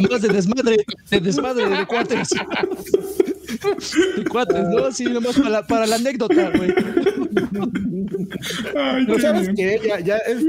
[0.00, 2.28] Nomás de desmadre, de desmadre, de cuates.
[4.16, 4.92] De cuates, ¿no?
[4.92, 6.74] Sí, nomás para la, para la anécdota, güey.
[8.76, 9.80] Ay, ¿Sabes qué?
[9.86, 10.42] Ya, ya es,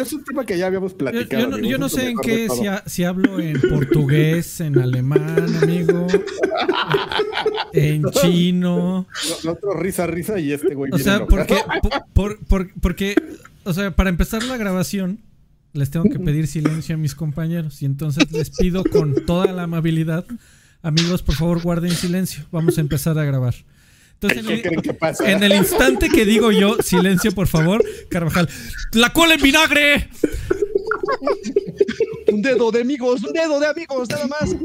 [0.00, 1.50] es, un tema que ya habíamos platicado.
[1.50, 5.46] Yo, yo, yo no sé en qué, si, a, si, hablo en portugués, en alemán,
[5.62, 6.06] amigo,
[7.72, 9.06] en chino.
[9.46, 10.92] Otro risa, risa y este güey.
[10.92, 11.56] O sea, porque,
[12.12, 13.14] por, por, porque,
[13.64, 15.20] o sea, para empezar la grabación,
[15.76, 17.82] les tengo que pedir silencio a mis compañeros.
[17.82, 20.24] Y entonces les pido con toda la amabilidad,
[20.82, 22.44] amigos, por favor guarden silencio.
[22.50, 23.54] Vamos a empezar a grabar.
[24.20, 25.30] Entonces, en el, que pasa?
[25.30, 28.48] en el instante que digo yo, silencio, por favor, Carvajal,
[28.92, 30.08] ¡la cola en vinagre!
[32.32, 34.56] un dedo de amigos, un dedo de amigos, nada más.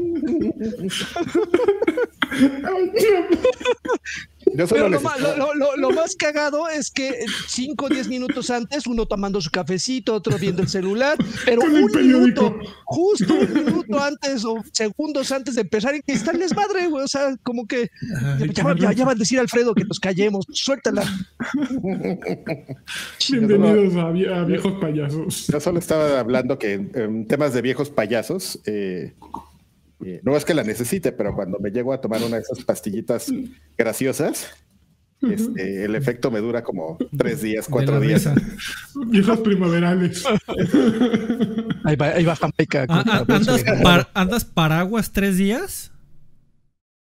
[4.56, 9.06] Pero lo, lo, lo, lo, más cagado es que 5 o 10 minutos antes, uno
[9.06, 14.56] tomando su cafecito, otro viendo el celular, pero un minuto, justo un minuto antes o
[14.72, 17.04] segundos antes de empezar, en que está el desmadre, güey.
[17.04, 17.90] O sea, como que
[18.52, 21.04] ya, ya, ya, va a decir Alfredo que nos callemos, suéltala.
[23.30, 25.46] Bienvenidos a, a, viejos payasos.
[25.46, 29.14] Yo solo estaba hablando que en temas de viejos payasos, eh,
[30.22, 33.32] no es que la necesite, pero cuando me llego a tomar una de esas pastillitas
[33.76, 34.50] graciosas,
[35.22, 38.28] este, el efecto me dura como tres días, cuatro días.
[39.06, 40.24] Viejas primaverales.
[41.84, 42.86] Ahí va, ahí va Jamaica.
[42.88, 43.64] Ah, ¿Andas,
[44.14, 45.90] ¿Andas paraguas tres días?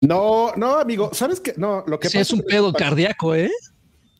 [0.00, 1.10] No, no, amigo.
[1.12, 1.54] ¿Sabes qué?
[1.56, 3.50] No, lo que sí, es un pedo cardíaco, ¿eh?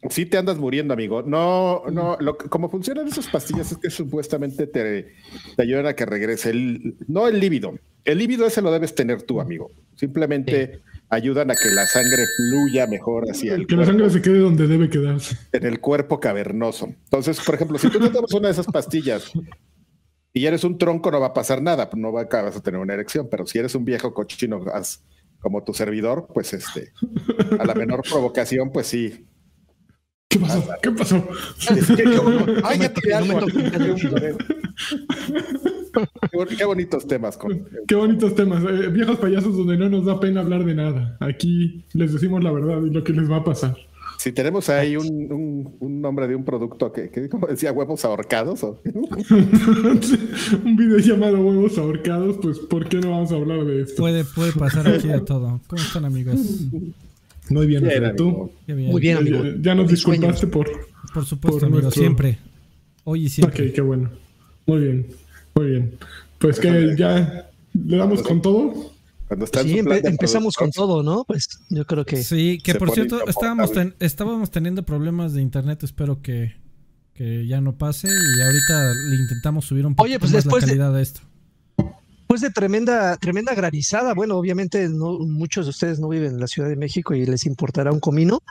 [0.09, 1.23] Sí te andas muriendo, amigo.
[1.23, 5.15] No, no, lo, como funcionan esas pastillas es que supuestamente te,
[5.57, 7.75] te ayudan a que regrese el, no el líbido.
[8.05, 9.71] El líbido ese lo debes tener tú, amigo.
[9.97, 10.81] Simplemente
[11.11, 14.67] ayudan a que la sangre fluya mejor hacia el Que la sangre se quede donde
[14.67, 15.37] debe quedarse.
[15.53, 16.87] En el cuerpo cavernoso.
[16.87, 19.31] Entonces, por ejemplo, si tú te tomas una de esas pastillas
[20.33, 23.29] y eres un tronco, no va a pasar nada, no vas a tener una erección,
[23.31, 24.65] pero si eres un viejo cochino
[25.41, 26.93] como tu servidor, pues este,
[27.59, 29.27] a la menor provocación, pues sí,
[30.31, 30.65] ¿Qué pasó?
[30.81, 31.29] ¿Qué pasó?
[32.63, 32.93] Ay, ya
[36.57, 37.37] Qué bonitos temas.
[37.37, 37.67] Con...
[37.89, 38.63] Qué bonitos temas.
[38.63, 41.17] Eh, viejos payasos donde no nos da pena hablar de nada.
[41.19, 43.77] Aquí les decimos la verdad y lo que les va a pasar.
[44.19, 48.05] Si tenemos ahí un, un, un nombre de un producto que, que como decía, huevos
[48.05, 48.63] ahorcados.
[48.63, 48.81] ¿o?
[50.65, 54.01] un video llamado huevos ahorcados, pues ¿por qué no vamos a hablar de esto?
[54.01, 55.61] Puede, puede pasar aquí de todo.
[55.67, 56.39] ¿Cómo están amigos?
[57.51, 58.53] Muy bien, bien ¿tú?
[58.67, 59.43] Muy bien, amigo.
[59.45, 60.71] Ya, ya nos disculpaste por.
[61.13, 62.01] Por supuesto, por amigo, nuestro...
[62.01, 62.39] siempre.
[63.05, 63.69] Hoy y siempre.
[63.69, 64.11] Ok, qué bueno.
[64.67, 65.07] Muy bien,
[65.55, 65.99] muy bien.
[66.39, 68.93] Pues que ya le damos con todo.
[69.27, 71.25] Cuando sí, empe empezamos con todo, ¿no?
[71.25, 72.23] Pues yo creo que.
[72.23, 75.83] Sí, que por cierto, estábamos, ten estábamos teniendo problemas de internet.
[75.83, 76.55] Espero que,
[77.15, 78.07] que, ya no pase.
[78.09, 80.99] Y ahorita le intentamos subir un poco Oye, pues más después la calidad de...
[80.99, 81.21] de esto
[82.31, 86.47] después de tremenda, tremenda granizada, bueno, obviamente no, muchos de ustedes no viven en la
[86.47, 88.45] Ciudad de México y les importará un comino,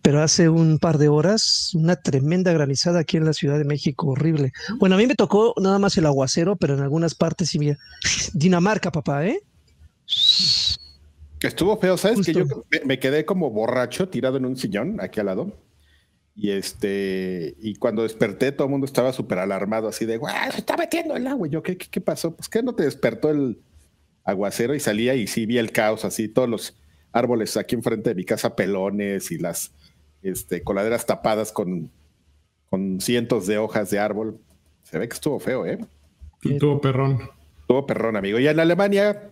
[0.00, 4.06] pero hace un par de horas una tremenda granizada aquí en la Ciudad de México,
[4.06, 4.52] horrible.
[4.78, 7.60] Bueno, a mí me tocó nada más el aguacero, pero en algunas partes sí,
[8.32, 9.42] Dinamarca, papá, ¿eh?
[11.42, 12.16] Estuvo feo, ¿sabes?
[12.16, 12.32] Justo.
[12.32, 15.52] Que yo me quedé como borracho tirado en un sillón aquí al lado.
[16.40, 20.52] Y este, y cuando desperté, todo el mundo estaba súper alarmado, así de, ¡guau!
[20.52, 21.48] Se está metiendo el agua.
[21.48, 22.36] Y yo, ¿qué, ¿qué, qué, pasó?
[22.36, 23.58] Pues que no te despertó el
[24.22, 26.76] aguacero y salía y sí vi el caos, así, todos los
[27.10, 29.72] árboles aquí enfrente de mi casa, pelones y las
[30.22, 31.90] este, coladeras tapadas con,
[32.70, 34.38] con cientos de hojas de árbol.
[34.84, 35.78] Se ve que estuvo feo, ¿eh?
[36.44, 37.30] Estuvo perrón.
[37.62, 38.38] Estuvo perrón, amigo.
[38.38, 39.28] Y en Alemania,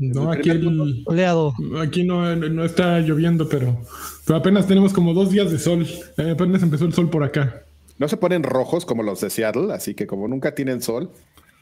[0.00, 1.54] no, aquí, el, Oleado.
[1.80, 3.80] aquí no, no, está lloviendo, pero,
[4.26, 5.86] pero, apenas tenemos como dos días de sol.
[6.16, 7.62] Eh, apenas empezó el sol por acá.
[7.98, 11.10] No se ponen rojos como los de Seattle, así que como nunca tienen sol,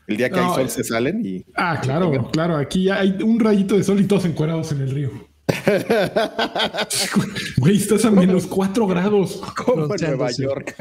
[0.07, 1.45] el día que no, hay sol eh, se salen y.
[1.55, 2.57] Ah, claro, claro.
[2.57, 5.11] Aquí hay un rayito de sol y todos encuerados en el río.
[7.59, 9.43] Güey, estás a menos 4 grados.
[9.65, 10.75] Como en Nueva York.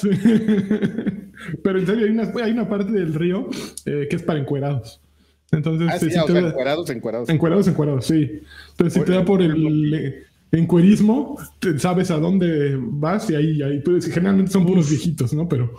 [0.00, 0.10] Sí.
[1.62, 3.48] Pero en serio, hay una, hay una parte del río
[3.84, 5.00] eh, que es para encuerados.
[5.52, 6.48] Entonces, ah, sí, si o te sea, da...
[6.48, 7.28] encuerados, encuerados.
[7.28, 8.42] Encuerados, encuerados, sí.
[8.70, 13.80] Entonces, si te da por el encuerismo, te sabes a dónde vas y ahí, ahí
[13.80, 15.48] pues, generalmente son puros viejitos, ¿no?
[15.48, 15.72] Pero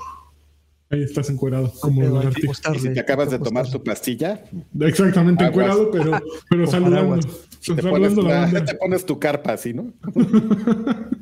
[0.90, 4.44] ahí estás encuerado, como okay, y si te acabas de tomar tu pastilla.
[4.80, 5.68] Exactamente, aguas.
[5.68, 6.20] encuerado, pero,
[6.50, 7.20] pero saludando.
[7.66, 9.92] Te pones, la, te pones tu carpa así, ¿no?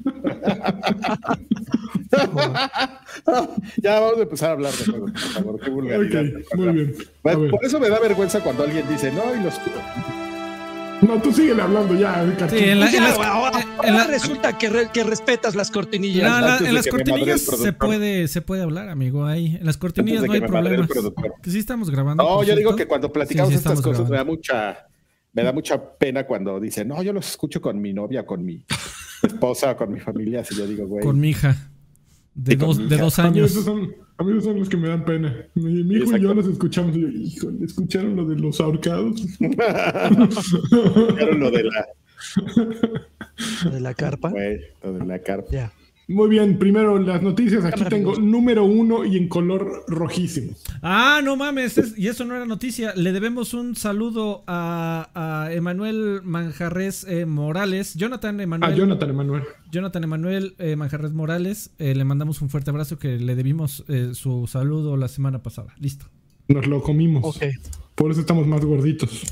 [3.82, 5.60] ya vamos a empezar a hablar de juegos, por favor.
[5.60, 6.22] Qué vulgaridad.
[6.22, 6.96] Okay, muy bien.
[7.22, 9.54] Por, por eso me da vergüenza cuando alguien dice, no, y los.
[11.02, 12.24] No, tú síguele hablando ya.
[12.50, 15.54] Sí, en la- Ya, en las- ahora, en ahora la- resulta que, re- que respetas
[15.54, 16.24] las cortinillas.
[16.32, 19.26] No, la- antes en las cortinillas se puede, se puede hablar, amigo.
[19.26, 19.58] Ahí.
[19.60, 20.42] En las cortinillas no hay.
[21.44, 22.24] Que sí estamos grabando.
[22.24, 24.88] No, yo digo que cuando platicamos Sí, sí, estas cosas me da mucha,
[25.34, 28.66] me da mucha pena cuando dicen, no, yo los escucho con mi novia, con mi
[29.22, 30.40] esposa, con mi familia.
[30.42, 31.04] Así yo digo, güey.
[31.04, 31.56] Con mi hija.
[32.36, 33.52] De, dos, de dos A mí, años.
[33.52, 35.34] esos son, a mí esos son los que me dan pena.
[35.56, 36.96] Mi, mi hijo y yo los escuchamos.
[36.96, 39.22] Y yo, híjole, ¿escucharon lo de los ahorcados?
[39.40, 41.86] Claro, lo de la,
[43.72, 44.32] De la carpa.
[44.84, 45.50] lo de la carpa.
[45.52, 45.72] Ya.
[46.08, 47.66] Muy bien, primero las noticias.
[47.66, 50.54] Aquí tengo número uno y en color rojísimo.
[50.84, 52.94] Ah, no mames, es- y eso no era noticia.
[52.96, 55.10] Le debemos un saludo a,
[55.48, 58.76] a Emanuel Manjarres eh, Morales, Jonathan Emanuel.
[58.76, 59.44] Jonathan Emanuel.
[59.72, 61.72] Jonathan Emanuel eh, Manjarres Morales.
[61.80, 65.74] eh, le mandamos un fuerte abrazo que le debimos eh, su saludo la semana pasada.
[65.80, 66.06] Listo,
[66.48, 67.24] Nos lo comimos.
[67.36, 67.46] Ok.
[67.96, 69.24] Por eso estamos más gorditos.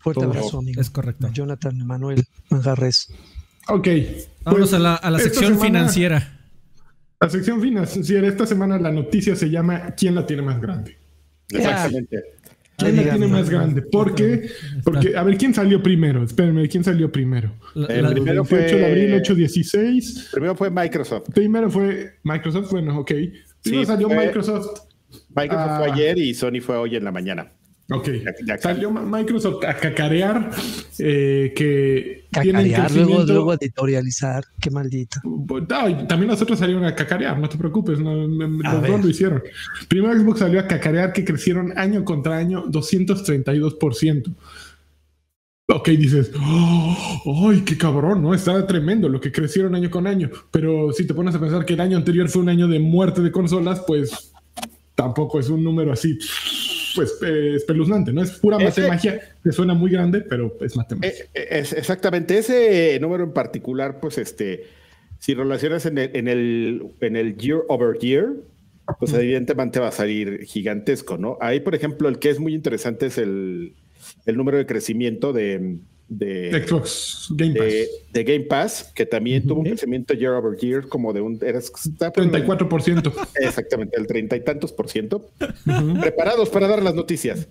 [0.00, 0.30] Fuerte Todo.
[0.32, 0.80] abrazo, amigo.
[0.80, 1.28] es correcto.
[1.32, 3.12] Jonathan Manuel Manjarres.
[3.68, 3.88] Ok.
[4.44, 6.32] Vámonos pues, a la, a la esta sección semana- financiera.
[7.20, 8.28] La sección financiera.
[8.28, 10.96] Esta semana la noticia se llama ¿Quién la tiene más grande?
[11.50, 12.22] Exactamente.
[12.76, 13.80] ¿Quién Ay, la tiene más grande?
[13.82, 14.50] ¿Por qué?
[14.84, 16.22] Porque, a ver, ¿quién salió primero?
[16.22, 17.50] Espérenme, ¿quién salió primero?
[17.74, 20.28] La- El la- primero 28 fue- de abril, 816.
[20.30, 21.30] Primero fue Microsoft.
[21.34, 23.06] Primero fue Microsoft, bueno, ok.
[23.62, 24.80] Primero Sí, salió fue- Microsoft.
[25.34, 25.78] Microsoft Ah.
[25.78, 27.50] fue ayer y Sony fue hoy en la mañana.
[27.88, 28.08] Ok.
[28.24, 30.50] Ya- ya- Salió Microsoft a cacarear
[30.98, 34.44] eh, que Cacarear, luego, luego editorializar.
[34.60, 35.20] Qué maldito.
[35.24, 38.90] No, y también nosotros salieron a cacarear, no te preocupes, no, los ver.
[38.90, 39.42] dos lo hicieron.
[39.88, 44.32] Primero Xbox salió a cacarear que crecieron año contra año 232%.
[45.68, 48.22] Ok, dices, "Oh, ¡ay, qué cabrón!
[48.22, 48.34] ¿no?
[48.34, 50.30] Está tremendo lo que crecieron año con año.
[50.50, 53.20] Pero si te pones a pensar que el año anterior fue un año de muerte
[53.20, 54.32] de consolas, pues
[54.94, 56.18] tampoco es un número así,
[56.96, 58.22] pues eh, espeluznante, ¿no?
[58.22, 61.14] Es pura Ese- matemagia, que suena muy grande, pero es matemática.
[61.22, 64.64] Eh, eh, es exactamente ese número en particular, pues este,
[65.20, 68.30] si relacionas en el, en el, en el year over year,
[68.98, 71.38] pues evidentemente va a salir gigantesco, ¿no?
[71.40, 73.74] Ahí, por ejemplo, el que es muy interesante es el,
[74.26, 77.66] el número de crecimiento de, de, Xbox Game Pass.
[77.66, 81.38] de- de Game Pass, que también tuvo un crecimiento year over year como de un...
[81.42, 83.12] Era, está por el- 34%.
[83.40, 85.28] Exactamente, el treinta y tantos por ciento.
[86.00, 87.48] Preparados para dar las noticias.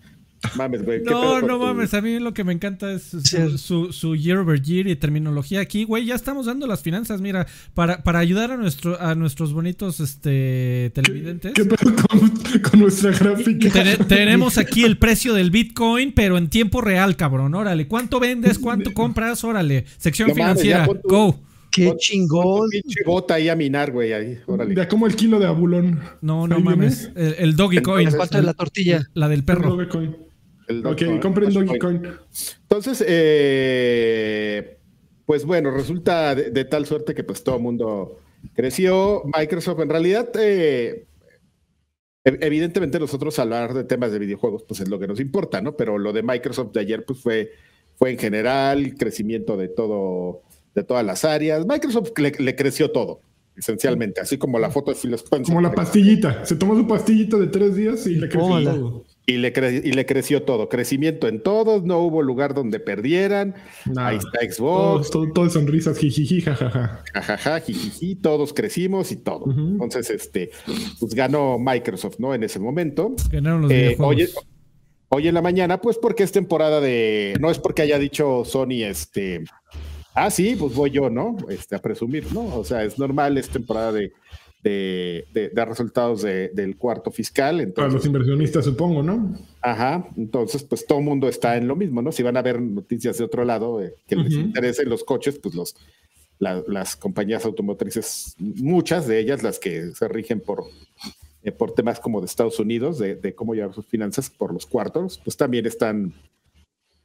[0.56, 1.04] Mames, güey.
[1.04, 3.58] ¿qué No, no tu- mames, a mí lo que me encanta es su, Sí.
[3.58, 7.48] su, su year over year y terminología aquí, güey, ya estamos dando las finanzas, mira,
[7.74, 11.54] para, para ayudar a nuestro a nuestros bonitos este televidentes.
[11.54, 12.30] ¿Qué pedo con,
[12.62, 13.70] con nuestra gráfica?
[13.72, 17.54] Tene- tenemos aquí el precio del Bitcoin, pero en tiempo real, cabrón.
[17.56, 18.60] Órale, ¿cuánto vendes?
[18.60, 19.44] ¿Cuánto compras?
[19.44, 20.86] Órale, sección No financiera.
[20.88, 21.40] tu- Go.
[21.72, 22.70] Qué Pon- chingón.
[22.70, 24.14] Pinche bota ahí a minar, güey.
[24.14, 24.74] Ahí, órale.
[24.74, 26.00] Ya como el kilo de abulón.
[26.22, 27.12] No, no mames.
[27.16, 28.08] El, el Doggy Coin.
[28.08, 29.06] ¿En cuánto es la tortilla?
[29.14, 29.72] La del perro.
[29.72, 30.16] Dogecoin.
[30.68, 31.20] El Ok, Dogecoin.
[31.20, 32.02] compren Dogecoin.
[32.62, 34.78] Entonces, eh,
[35.26, 38.20] pues bueno, resulta de, de tal suerte que pues todo el mundo
[38.54, 39.24] creció.
[39.38, 41.06] Microsoft, en realidad, eh,
[42.24, 45.76] ev- evidentemente nosotros hablar de temas de videojuegos, pues es lo que nos importa, ¿no?
[45.76, 47.52] Pero lo de Microsoft de ayer, pues fue,
[47.96, 50.42] fue en general crecimiento de todo,
[50.74, 51.66] de todas las áreas.
[51.66, 53.22] Microsoft le, le creció todo,
[53.56, 55.46] esencialmente, así como la foto de Phil Spencer.
[55.46, 56.46] Como la pastillita.
[56.46, 59.05] Se tomó su pastillita de tres días y le creció todo.
[59.28, 63.56] Y le, cre- y le creció todo, crecimiento en todos, no hubo lugar donde perdieran.
[63.98, 67.04] Ahí está Xbox, todo, todo de sonrisas, jijiji, jajaja.
[67.12, 69.46] jajaja, jijiji, todos crecimos y todo.
[69.50, 70.52] Entonces, este,
[71.00, 72.36] pues ganó Microsoft, ¿no?
[72.36, 73.16] En ese momento.
[73.32, 74.30] Ganaron los Eh, hoy,
[75.10, 78.84] hoy en la mañana, pues porque es temporada de, no es porque haya dicho Sony,
[78.84, 79.44] este,
[80.14, 81.36] ah, sí, pues voy yo, ¿no?
[81.50, 82.56] Este, a presumir, ¿no?
[82.56, 84.14] O sea, es normal, es temporada de,
[84.74, 87.58] de, de resultados de- del cuarto fiscal.
[87.58, 89.38] Para Entonces, los inversionistas, supongo, ¿no?
[89.62, 92.12] Ajá, entonces pues todo el mundo está en lo mismo, ¿no?
[92.12, 94.42] Si van a ver noticias de otro lado eh, que les Ujú.
[94.42, 95.76] interesen los coches, pues los
[96.40, 100.64] la- las compañías automotrices, muchas de ellas las que se rigen por,
[101.44, 104.66] eh, por temas como de Estados Unidos, de, de cómo llevar sus finanzas por los
[104.66, 106.12] cuartos, pues también están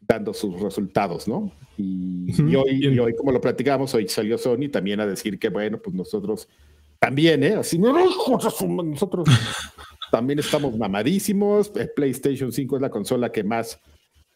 [0.01, 1.53] dando sus resultados, ¿no?
[1.77, 5.79] Y, hoy, y hoy, como lo platicamos, hoy salió Sony también a decir que, bueno,
[5.79, 6.49] pues nosotros
[7.01, 7.55] también, ¿eh?
[7.55, 9.25] Así, nosotros
[10.13, 11.73] también estamos mamadísimos.
[11.75, 13.81] El PlayStation 5 es la consola que más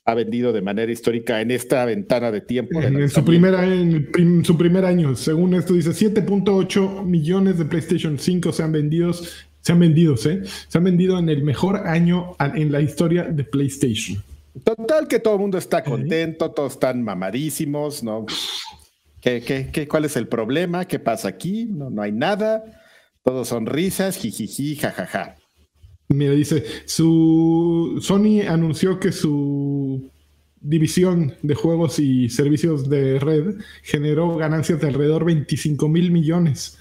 [0.07, 2.81] ha vendido de manera histórica en esta ventana de tiempo.
[2.81, 8.19] de En, su primera, en su primer año, según esto dice 7.8 millones de PlayStation
[8.19, 10.43] 5 se han vendido, se han vendido, ¿eh?
[10.69, 14.23] Se han vendido en el mejor año en la historia de PlayStation.
[14.63, 18.25] Total, que todo el mundo está contento, todos están mamadísimos, ¿no?
[19.25, 20.85] ¿Qué, qué, qué, cuál es el problema?
[20.85, 21.65] ¿Qué pasa aquí?
[21.65, 22.63] No, no hay nada.
[23.23, 25.37] Todos son risas, jijiji, jajaja.
[26.09, 30.11] Mira, dice, su Sony anunció que su
[30.61, 36.77] división de juegos y servicios de red generó ganancias de alrededor de 25 mil millones.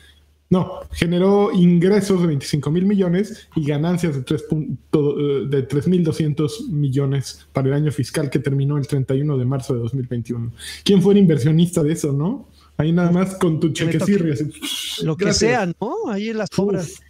[0.53, 7.91] No, generó ingresos de 25 mil millones y ganancias de 3.200 millones para el año
[7.91, 10.51] fiscal que terminó el 31 de marzo de 2021.
[10.83, 12.49] ¿Quién fue el inversionista de eso, no?
[12.77, 14.53] Ahí nada más con tu chequecirri.
[15.01, 15.95] Lo que sea, ¿no?
[16.07, 17.01] Ahí en las obras.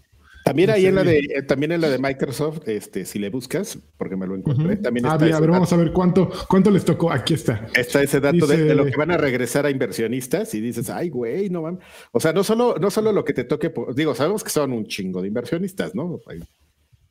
[0.44, 3.78] También ahí en la de, eh, también en la de Microsoft, este, si le buscas,
[3.98, 5.16] porque me lo encontré, también está.
[5.16, 7.12] a ver, vamos a ver cuánto, cuánto les tocó.
[7.12, 7.68] Aquí está.
[7.74, 11.50] Está ese dato de, lo que van a regresar a inversionistas y dices, ay, güey,
[11.50, 11.80] no van.
[12.12, 14.86] O sea, no solo, no solo lo que te toque, digo, sabemos que son un
[14.86, 16.20] chingo de inversionistas, ¿no?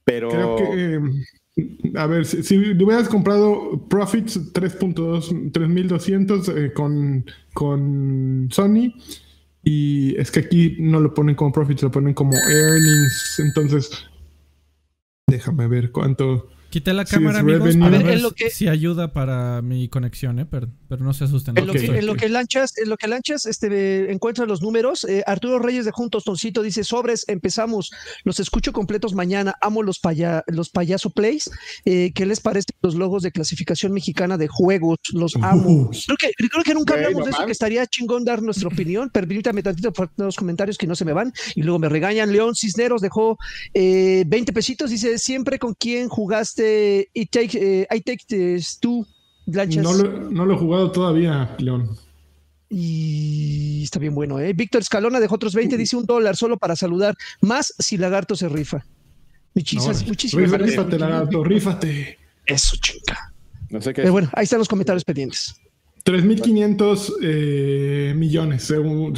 [0.04, 0.28] Pero.
[0.28, 0.94] Creo que.
[0.94, 1.00] Eh,
[1.96, 8.94] a ver, si, si, hubieras comprado Profits 3.2, 3200 eh, con, con Sony,
[9.64, 13.38] y es que aquí no lo ponen como profits, lo ponen como earnings.
[13.38, 13.90] Entonces,
[15.26, 16.48] déjame ver cuánto.
[16.72, 18.48] Quité la cámara, amigos, para ver, lo que...
[18.48, 20.46] si ayuda para mi conexión, ¿eh?
[20.46, 21.58] pero, pero no se asusten.
[21.58, 25.04] En, lo, que, en lo que, lanchas, en lo que lanchas este, encuentra los números,
[25.04, 27.90] eh, Arturo Reyes de Juntos Toncito dice, sobres, empezamos,
[28.24, 31.50] los escucho completos mañana, amo los, paya, los payaso plays,
[31.84, 34.96] eh, ¿qué les parece los logos de clasificación mexicana de juegos?
[35.12, 35.90] Los amo.
[36.06, 39.62] Creo que, creo que nunca hablamos de eso, que estaría chingón dar nuestra opinión, permítame
[39.62, 42.32] tantito por los comentarios que no se me van y luego me regañan.
[42.32, 43.36] León Cisneros dejó
[43.74, 48.24] 20 eh, pesitos, dice, siempre con quién jugaste este I Take, eh, I take
[48.80, 49.06] Two
[49.46, 51.96] No lo, no lo he jugado todavía, León.
[52.68, 54.54] Y está bien bueno, ¿eh?
[54.54, 57.14] Víctor Escalona dejó otros 20, dice un dólar solo para saludar.
[57.42, 58.84] Más si Lagarto se rifa.
[59.54, 60.70] Muchísimas, muchísimas gracias.
[60.70, 62.18] Rífate, Lagarto, rífate.
[62.46, 63.32] Eso, chica.
[63.68, 64.02] No sé qué.
[64.02, 65.54] Pero bueno, ahí están los comentarios pendientes.
[66.04, 69.14] 3.500 eh, millones, según,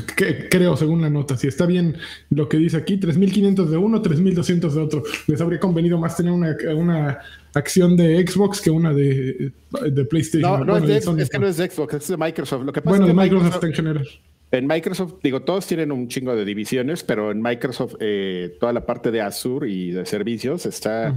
[0.50, 1.36] creo, según la nota.
[1.36, 1.96] Si está bien
[2.28, 5.02] lo que dice aquí, 3.500 de uno, 3.200 de otro.
[5.26, 7.18] Les habría convenido más tener una, una
[7.54, 9.52] acción de Xbox que una de,
[9.90, 10.60] de PlayStation.
[10.60, 12.64] No, no es, es, que no es de Xbox, es de Microsoft.
[12.64, 14.08] Lo que pasa bueno, de Microsoft, en general.
[14.50, 18.84] En Microsoft, digo, todos tienen un chingo de divisiones, pero en Microsoft eh, toda la
[18.84, 21.14] parte de Azure y de servicios está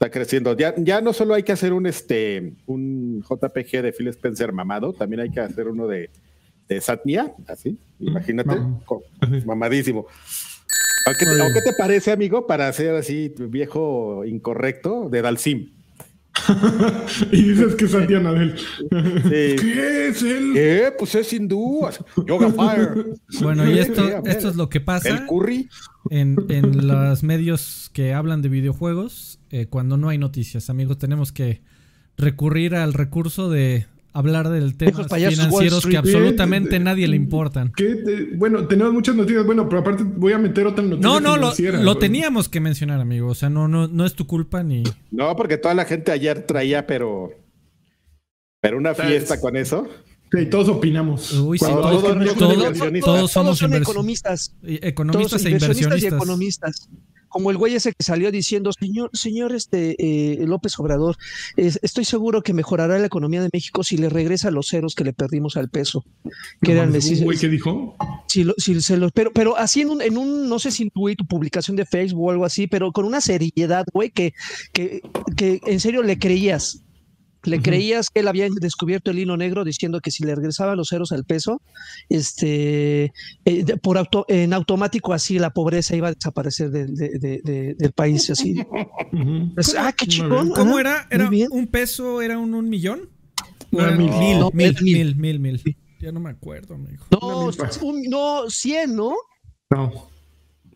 [0.00, 0.56] está creciendo.
[0.56, 4.94] Ya, ya no solo hay que hacer un, este, un JPG de Phil Spencer mamado,
[4.94, 6.08] también hay que hacer uno de,
[6.68, 8.56] de Satnia, así, imagínate,
[9.44, 10.06] mamadísimo.
[11.18, 15.70] ¿Qué te, parece, amigo, para hacer así viejo incorrecto de Dalsim?
[17.32, 18.54] y dices que es Satya Nadel.
[19.28, 20.52] ¿Qué es él?
[20.54, 20.94] ¿Qué?
[20.98, 21.86] Pues es hindú.
[22.26, 23.16] Yoga Fire.
[23.42, 25.08] Bueno, y esto, esto es lo que pasa.
[25.08, 25.68] El curry.
[26.08, 30.98] En, en los medios que hablan de videojuegos eh, cuando no hay noticias, amigos.
[30.98, 31.60] Tenemos que
[32.16, 37.72] recurrir al recurso de hablar del tema financieros que absolutamente nadie le importan.
[38.36, 41.08] bueno, tenemos muchas noticias, bueno, pero aparte voy a meter otra noticia.
[41.08, 43.28] No, no, lo, lo teníamos que mencionar, amigo.
[43.28, 44.82] O sea, no, no, no es tu culpa ni.
[45.10, 47.30] No, porque toda la gente ayer traía, pero.
[48.60, 49.88] Pero una fiesta con eso.
[50.32, 51.32] Sí, todos opinamos.
[51.32, 52.02] Uy, sí, todos,
[53.00, 54.54] todos, somos son economistas.
[54.62, 56.02] Economistas e inversionistas.
[56.02, 56.88] Y economistas
[57.30, 61.16] como el güey ese que salió diciendo, señor, señor este, eh, López Obrador,
[61.56, 65.12] estoy seguro que mejorará la economía de México si le regresa los ceros que le
[65.12, 66.04] perdimos al peso.
[66.60, 67.96] Que eran güey que dijo?
[68.26, 71.26] Si, si se los, pero, pero así en un, en un, no sé si tu
[71.26, 74.34] publicación de Facebook o algo así, pero con una seriedad, güey, que,
[74.72, 75.00] que,
[75.36, 76.82] que en serio le creías.
[77.44, 80.88] Le creías que él había descubierto el hilo negro diciendo que si le regresaba los
[80.88, 81.62] ceros al peso,
[82.08, 83.12] este,
[83.44, 88.30] eh, por auto, en automático así la pobreza iba a desaparecer del país.
[88.30, 88.54] Así.
[89.54, 90.50] Pues, ah, qué chingón.
[90.50, 91.08] ¿Cómo era?
[91.10, 92.22] ¿Era un peso?
[92.22, 93.08] ¿Era un, un millón?
[93.70, 93.96] mil,
[94.52, 97.04] mil, mil, mil, mil, Ya no me acuerdo, amigo.
[97.10, 97.50] No,
[98.08, 99.14] no, 100, ¿no?
[99.70, 100.10] No.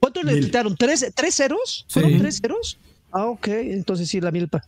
[0.01, 0.77] ¿Cuánto le quitaron?
[0.77, 1.87] ¿Tres, ¿Tres ceros?
[1.89, 2.79] ¿Fueron tres ceros?
[3.11, 3.49] Ah, ok.
[3.49, 4.63] Entonces sí, la milpa.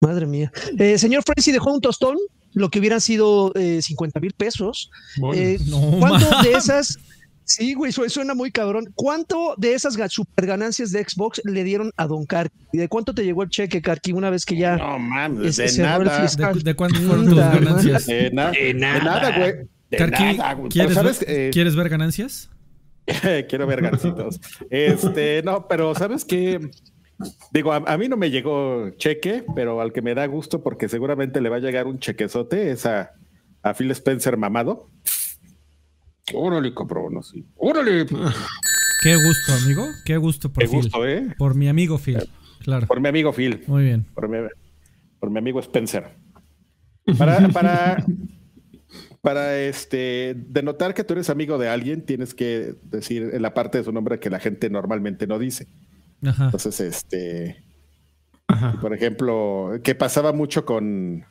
[0.00, 0.50] Madre mía.
[0.78, 2.16] Eh, señor Frenzy dejó un tostón,
[2.54, 4.90] lo que hubieran sido eh, 50 mil pesos.
[5.34, 5.58] Eh,
[5.98, 6.98] ¿Cuánto de esas...
[7.44, 8.92] Sí, güey, suena muy cabrón.
[8.94, 12.56] ¿Cuánto de esas super ganancias de Xbox le dieron a Don Karki?
[12.72, 14.76] ¿De cuánto te llegó el cheque, Karki, una vez que ya...
[14.76, 16.28] No, mames, de nada.
[16.62, 18.06] ¿De, cuánto fueron tus ganancias?
[18.06, 19.52] De, nada, de nada, güey.
[19.90, 21.24] Karki, ¿quieres, ¿sabes?
[21.26, 22.48] Eh, ¿quieres ver ganancias?
[23.48, 24.40] Quiero ver gancitos.
[24.70, 26.70] este, no, pero ¿sabes qué?
[27.52, 31.40] Digo, a, mí no me llegó cheque, pero al que me da gusto porque seguramente
[31.40, 33.12] le va a llegar un chequezote es a,
[33.76, 34.90] Phil Spencer mamado.
[36.32, 37.44] Órale, cabrón, así.
[37.56, 38.06] Órale.
[39.02, 39.86] Qué gusto, amigo.
[40.04, 41.34] Qué gusto por Qué gusto, ¿eh?
[41.38, 42.28] Por mi amigo Phil,
[42.62, 42.86] claro.
[42.86, 43.64] Por mi amigo Phil.
[43.66, 44.06] Muy bien.
[44.14, 44.38] Por mi,
[45.18, 46.16] por mi amigo Spencer.
[47.18, 48.04] Para, para,
[49.20, 53.78] para este denotar que tú eres amigo de alguien, tienes que decir en la parte
[53.78, 55.66] de su nombre que la gente normalmente no dice.
[56.22, 57.64] Entonces, este,
[58.80, 61.24] por ejemplo, que pasaba mucho con,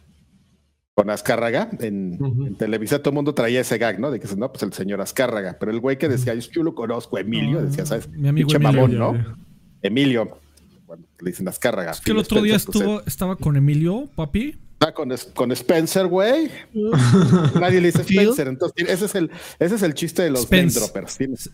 [0.95, 1.69] con Azcárraga.
[1.79, 4.11] En, Televisa todo el mundo traía ese gag, ¿no?
[4.11, 5.57] De que no, pues el señor Azcárraga.
[5.59, 8.09] Pero el güey que decía, yo lo conozco, Emilio, decía, ¿sabes?
[8.09, 9.15] Mi amigo Pinche Emilio, mamón, ¿no?
[9.15, 9.35] ya.
[9.81, 10.39] Emilio.
[10.85, 11.91] Cuando le dicen Azcárraga.
[11.91, 14.57] Es que el otro día pues, estuvo, estaba con Emilio, papi.
[14.73, 16.49] Está con, con Spencer, güey.
[17.59, 18.01] Nadie le dice.
[18.01, 18.47] Spencer.
[18.47, 20.79] Entonces, ese es el, ese es el chiste de los Spence.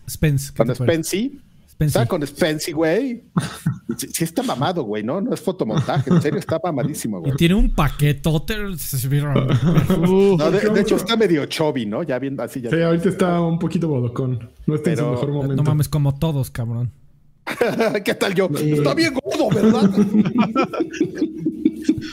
[0.08, 0.52] Spence.
[0.52, 1.32] ¿qué Con parece?
[1.76, 1.98] Spency.
[1.98, 3.22] Está con Spency, güey.
[3.98, 5.20] Sí, sí está mamado, güey, ¿no?
[5.20, 6.08] No es fotomontaje.
[6.10, 7.36] En serio, está mamadísimo, Y güey.
[7.36, 8.56] tiene un paquetote.
[8.56, 8.70] No,
[10.50, 12.02] de, ¿Qué de hecho, está medio chubby, ¿no?
[12.02, 12.70] Ya viendo así ya.
[12.70, 14.50] Sí, ahorita está un poquito bodocón.
[14.66, 15.56] No está en su mejor momento.
[15.56, 16.90] No mames, como todos, cabrón.
[18.04, 18.48] ¿Qué tal yo?
[18.58, 19.90] Está bien gordo, ¿verdad?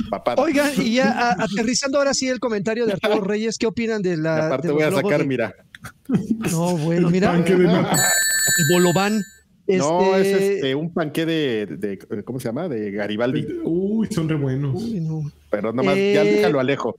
[0.09, 0.35] Papá.
[0.37, 4.13] Oigan, y ya a- aterrizando ahora sí el comentario de Arturo Reyes, ¿qué opinan de
[4.13, 4.47] y la.
[4.47, 5.55] aparte de voy a sacar, de- mira.
[6.51, 7.31] No, bueno, mira.
[7.33, 7.97] De nata.
[9.79, 12.67] No, es Este- este, un panqué de, de- ¿Cómo se llama?
[12.67, 13.45] De Garibaldi.
[13.63, 14.81] Uy, son re buenos.
[14.81, 15.31] Uy, no.
[15.49, 16.95] Pero nomás, ya Eh, déjalo alejo.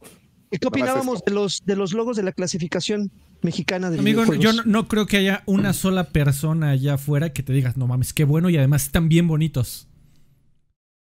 [0.50, 3.10] ¿Y ¿Qué opinábamos de los, de los logos de la clasificación
[3.42, 7.42] mexicana de Amigo, yo no, no creo que haya una sola persona allá afuera que
[7.42, 9.88] te digas, no mames, qué bueno y además están bien bonitos.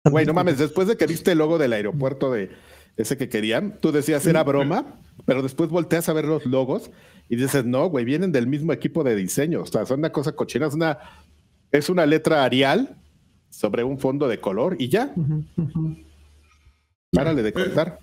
[0.04, 2.50] Güey, no mames, después de que viste el logo del aeropuerto de
[2.96, 6.90] ese que querían, tú decías era broma, pero después volteas a ver los logos
[7.28, 9.62] y dices, no, güey, vienen del mismo equipo de diseño.
[9.62, 10.98] O sea, son una cosa cochina, es una,
[11.72, 12.96] es una letra Arial
[13.50, 15.12] sobre un fondo de color y ya,
[17.12, 17.98] párale de contar.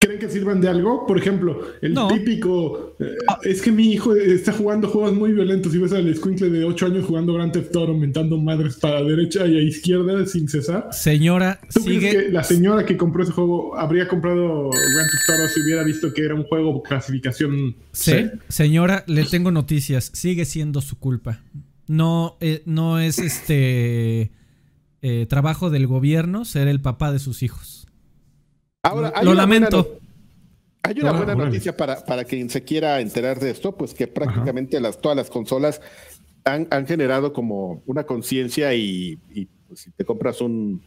[0.00, 1.06] ¿Creen que sirvan de algo?
[1.08, 2.06] Por ejemplo, el No.
[2.06, 6.50] típico eh, es que mi hijo está jugando juegos muy violentos y ves al escuincle
[6.50, 10.48] de 8 años jugando Grand Theft Auto aumentando madres para derecha y a izquierda sin
[10.48, 10.88] cesar.
[10.92, 12.10] Señora, ¿Tú crees sigue.
[12.26, 16.14] que la señora que compró ese juego habría comprado Grand Theft Auto si hubiera visto
[16.14, 18.32] que era un juego clasificación Sí, C?
[18.48, 20.12] señora, le tengo noticias.
[20.14, 21.40] Sigue siendo su culpa.
[21.88, 24.30] No, eh, no es este
[25.02, 27.86] eh, trabajo del gobierno ser el papá de sus hijos.
[28.82, 29.98] Ahora, hay Lo buena lamento.
[30.82, 34.80] Hay una buena noticia para, para quien se quiera enterar de esto, pues que prácticamente
[34.80, 35.80] las, todas las consolas
[36.44, 40.80] han, han generado como una conciencia y, y, pues, si te compras un,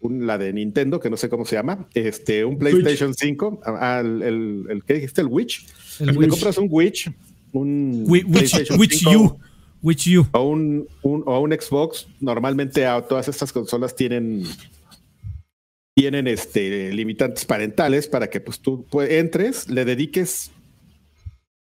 [0.00, 4.00] un- la de Nintendo, que no sé cómo se llama, este, un PlayStation 5, ah,
[4.04, 5.22] el, ¿qué dijiste?
[5.22, 5.68] El Witch.
[6.00, 6.30] El Si te Witch.
[6.30, 7.10] compras un Witch,
[7.52, 9.38] un Which, PlayStation which 5 you?
[9.84, 10.26] Which you?
[10.32, 14.44] o un, un- o un Xbox, normalmente a todas estas consolas tienen
[15.96, 20.50] tienen este limitantes parentales para que pues tú pues, entres, le dediques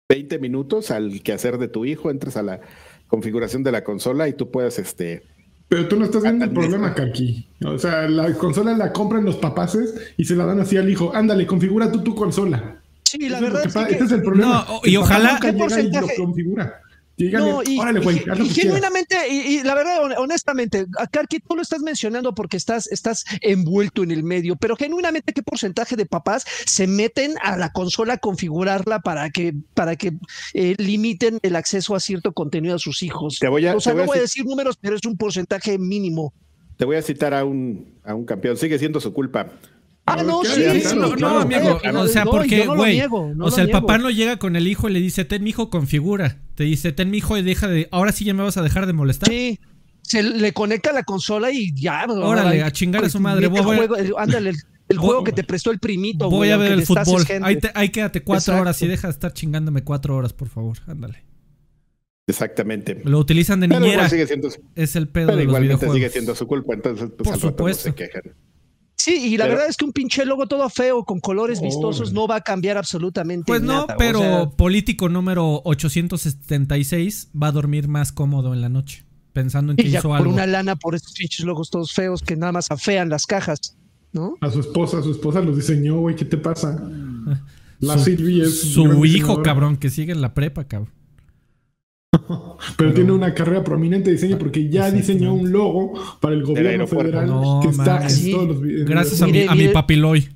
[0.09, 2.61] 20 minutos al quehacer de tu hijo, entres a la
[3.07, 5.23] configuración de la consola y tú puedas este
[5.67, 7.45] Pero tú no estás viendo el problema, Karki.
[7.65, 11.13] O sea, la consola la compran los papaces y se la dan así al hijo.
[11.13, 12.81] Ándale, configura tú tu consola.
[13.03, 14.65] Sí, la Eso verdad es que, ese es el problema.
[14.67, 15.65] No, y El ojalá- nunca ¿Qué llega y lo
[15.99, 16.15] porcentaje?
[16.17, 16.81] configura.
[17.17, 21.39] Díganle, No, y, órale, güey, y- genuinamente, y, y la verdad, hon- honestamente, a Karki
[21.39, 25.95] tú lo estás mencionando porque estás, estás envuelto en el medio, pero genuinamente, ¿qué porcentaje
[25.95, 30.13] de papás se meten a la consola a configurarla para que, para que
[30.53, 33.39] eh, limiten el acceso a cierto contenido a sus hijos?
[33.39, 34.95] Te voy a- o sea, te voy no a voy a decir- decir números, pero
[34.95, 36.33] es un porcentaje mínimo.
[36.77, 39.47] te voy a citar a un a un campeón, sigue siendo su culpa.
[40.09, 42.75] Ah, no, sí, Ya, sí, claro, no, no, amigo, Eh, o sea, no, porque, no
[42.77, 42.97] güey,
[43.35, 45.49] no o sea, el papá no llega con el hijo y le dice, ten mi
[45.49, 46.37] hijo, configura.
[46.55, 48.87] Te dice, ten mi hijo y deja de, ahora sí ya me vas a dejar
[48.87, 49.27] de molestar.
[49.29, 49.59] Sí.
[50.03, 52.05] Se le conecta la consola y ya.
[52.07, 53.47] Órale, a chingar a su madre.
[53.47, 54.55] Voy a- juego, el- ándale, el,
[54.87, 56.29] el Voy- juego que te prestó el primito.
[56.29, 57.23] Voy güey, a ver el fútbol.
[57.43, 58.61] Ahí, te- ahí quédate cuatro Exacto.
[58.61, 60.77] horas y deja de estar chingándome cuatro horas, por favor.
[60.87, 61.25] Ándale.
[62.29, 63.01] Exactamente.
[63.03, 63.95] Lo utilizan de Pero niñera.
[64.03, 65.95] igual sigue siendo, Es el pedo pero de los igualmente videojuegos.
[65.95, 67.83] sigue siendo su culpa, entonces pues Por al rato no supuesto.
[67.83, 68.21] se quejan.
[69.07, 72.01] Sí, y la Pero- verdad es que un pinche logo todo feo con colores vistosos
[72.09, 72.13] Órale.
[72.15, 73.93] no va a cambiar absolutamente Pues no, nada.
[73.93, 79.71] o pero sea, político número 876 va a dormir más cómodo en la noche, pensando
[79.71, 80.31] en que y ya hizo por algo.
[80.33, 83.77] una lana por estos pinches logos todos feos que nada más afean las cajas,
[84.11, 84.35] ¿no?
[84.41, 86.77] A su esposa, su esposa los diseñó, güey, ¿qué te pasa?
[87.79, 90.91] La Su- Silvi es Su hijo, cabrón, que sigue en la prepa, cabrón.
[92.77, 96.87] Pero tiene una carrera prominente de diseño porque ya diseñó un logo para el gobierno
[96.87, 99.57] federal No, que está en todos los vi- en Gracias a mi, Mire, a mi
[99.61, 99.73] mire.
[99.73, 100.29] papiloy.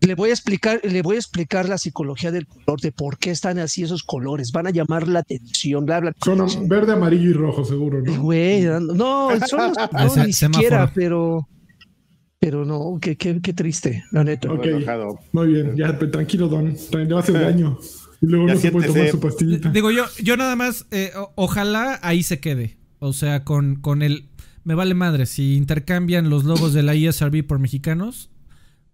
[0.00, 3.30] Le voy a explicar, le voy a explicar la psicología del color, de por qué
[3.30, 6.14] están así esos colores, van a llamar la atención, bla, bla.
[6.22, 8.22] Son verde, amarillo y rojo, seguro, ¿no?
[8.22, 8.80] Güey, no,
[9.46, 10.62] son los- no, Ese ni semáforo.
[10.62, 11.48] siquiera, pero,
[12.38, 14.48] pero no, qué, qué, qué triste, la neta.
[15.32, 16.76] Muy bien, ya, pero tranquilo, Don.
[16.92, 17.78] Le va a hacer daño.
[18.24, 19.70] Y luego Ya no se puede tomar su pastillita.
[19.70, 22.76] Digo, yo, yo nada más, eh, o- ojalá ahí se quede.
[22.98, 24.28] O sea, con, con el...
[24.64, 28.30] Me vale madre, si intercambian los logos de la ESRB por mexicanos,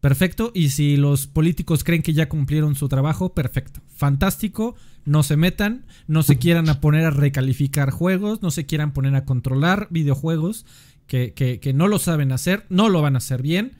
[0.00, 0.50] perfecto.
[0.54, 3.80] Y si los políticos creen que ya cumplieron su trabajo, perfecto.
[3.94, 4.74] Fantástico.
[5.04, 9.14] No se metan, no se quieran a poner a recalificar juegos, no se quieran poner
[9.14, 10.66] a controlar videojuegos
[11.06, 13.72] que, que- que no lo saben hacer, no lo van a hacer bien.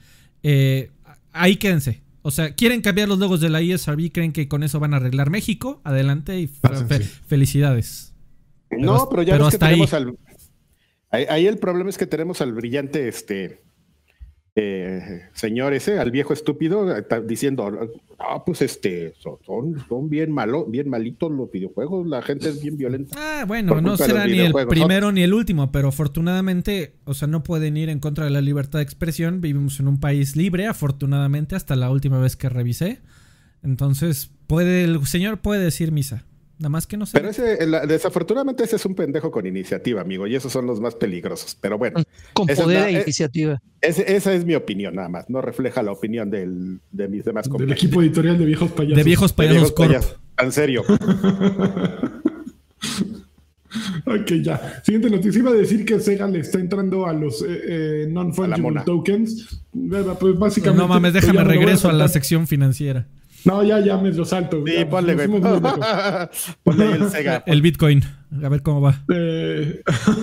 [0.42, 0.90] Eh,
[1.32, 2.02] ahí quédense.
[2.22, 4.98] O sea, quieren cambiar los logos de la ESRB, creen que con eso van a
[4.98, 5.80] arreglar México.
[5.84, 8.12] Adelante y fe- felicidades.
[8.70, 10.02] no, pero ya pero ves que tenemos ahí.
[10.02, 10.18] al.
[11.12, 13.62] Ahí, ahí el problema es que tenemos al brillante este
[14.56, 17.70] eh, señor ese, al viejo estúpido, eh, diciendo,
[18.18, 19.38] ah, pues este, son,
[19.88, 23.16] son, bien malo, bien malitos los videojuegos, la gente es bien violenta.
[23.16, 27.42] Ah, bueno, no será ni el primero ni el último, pero afortunadamente, o sea, no
[27.42, 29.40] pueden ir en contra de la libertad de expresión.
[29.40, 33.00] Vivimos en un país libre, afortunadamente, hasta la última vez que revisé.
[33.62, 36.24] Entonces, puede, el señor puede decir misa.
[36.60, 37.12] Nada más que no sé.
[37.18, 40.78] Pero ese, la- desafortunadamente ese es un pendejo con iniciativa, amigo, y esos son los
[40.80, 41.56] más peligrosos.
[41.60, 42.02] Pero bueno,
[42.34, 43.60] Con Esa es poder e eh, iniciativa.
[43.80, 47.52] esa es mi opinión nada más, no refleja la opinión del, de mis demás Del
[47.52, 47.82] compañeros.
[47.82, 48.96] equipo editorial de viejos payasos.
[48.98, 49.88] de viejos De payasos viejos corp.
[49.88, 50.20] payasos.
[50.38, 50.84] En serio.
[54.04, 54.82] Ok, ya.
[54.84, 55.38] Siguiente noticia.
[55.38, 59.62] Iba a decir que Sega le está entrando a los eh, eh, non-fungible tokens.
[60.18, 60.82] Pues básicamente.
[60.82, 63.06] No mames, déjame a regreso a la sección financiera.
[63.44, 64.62] No, ya, ya me lo salto.
[64.66, 65.28] Sí, ya, ponle, güey.
[66.62, 67.42] ponle ahí el Sega.
[67.46, 68.02] El Bitcoin.
[68.44, 69.02] A ver cómo va.
[69.12, 69.82] Eh,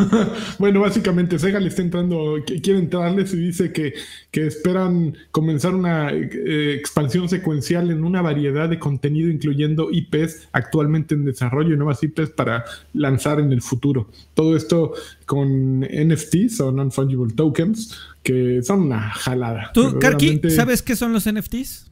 [0.60, 3.94] bueno, básicamente Sega le está entrando, quiere entrarles y dice que,
[4.32, 11.16] que esperan comenzar una eh, expansión secuencial en una variedad de contenido, incluyendo IPs actualmente
[11.16, 14.10] en desarrollo y nuevas IPs para lanzar en el futuro.
[14.34, 14.94] Todo esto
[15.26, 19.72] con NFTs o Non-Fungible Tokens, que son una jalada.
[19.74, 21.92] ¿Tú, Karki, sabes qué son los NFTs?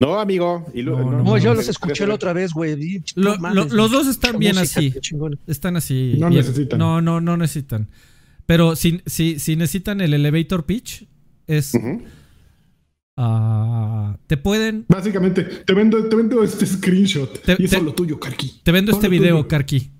[0.00, 0.64] No, amigo.
[0.74, 3.02] y lo- No, No, no, yo no, los escuché la otra vez, güey.
[3.16, 4.94] Lo- lo- los dos están bien música, así.
[5.46, 6.14] Están así.
[6.18, 6.40] No bien.
[6.40, 6.78] necesitan.
[6.78, 7.88] No, no, no necesitan.
[8.46, 11.06] Pero si, si, si necesitan el elevator pitch,
[11.46, 11.72] es.
[13.16, 14.84] Ah, te pueden.
[14.88, 18.60] Básicamente, te vendo, te vendo este screenshot Te- y eso te- es lo tuyo, Karki.
[18.62, 19.20] Te vendo este tuyo.
[19.20, 19.90] video, Karki.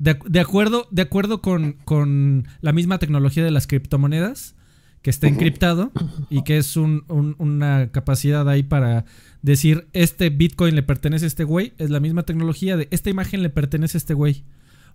[0.00, 4.56] De, de acuerdo, de acuerdo con, con la misma tecnología de las criptomonedas,
[5.04, 5.92] que está encriptado
[6.30, 9.04] y que es un- un- una capacidad ahí para
[9.42, 13.42] decir, este Bitcoin le pertenece a este güey, es la misma tecnología de, esta imagen
[13.42, 14.44] le pertenece a este güey.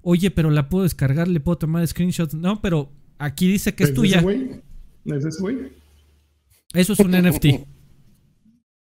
[0.02, 2.34] Oye, pero la puedo descargar, le puedo tomar screenshots.
[2.34, 4.16] No, pero aquí dice que es ¿Es tuya.
[4.18, 4.50] ese güey?
[5.06, 5.58] ¿Es ese güey?
[6.74, 7.46] Eso es un NFT.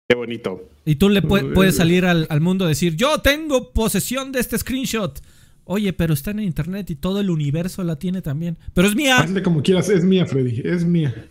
[0.08, 0.68] Qué bonito.
[0.86, 4.58] Y tú le puedes salir al, al mundo a decir, yo tengo posesión de este
[4.58, 5.20] screenshot.
[5.64, 8.56] Oye, pero está en internet y todo el universo la tiene también.
[8.74, 9.18] Pero es mía.
[9.18, 11.28] Hazle como quieras, es mía, Freddy, es mía.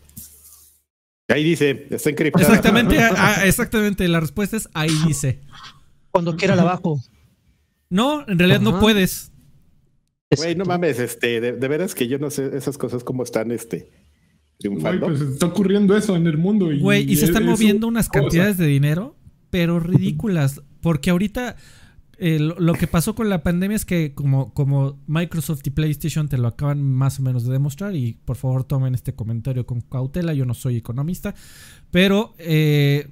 [1.28, 2.46] Ahí dice, está encriptada.
[2.46, 4.08] Exactamente, ah, ah, exactamente.
[4.08, 5.40] La respuesta es ahí dice.
[6.12, 7.00] Cuando quiera la bajo.
[7.90, 9.32] No, en realidad no puedes.
[10.36, 13.52] Güey, no mames, este, de, de veras que yo no sé esas cosas cómo están,
[13.52, 13.90] este, Güey,
[14.60, 15.08] triunfando.
[15.08, 16.72] pues está ocurriendo eso en el mundo.
[16.72, 18.22] Y, Güey, y se es- están es moviendo una unas cosa.
[18.22, 19.16] cantidades de dinero,
[19.50, 20.62] pero ridículas.
[20.82, 21.58] Porque ahorita
[22.22, 24.54] eh, lo, que pasó con la pandemia es que como,
[25.08, 28.94] Microsoft y PlayStation te lo acaban más o menos de demostrar, y por favor tomen
[28.94, 31.34] este comentario con cautela, yo no soy economista,
[31.90, 33.10] pero eh,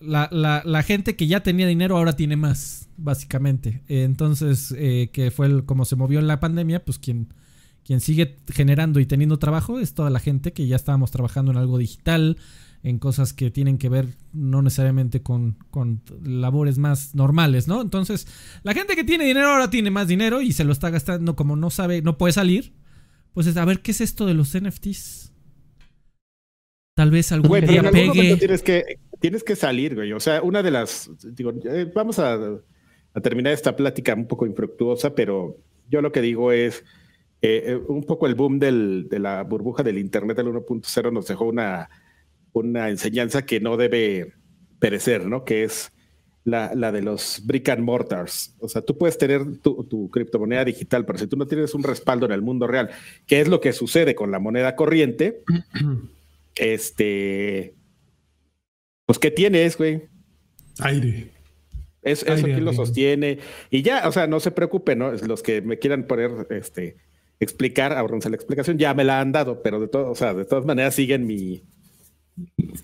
[0.00, 3.82] la, la- la gente que ya tenía dinero ahora tiene más, básicamente.
[3.88, 8.98] Entonces, eh, que fue el- como se movió en la pandemia, pues quien sigue generando
[9.00, 12.38] y teniendo trabajo es toda la gente que ya estábamos trabajando en algo digital,
[12.84, 17.80] en cosas que tienen que ver no necesariamente con, con labores más normales, ¿no?
[17.82, 18.28] Entonces,
[18.62, 21.56] la gente que tiene dinero ahora tiene más dinero y se lo está gastando como
[21.56, 22.74] no sabe, no puede salir.
[23.32, 25.32] Pues es, a ver, ¿qué es esto de los NFTs?
[26.96, 28.36] Tal vez algún Güey, pero día en algún momento pegue.
[28.36, 28.84] tienes que,
[29.20, 30.12] tienes que salir, güey.
[30.12, 32.34] O sea, una de las, digo, eh, vamos a,
[33.14, 35.56] a terminar esta plática un poco infructuosa, pero
[35.90, 36.84] yo lo que digo es,
[37.42, 41.26] eh, eh, un poco el boom del- de la burbuja del Internet del 1.0 nos
[41.26, 41.90] dejó una,
[42.54, 44.32] una enseñanza que no debe
[44.78, 45.44] perecer, ¿no?
[45.44, 45.92] Que es
[46.44, 48.54] la, la de los brick and mortars.
[48.60, 51.82] O sea, tú puedes tener tu, tu criptomoneda digital, pero si tú no tienes un
[51.82, 52.90] respaldo en el mundo real,
[53.26, 55.42] que es lo que sucede con la moneda corriente,
[56.54, 57.74] este,
[59.06, 60.04] pues, ¿qué tienes, güey?
[60.80, 61.30] Aire.
[62.02, 63.38] Es, eso Aire quién lo sostiene.
[63.70, 65.12] Y ya, o sea, no se preocupen, ¿no?
[65.12, 66.96] Los que me quieran poner, este,
[67.40, 70.44] explicar, abronce la explicación, ya me la han dado, pero de todo, o sea, de
[70.44, 71.62] todas maneras siguen mi.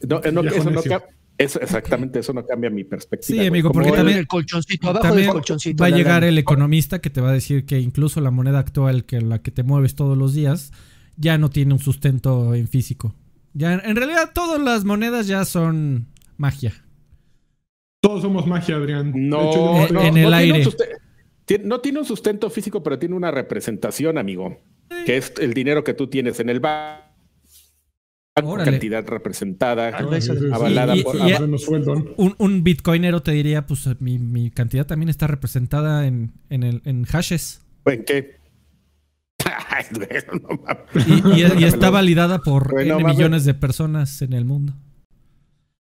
[0.08, 0.90] No, no, Viejo eso no necio.
[1.00, 1.04] ca-
[1.38, 3.40] eso, exactamente, eso no cambia mi perspectiva.
[3.42, 5.82] Sí, amigo, porque también- el colchoncito, abajo También del colchoncito.
[5.82, 9.04] va a llegar el economista que te va a decir que incluso la moneda actual,
[9.06, 10.70] que la que te mueves todos los días,
[11.16, 13.14] ya no tiene un sustento en físico.
[13.54, 16.72] Ya, en realidad, todas las monedas ya son magia.
[18.00, 19.12] Todos somos magia, Adrián.
[19.14, 20.66] No, hecho, Eh, en el aire.
[21.44, 24.58] tiene- no tiene un sustento físico, pero tiene una representación, amigo,
[25.04, 27.02] que es el dinero que tú tienes en el banco,
[28.44, 28.70] Órale.
[28.72, 29.88] cantidad representada.
[30.52, 31.34] Avalada Y- por y-.
[32.16, 36.82] Un, un bitcoinero te diría, pues mi, mi cantidad también está representada en, en, el,
[36.84, 37.62] en hashes.
[37.86, 38.36] ¿En qué?
[40.32, 40.60] No.
[40.94, 44.74] Y, y- y está validada por Bueno, N millones de personas en el mundo.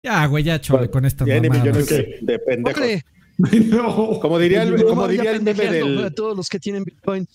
[0.05, 1.65] Ya, güey, ya chole con esta Tiene mamada.
[1.65, 2.83] millones de, de pendejos.
[3.39, 4.21] No.
[4.21, 6.05] Como diría el, como diría el meme pendejeando del.
[6.07, 7.27] a todos los que tienen Bitcoin.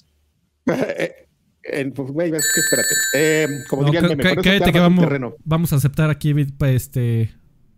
[1.68, 2.96] Eh, en- pues, güey, es que espérate.
[3.14, 5.36] Eh, como No, diría el meme, que vamos, terreno.
[5.44, 7.32] vamos a aceptar aquí pa- este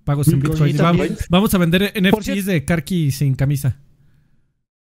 [0.03, 0.75] pagos en Bitcoin.
[0.75, 3.79] Y Vamos, vamos a vender NFTs de Karki sin camisa.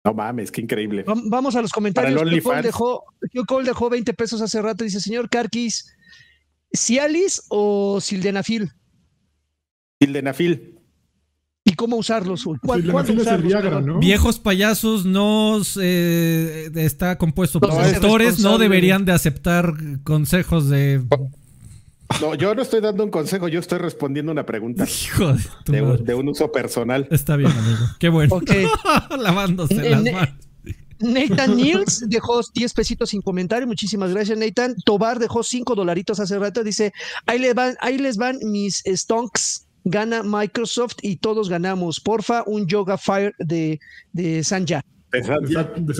[0.04, 1.04] No mames, qué increíble.
[1.06, 2.20] Vam- Vamos a los comentarios.
[2.20, 4.84] Q Cole dejó, Q Cole dejó 20 pesos hace rato.
[4.84, 5.94] Dice, señor Karkis,
[6.74, 8.70] ¿Cialis o Sildenafil?
[10.02, 10.73] Sildenafil.
[11.66, 12.44] ¿Y cómo usarlos?
[12.62, 13.42] ¿Cuál, el usarlos?
[13.42, 13.80] Viagra?
[13.80, 13.98] ¿no?
[13.98, 19.72] Viejos payasos no eh, está compuesto por autores, no deberían de aceptar
[20.02, 21.02] consejos de
[22.20, 25.72] No, yo no estoy dando un consejo, yo estoy respondiendo una pregunta hijo de tu
[25.72, 26.04] de, madre.
[26.04, 27.08] de un uso personal.
[27.10, 27.86] Está bien, amigo.
[27.98, 28.36] Qué bueno.
[28.36, 28.50] Ok.
[29.18, 30.28] Lavándose En- las manos.
[31.00, 33.66] Nathan Niels dejó 10 pesitos sin comentario.
[33.66, 34.74] Muchísimas gracias, Nathan.
[34.84, 36.62] Tobar dejó 5 dolaritos hace rato.
[36.62, 36.92] Dice:
[37.26, 39.63] ahí, le van, ahí les van mis stonks.
[39.84, 42.00] Gana Microsoft y todos ganamos.
[42.00, 43.78] Porfa, un Yoga Fire de,
[44.12, 44.82] de Sanja.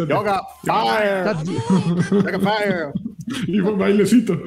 [0.09, 1.37] Yoga Fire.
[2.11, 2.93] Yoga Fire.
[3.47, 4.39] Y fue bailecito.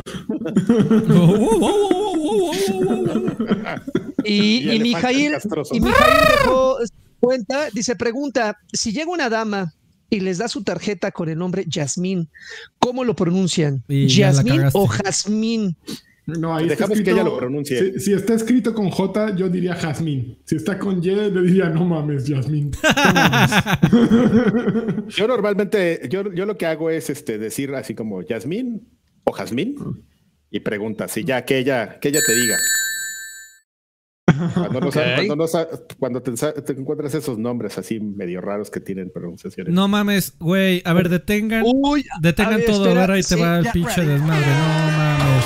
[4.24, 5.38] Y, Y Mijail,
[5.72, 6.78] y Mijail dejó
[7.20, 9.74] cuenta, dice, pregunta, si llega una dama
[10.10, 12.30] y les da su tarjeta con el nombre Yasmín,
[12.80, 13.84] ¿cómo lo pronuncian?
[13.88, 15.78] ¿Yasmín o Jazmín?
[16.28, 17.94] No, ahí está Dejamos que escrito- ella lo pronuncie.
[17.94, 20.38] Si, si está escrito con J, yo diría Jazmín.
[20.46, 22.72] Si está con Y, le diría no mames, Yasmín.
[22.72, 23.52] No mames.
[25.16, 28.90] Yo normalmente, yo, yo lo que hago es este decir así como Yasmín
[29.24, 29.76] o Jazmín
[30.52, 32.58] y pregunta si ya que ella, que ella te diga.
[34.54, 35.16] Cuando, no sa- Ok.
[35.16, 36.32] cuando, no sa- cuando te,
[36.74, 39.74] encuentras esos nombres así medio raros que tienen pronunciaciones.
[39.74, 40.82] No mames, güey.
[40.84, 41.64] A ver, detengan.
[41.66, 42.86] Uy, Detengan a ver, todo.
[42.86, 44.46] espera, a ver, ahí te va el pinche desmadre.
[44.46, 45.46] No mames.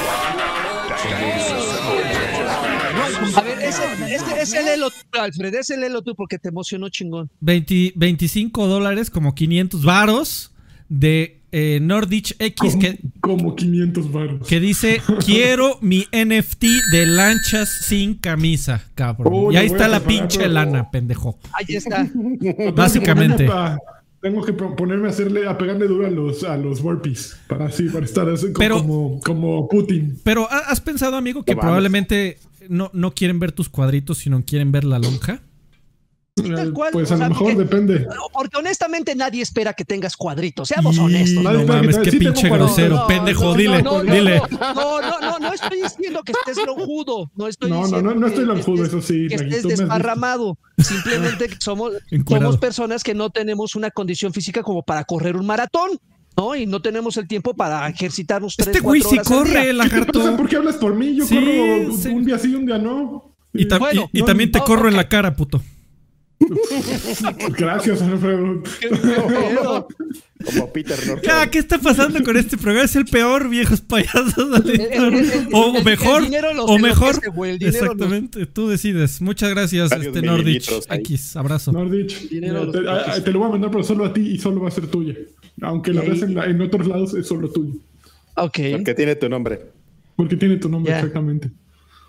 [4.16, 7.30] Ese, ese, léelo tú, Alfred, ese léelo tú porque te emocionó chingón.
[7.40, 10.52] 20 25 dólares, como 500 varos
[10.90, 14.48] de eh, Nordich X Como, que, como 500 baros.
[14.48, 19.34] que dice: Quiero mi NFT de lanchas sin camisa, cabrón.
[19.36, 21.38] Oh, y ahí está la pinche lana, pendejo.
[21.54, 22.10] Ahí está.
[22.76, 23.50] Básicamente.
[24.22, 27.38] Tengo que po- ponerme a hacerle, a pegarle duro a los, a los burpees.
[27.48, 30.20] Para así, para estar así Pero- como, como Putin.
[30.24, 32.38] Pero ¿ha- ¿has pensado, amigo, que probablemente
[32.70, 35.42] no, no quieren ver tus cuadritos, sino quieren ver la lonja?
[36.34, 38.00] tal cual, Pues o a lo mejor porque- depende.
[38.06, 41.44] No, Porque honestamente nadie espera que tengas cuadritos, seamos Y- honestos.
[41.44, 44.42] No que mames, qué sí pinche grosero, pendejo, no, dile, no, no, dile.
[44.50, 47.30] No, no, no, no estoy diciendo que estés lonjudo.
[47.36, 50.58] No estoy No, no, diciendo no, no estoy que- lonjudo, eso sí, Que estés desparramado.
[50.80, 51.94] Simplemente somos,
[52.28, 55.92] somos personas que no tenemos una condición física como para correr un maratón.
[56.38, 56.56] ¿No?
[56.56, 59.60] Y no tenemos el tiempo para ejercitarnos tres, Este güey cuatro sí horas corre, ¿Qué
[59.72, 59.90] te pasa?
[59.90, 60.38] lagarto.
[60.38, 61.16] ¿Por qué hablas por mí?
[61.16, 62.08] Yo Sí, corro sí.
[62.10, 63.36] un día sí, un día no.
[63.54, 65.62] Y, tam- Bueno, y- y no, también te no, corro en la cara, puto.
[67.58, 68.64] Gracias, Alfredo.
[70.44, 71.24] Como Peter Norton.
[71.24, 72.86] Ya, ¿qué está pasando con este programa?
[72.86, 74.36] Es el peor, viejos payasos.
[74.66, 77.16] El- el- el- el- o el- mejor, el dinero los o mejor.
[77.60, 79.22] Exactamente, tú decides.
[79.22, 80.68] Muchas gracias, este Nordich.
[80.90, 81.36] X.
[81.36, 81.72] Abrazo.
[81.72, 84.40] Nordich, Dinero mira, te, a- te lo voy a mandar, pero solo a ti y
[84.40, 85.14] solo va a ser tuya.
[85.62, 87.74] Aunque la Y ahí- ves en, la- en otros lados, es solo tuyo.
[88.36, 89.62] Ok, Porque tiene tu nombre.
[90.16, 91.50] Porque tiene tu nombre exactamente.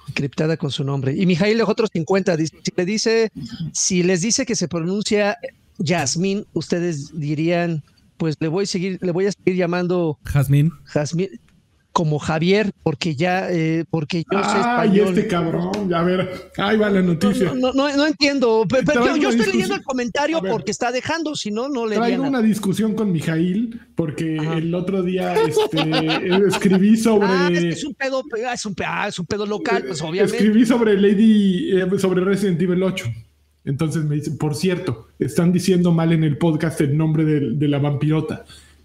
[0.09, 1.15] encriptada con su nombre.
[1.15, 2.37] Y Mijail dejó otros 50.
[2.37, 3.33] Dice, si, le dice,
[3.73, 5.39] si les dice que se pronuncia
[5.79, 7.83] Yasmín, ustedes dirían,
[8.17, 10.71] pues le voy a seguir, le voy a seguir llamando Jazmín.
[10.85, 11.29] Jazmín
[11.93, 15.71] como Javier, porque ya, eh, porque yo sé Ay, este cabrón.
[15.89, 17.53] Ya, ver, ahí va la noticia.
[17.55, 18.65] No, no, no, no entiendo.
[18.69, 19.53] Pe- pe- Traigo yo, estoy discusión.
[19.53, 20.51] leyendo el comentario ver.
[20.53, 24.59] porque está dejando, si no, no le Traigo una discusión con Mijail porque Ajá.
[24.59, 27.27] el otro día este, escribí sobre.
[27.29, 30.01] Ah, es, que es un pedo, es un, pe- ah, es un pedo local, pues
[30.03, 30.37] obviamente.
[30.39, 33.05] Escribí sobre Lady, eh, sobre Resident Evil 8.
[33.65, 37.69] Entonces me dicen, por cierto, están diciendo mal en el podcast el nombre de, de
[37.69, 38.45] la vampirota.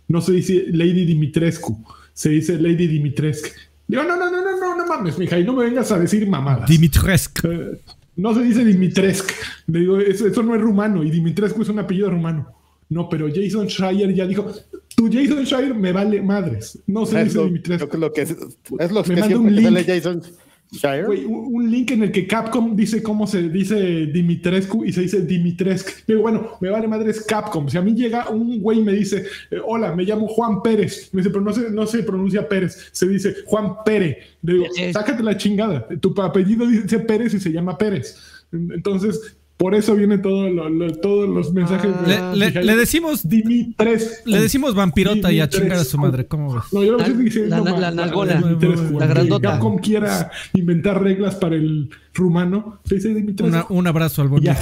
[0.10, 1.84] No se dice Lady Dimitrescu,
[2.18, 3.50] se dice Lady Dimitrescu.
[3.88, 6.68] Digo, no, no, no, no, no, no mames, Mijail, no me vengas a decir mamadas.
[6.68, 7.48] Dimitrescu.
[7.48, 7.80] Eh,
[8.16, 9.30] no se dice Dimitrescu.
[9.68, 12.48] Le digo, eso, eso no es rumano y Dimitrescu es un apellido rumano.
[12.90, 14.52] No, pero Jason Schreier ya dijo,
[14.96, 16.80] tu Jason Schreier me vale madres.
[16.88, 17.98] No se Es dice lo, Dimitrescu.
[17.98, 19.88] lo que es, es lo Me que manda siempre un que sale link.
[19.88, 20.24] Jason.
[20.70, 25.02] Güey, un, un link en el que Capcom dice cómo se dice Dimitrescu y se
[25.02, 25.92] dice Dimitrescu.
[26.06, 27.70] Digo, bueno, me vale madre es Capcom.
[27.70, 31.10] Si a mí llega un güey y me dice, eh, hola, me llamo Juan Pérez.
[31.14, 34.18] Me dice, pero no se, no se pronuncia Pérez, se dice Juan Pérez.
[34.42, 35.88] Le digo, sácate la chingada.
[36.02, 38.18] Tu apellido dice Pérez y se llama Pérez.
[38.52, 41.90] Entonces, Por eso viene todo lo- lo- todos los mensajes.
[42.02, 42.66] de Le, le- Mijail.
[42.68, 44.22] le decimos Dimitres.
[44.26, 46.64] le decimos vampirota y a chingar a su madre, ¿cómo ves?
[46.72, 48.36] No, yo lo La- estoy diciendo la- la nalgona.
[48.42, 49.52] Dimitres, La grandota.
[49.54, 52.80] Capcom quiera inventar reglas para el rumano.
[52.86, 53.48] Se dice Dimitres.
[53.50, 54.54] Una- un abrazo al buen Ya.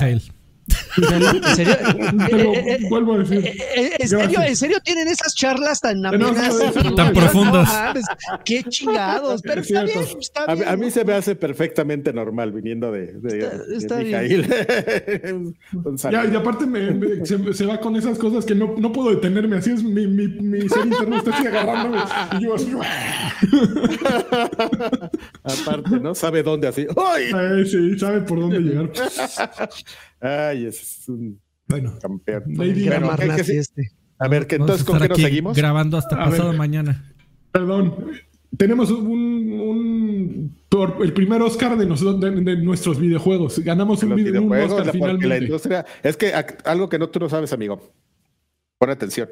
[0.98, 1.76] ¿En serio?
[1.86, 3.38] Eh, eh, eh, vuelvo a decir.
[3.76, 4.48] ¿En serio, Gracias.
[4.50, 6.58] ¿En serio tienen esas charlas tan amenas?
[6.96, 7.70] Tan profundas.
[8.46, 9.42] qué chingados.
[9.42, 10.70] Pero Es está bien, está A, mí- bien.
[10.70, 13.98] a mí se me hace perfectamente normal viniendo de, de, Está-.
[13.98, 14.48] Mijail.
[16.12, 19.10] Ya, y aparte me, me- se, se va con esas cosas que no, no puedo
[19.12, 19.58] detenerme.
[19.58, 21.98] Así es mi, mi, mi ser interno está así agarrándome.
[22.40, 22.72] Y yo así.
[25.44, 26.16] Aparte, ¿no?
[26.16, 26.88] Sabe dónde así.
[26.98, 27.26] ¡Ay!
[27.34, 28.90] Ay, sí, sabe por dónde llegar.
[30.22, 32.44] Ay, ese es un Bueno, campeón.
[32.48, 33.58] Bueno, ¿qué- qué Marnazi sí?
[33.58, 33.92] este.
[34.18, 35.58] A ver, que a entonces, ¿con qué nos seguimos?
[35.58, 36.58] Grabando hasta A pasado ver.
[36.58, 37.14] mañana.
[37.52, 37.96] perdón.
[38.58, 39.10] Tenemos un,
[39.52, 43.60] un por el primer Oscar de, nosotros, de, de nuestros videojuegos.
[43.60, 45.38] Ganamos un, un videojuegos, Oscar la- finalmente.
[45.46, 45.86] industria.
[46.02, 46.32] Es que
[46.64, 47.92] algo que no tú no sabes, amigo.
[48.78, 49.28] Pon atención.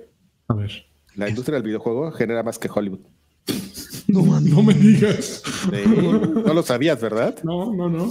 [0.50, 0.72] A ver.
[1.16, 3.00] La industria del videojuego genera más que Hollywood.
[4.08, 5.42] No, no me digas.
[5.46, 7.36] Sí, no lo sabías, ¿verdad?
[7.44, 8.10] No, no, no.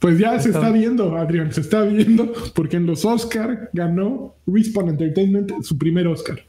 [0.00, 4.88] Pues ya se está viendo, Adrián, se está viendo, porque en los Oscar ganó Respawn
[4.90, 6.40] Entertainment su primer Oscar.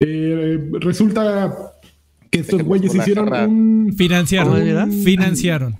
[0.00, 1.56] Eh, resulta
[2.30, 3.46] que estos güeyes hicieron jarra.
[3.46, 3.92] un.
[3.96, 4.54] Financiaron.
[4.54, 4.88] ¿verdad?
[4.88, 5.78] Financiaron.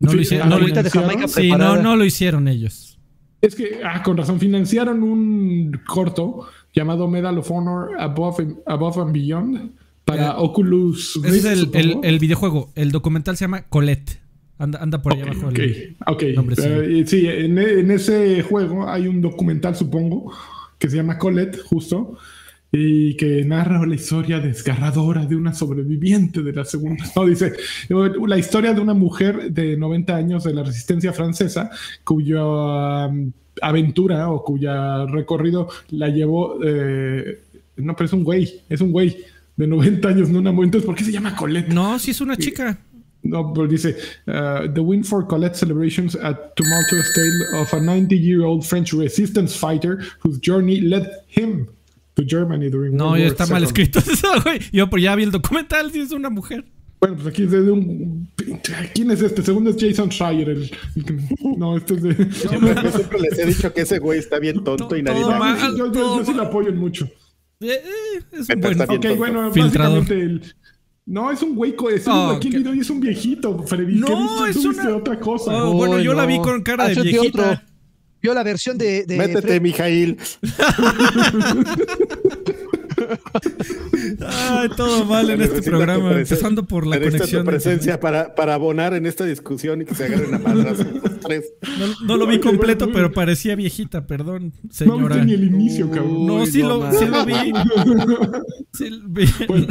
[0.00, 0.46] No Sí, lo hicieron.
[0.46, 2.98] ah, no lo- Agüita de Jamaica sí, no lo hicieron ellos.
[3.40, 9.12] Es que, ah, con razón, financiaron un corto llamado Medal of Honor Above, Above and
[9.12, 9.70] Beyond
[10.04, 12.70] para Eh, Oculus Ese es Rift, el, el- videojuego.
[12.74, 14.20] El documental se llama Colette.
[14.58, 15.48] Anda, anda por allá abajo.
[15.48, 16.22] Ok, el- ok.
[16.36, 16.62] nombre, sí.
[16.66, 20.32] Eh, sí, en, en ese juego hay un documental, supongo,
[20.78, 22.16] que se llama Colette, justo,
[22.70, 27.04] y que narra la historia desgarradora de una sobreviviente de la segunda.
[27.16, 27.52] No, dice
[28.26, 31.70] la historia de una mujer de 90 años de la resistencia francesa,
[32.04, 32.44] cuya
[33.08, 33.32] um,
[33.62, 36.58] aventura o cuya recorrido la llevó.
[36.64, 37.40] eh,
[37.76, 39.16] no, pero es un güey, es un güey
[39.56, 40.66] de 90 años, no una mujer.
[40.66, 41.68] Entonces, ¿por qué se llama Colette?
[41.68, 42.78] No, sí es una chica.
[43.22, 43.96] No, pero dice,
[44.26, 49.98] uh, The win for Colette celebrations a tumultuous tale of a 90-year-old French resistance fighter
[50.22, 51.66] whose journey led him
[52.16, 53.66] to Germany during No, World ya War está mal II.
[53.66, 54.60] escrito eso, güey.
[54.72, 56.64] Yo pues ya vi el documental, sí es una mujer.
[57.00, 58.28] Bueno, pues aquí es de un...
[58.94, 59.42] ¿Quién es este?
[59.42, 60.48] Segundo es Jason Schreier.
[60.50, 60.70] El,
[61.58, 62.14] no, este es de...
[62.32, 65.20] Siempre, yo siempre les he dicho que ese güey está bien tonto y nadie
[65.76, 67.08] yo sí lo apoyo en mucho.
[67.60, 68.72] Eh, eh, es un buen.
[68.72, 69.16] está bien Ok, tonto.
[69.16, 69.98] bueno, Filtrador.
[70.00, 70.54] básicamente el...
[71.06, 72.98] No, es un güey, co- es un, Oh, aquí el qué- video y es un
[73.00, 73.96] viejito, Freddy.
[73.98, 75.64] No, es una- otra cosa.
[75.64, 76.42] Oh, bueno, yo la vi no.
[76.44, 77.50] con cara de Hazte viejita.
[77.50, 77.62] otro.
[78.22, 79.04] Vio la versión de.
[79.04, 80.16] de Métete, Fred- Mijail.
[84.26, 87.44] Ay, todo mal en este programa, empezando por la conexión.
[87.44, 91.20] tu presencia para, para abonar en esta discusión y que se agarren a madras los
[91.20, 91.52] tres.
[91.78, 95.16] No, no lo vi completo, pero parecía viejita, perdón, no señora.
[95.16, 96.26] viste ni el inicio, cabrón.
[96.26, 97.34] No, sí, no lo, sí lo vi.
[98.72, 99.24] Sí lo vi.
[99.48, 99.66] Bueno,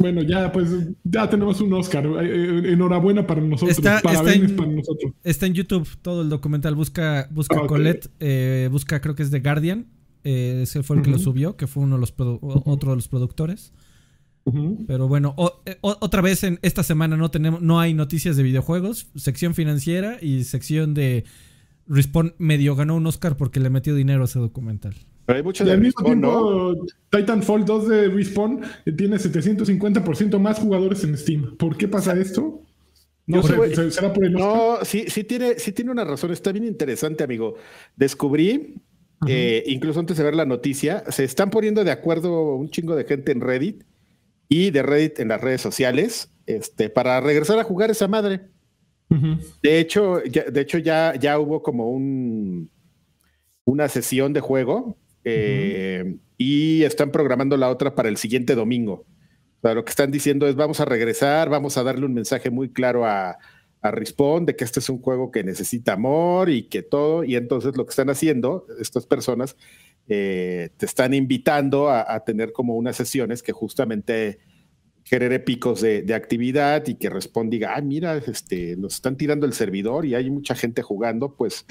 [0.00, 0.68] bueno, ya pues
[1.04, 2.04] ya tenemos un Oscar.
[2.20, 3.76] Eh, Enhorabuena para nosotros.
[3.78, 5.12] Está- está en- para nosotros.
[5.22, 6.74] Está en YouTube todo el documental.
[6.74, 7.66] Busca, busca Ah.
[7.68, 9.86] Colette, eh, busca, creo que es de Guardian.
[10.28, 13.06] Eh, ese fue el que lo subió, que fue uno de los otro de los
[13.08, 13.72] productores.
[14.86, 18.36] Pero bueno, o- eh, o- otra vez en esta semana no tenemos, no hay noticias
[18.36, 21.24] de videojuegos, sección financiera y sección de
[21.88, 24.94] Respawn medio ganó un Oscar porque le metió dinero a ese documental.
[25.26, 28.60] Pero hay mucho Y de al mismo tiempo, Titanfall 2 de Respawn
[28.96, 31.56] tiene 750% más jugadores en Steam.
[31.56, 32.62] ¿Por qué pasa esto?
[33.28, 34.48] No sé, soy- ¿se- ¿será por el Oscar?
[34.78, 36.30] No, sí, sí tiene, sí tiene una razón.
[36.30, 37.56] Está bien interesante, amigo.
[37.96, 38.74] Descubrí,
[39.26, 43.04] eh, incluso antes de ver la noticia, se están poniendo de acuerdo un chingo de
[43.04, 43.84] gente en Reddit
[44.48, 48.48] y de Reddit en las redes sociales, este, para regresar a jugar esa madre.
[49.62, 52.70] De hecho, ya, de hecho ya, ya hubo como un
[53.66, 59.04] una sesión de juego eh, y están programando la otra para el siguiente domingo.
[59.58, 62.48] O sea, lo que están diciendo es vamos a regresar, vamos a darle un mensaje
[62.48, 63.38] muy claro a,
[63.86, 67.24] a Respawn de que este es un juego que necesita amor y que todo.
[67.24, 69.56] Y entonces lo que están haciendo estas personas
[70.08, 74.38] eh, te están invitando a, tener como unas sesiones que justamente
[75.04, 79.52] genere picos de, actividad y que Respawn diga, ah, mira, este, nos están tirando el
[79.52, 81.64] servidor y hay mucha gente jugando, pues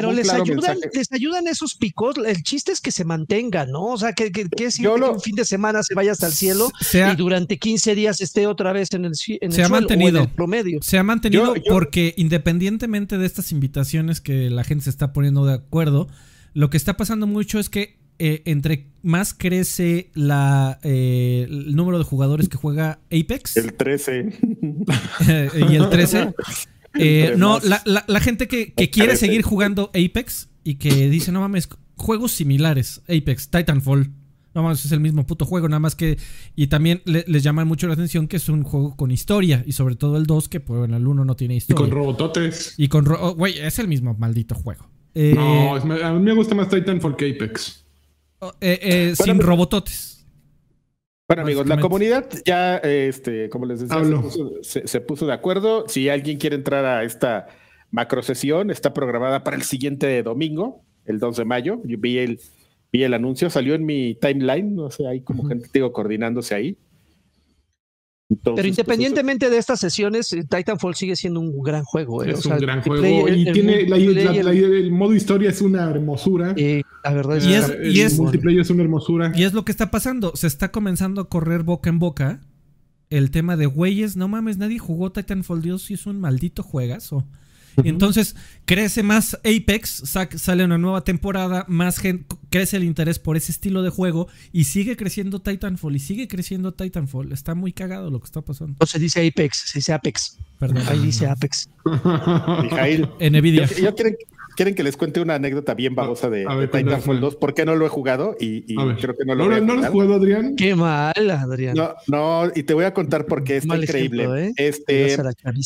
[0.00, 0.90] pero les claro ayudan, mensaje.
[0.98, 2.16] les ayudan esos picos.
[2.26, 3.86] El chiste es que se mantengan, ¿no?
[3.86, 6.32] O sea, que, que, que si lo- un fin de semana se vaya hasta el
[6.32, 9.66] cielo ha, y durante 15 días esté otra vez en el, en el Se ha
[9.68, 10.22] suelo o en mantenido.
[10.22, 10.78] el promedio.
[10.82, 15.12] se ha mantenido Yo- yo- porque independientemente de estas invitaciones que la gente se está
[15.12, 16.08] poniendo de acuerdo,
[16.54, 21.98] lo que está pasando mucho es que eh, entre más crece la, eh, el número
[21.98, 24.38] de jugadores que juega Apex el 13.
[25.70, 26.32] y el 13,
[26.94, 31.32] Eh, no, la, la, la, gente que, que quiere seguir jugando Apex y que dice,
[31.32, 34.10] no mames, juegos similares, Apex, Titanfall.
[34.54, 36.18] No mames, es el mismo puto juego, nada más que...
[36.56, 39.62] Y también le, les llama mucho la atención que es un juego con historia.
[39.66, 41.78] Y sobre todo el 2, que pues, en el 1 no tiene historia.
[41.78, 42.74] Y con robototes.
[42.76, 43.04] Y con...
[43.04, 44.88] Ro oh, güey, es el mismo maldito juego.
[45.14, 47.84] Eh, no, a mí me gusta más Titanfall que Apex.
[48.40, 50.17] Oh, eh, eh, sin robototes.
[51.28, 55.34] Bueno, amigos, la comunidad ya, este, como les decía, se puso, se, se puso, de
[55.34, 55.86] acuerdo.
[55.86, 57.48] Si alguien quiere entrar a esta
[57.90, 61.82] macro sesión, está programada para el siguiente domingo, el 2 de mayo.
[61.84, 62.40] Yo vi el,
[62.90, 65.48] vi el anuncio, salió en mi timeline, no sé, hay como uh -huh.
[65.50, 66.78] gente, digo, coordinándose ahí.
[68.30, 72.22] Entonces, Pero independientemente pues, de estas sesiones, Titanfall sigue siendo un gran juego.
[72.22, 72.32] ¿eh?
[72.32, 74.92] Es o sea, un gran juego play, y el, tiene el, la, la, la, el,
[74.92, 76.52] modo historia es una hermosura.
[76.56, 79.32] Eh, la verdad es, y es, el y es, multiplayer es una hermosura.
[79.34, 80.32] Y es lo que está pasando.
[80.34, 82.40] Se está comenzando a correr boca en boca
[83.08, 84.16] el tema de güeyes.
[84.16, 85.62] No mames, nadie jugó Titanfall.
[85.62, 87.24] Dios, si es un maldito juegazo.
[87.84, 90.02] Entonces crece más Apex,
[90.36, 94.64] sale una nueva temporada, más gente, crece el interés por ese estilo de juego y
[94.64, 97.32] sigue creciendo Titanfall y sigue creciendo Titanfall.
[97.32, 98.76] Está muy cagado lo que está pasando.
[98.80, 100.38] No se dice Apex, se dice Apex.
[100.58, 100.82] Perdón.
[100.88, 101.68] Ahí dice Apex.
[102.62, 103.66] Mijail, en Nvidia.
[103.66, 103.94] Yo, yo
[104.58, 107.36] quieren, que les cuente una anécdota bien babosa de, ver, de Titanfall 2.
[107.36, 108.36] ¿Por qué no lo he jugado?
[108.40, 110.56] Y, y creo que no lo ¿No, ¿No lo has jugado, Adrián?
[110.56, 111.76] Qué mal, Adrián.
[111.76, 114.24] No, no, y te voy a contar por qué está increíble.
[114.24, 114.52] Ejemplo, ¿eh?
[114.56, 115.16] Este,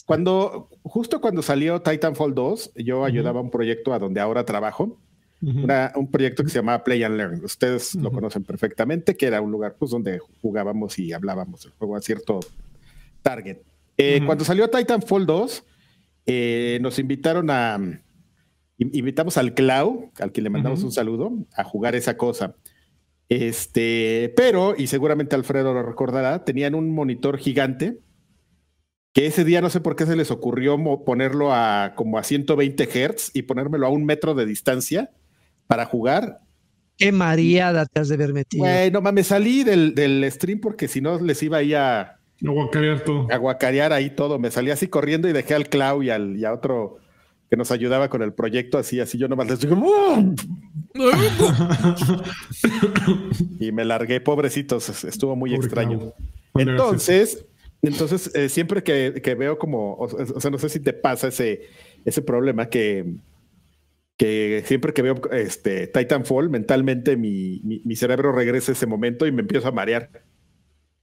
[0.05, 4.99] cuando, justo cuando salió Titanfall 2, yo ayudaba a un proyecto a donde ahora trabajo.
[5.41, 5.65] Uh -huh.
[5.65, 7.43] una, un proyecto que se llamaba Play and Learn.
[7.43, 8.03] Ustedes uh -huh.
[8.03, 12.03] lo conocen perfectamente, que era un lugar pues, donde jugábamos y hablábamos el juego a
[12.03, 12.41] cierto
[13.23, 13.57] target.
[13.97, 15.65] Eh, cuando salió Titanfall 2,
[16.27, 17.81] eh, nos invitaron a.
[18.93, 22.57] Invitamos al Clau, al que le mandamos un saludo, a jugar esa cosa.
[23.29, 27.99] Este, pero, y seguramente Alfredo lo recordará, tenían un monitor gigante
[29.13, 32.85] que ese día no sé por qué se les ocurrió ponerlo a como a 120
[32.85, 35.11] Hz y ponérmelo a un metro de distancia
[35.67, 36.41] para jugar.
[36.97, 38.65] Qué mareada te has de ver metido.
[38.65, 43.27] Bueno, me salí del, del, stream porque si no les iba ahí a aguacarear todo.
[43.31, 44.39] A aguacarear ahí todo.
[44.39, 46.99] Me salí así corriendo y dejé al Clau y, al, y a otro
[47.53, 49.77] que nos ayudaba con el proyecto, así, así yo nomás les digo,
[53.61, 56.15] y me largué, pobrecitos, estuvo muy Pobre extraño.
[56.55, 57.45] Entonces,
[57.83, 61.29] entonces, eh, siempre que, que, veo como, o, o, sea, no sé si te pasa
[61.29, 61.69] ese,
[62.07, 63.17] ese problema que,
[64.17, 69.27] que siempre que veo este Titanfall, mentalmente mi, mi, mi, cerebro regresa a ese momento
[69.27, 70.09] y me empiezo a marear.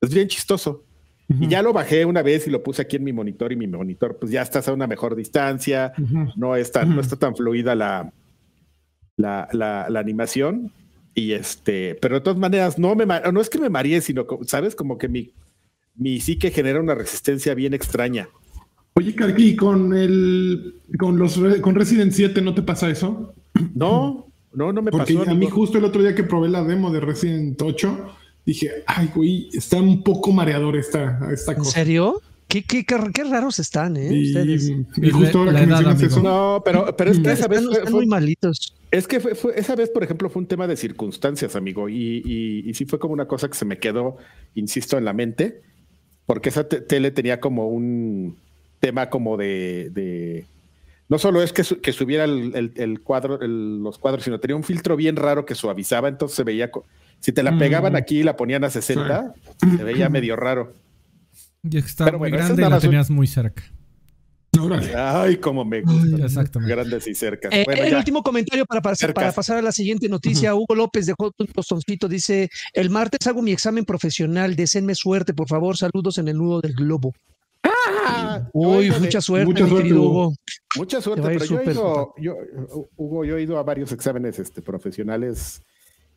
[0.01, 0.83] Es bien chistoso.
[1.29, 1.43] Uh -huh.
[1.45, 3.67] Y ya lo bajé una vez y lo puse aquí en mi monitor y mi
[3.67, 6.33] monitor, pues ya estás a una mejor distancia, uh -huh.
[6.35, 8.11] no, está, no está tan fluida la,
[9.15, 10.71] la, la, la animación.
[11.13, 14.75] Y este, pero de todas maneras, no me no es que me mareé, sino, sabes,
[14.75, 15.31] como que mi,
[15.95, 18.29] mi psique genera una resistencia bien extraña.
[18.93, 23.33] Oye, Carqui, con el con los con Resident 7 no te pasa eso?
[23.75, 25.29] No, no, no me Porque pasó.
[25.29, 28.15] a mí justo el otro día que probé la demo de Resident 8,
[28.49, 31.79] dije, ay, güey, está un poco mareador esta, esta cosa.
[31.79, 32.21] ¿En serio?
[32.47, 34.09] Qué, qué, qué, qué, raros están, ¿eh?
[34.11, 34.71] Y, Ustedes.
[34.97, 36.21] y justo ahora que mencionas eso.
[36.21, 37.59] No, pero, pero es que esa vez.
[37.59, 38.75] Están, están fue, muy malitos.
[38.89, 41.89] Es que fue, fue, esa vez, por ejemplo, fue un tema de circunstancias, amigo.
[41.89, 44.17] Y, y, y sí fue como una cosa que se me quedó,
[44.55, 45.61] insisto, en la mente
[46.29, 48.37] porque esa tele tenía como un
[48.79, 50.45] tema como de, de
[51.07, 54.39] no solo es que, su, que subiera el, el, el cuadro, el, los cuadros, sino
[54.39, 56.69] tenía un filtro bien raro que suavizaba, entonces se veía,
[57.19, 57.97] si te la pegaban mm.
[57.97, 59.77] aquí y la ponían a 60, sí.
[59.77, 60.73] se veía medio raro.
[61.63, 63.15] Y estaba Pero muy bueno, grande y la tenías un...
[63.17, 63.63] muy cerca.
[64.95, 66.23] Ay, como me gustan.
[66.23, 66.75] Exactamente.
[66.75, 67.51] Grandes y cercas.
[67.53, 67.97] Eh, bueno, el ya.
[67.97, 70.53] último comentario para, para, para, pasar a la siguiente noticia.
[70.53, 70.63] Uh -huh.
[70.63, 71.13] Hugo López de
[71.53, 74.55] Tostoncito dice: El martes hago mi examen profesional.
[74.55, 75.77] Deseenme suerte, por favor.
[75.77, 77.13] Saludos en el nudo del globo.
[77.63, 80.27] Ah, Uy, mucha suerte, mucha mi suerte, querido Hugo.
[80.27, 80.35] Hugo.
[80.77, 82.35] Mucha suerte, pero yo he, ido, yo,
[82.95, 85.61] Hugo, yo he ido a varios exámenes este, profesionales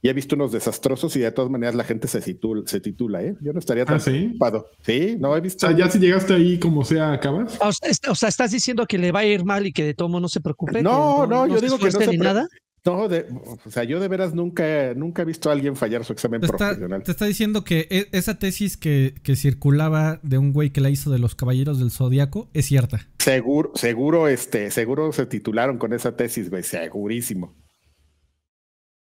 [0.03, 3.23] y he visto unos desastrosos y de todas maneras la gente se titula, se titula
[3.23, 3.37] ¿eh?
[3.41, 4.11] Yo no estaría tan ¿Ah, sí?
[4.11, 4.67] preocupado.
[4.85, 5.65] Sí, no he visto.
[5.65, 7.57] O sea, ya si llegaste ahí como sea, acabas.
[7.61, 9.95] O sea, o sea, estás diciendo que le va a ir mal y que de
[9.95, 10.83] todo no se preocupe.
[10.83, 12.49] No, no, no, yo digo que no se ni nada.
[12.85, 13.27] No, de,
[13.65, 16.49] o sea, yo de veras nunca, nunca he visto a alguien fallar su examen te
[16.49, 17.05] profesional.
[17.05, 20.91] Te está diciendo que e, esa tesis que, que, circulaba de un güey que la
[20.91, 23.09] hizo de los Caballeros del Zodíaco es cierta.
[23.21, 27.55] Seguro, seguro, este, seguro se titularon con esa tesis, güey, segurísimo.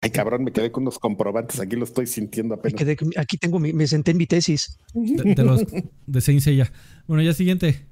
[0.01, 2.77] Ay, cabrón, me quedé con los comprobantes, aquí lo estoy sintiendo apenas.
[2.77, 4.77] Quedé, aquí tengo, mi, me senté en mi tesis.
[4.93, 5.63] De, de los
[6.05, 6.71] de Saint Seiya.
[7.07, 7.85] Bueno, ya siguiente.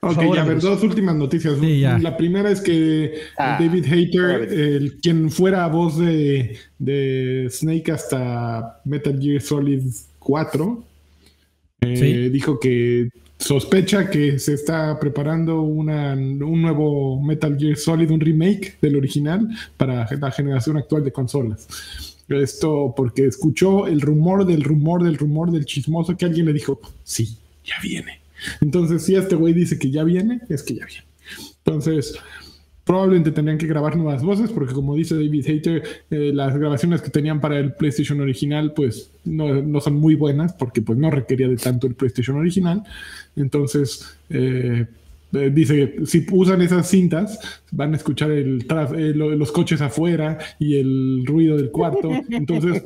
[0.00, 1.58] Ok, favor, ya, a ver, dos últimas noticias.
[1.60, 7.92] Sí, la primera es que ah, David Hayter, el, quien fuera voz de, de, Snake
[7.92, 9.82] hasta Metal Gear Solid
[10.18, 10.84] 4,
[11.82, 18.20] Eh, dijo que sospecha que se está preparando una, un nuevo Metal Gear Solid, un
[18.20, 21.68] remake del original para la generación actual de consolas.
[22.28, 26.80] Esto porque escuchó el rumor del rumor del rumor del chismoso que alguien le dijo,
[27.04, 28.20] sí, ya viene.
[28.60, 31.04] Entonces, si este güey dice que ya viene, es que ya viene.
[31.64, 32.14] Entonces,
[32.86, 37.10] probablemente tendrían que grabar nuevas voces porque como dice David Hater, eh, las grabaciones que
[37.10, 41.48] tenían para el PlayStation original pues no, no, son muy buenas porque pues no requería
[41.48, 42.84] de tanto el PlayStation original.
[43.34, 44.86] Entonces, eh,
[45.32, 48.64] eh, dice que si usan esas cintas van a escuchar el
[49.16, 52.08] los coches afuera y el ruido del cuarto.
[52.30, 52.84] Entonces,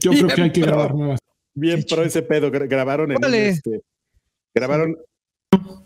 [0.00, 1.20] yo creo que hay que grabar nuevas.
[1.54, 3.82] Bien, pero ese pedo grabaron en un, este,
[4.54, 4.96] grabaron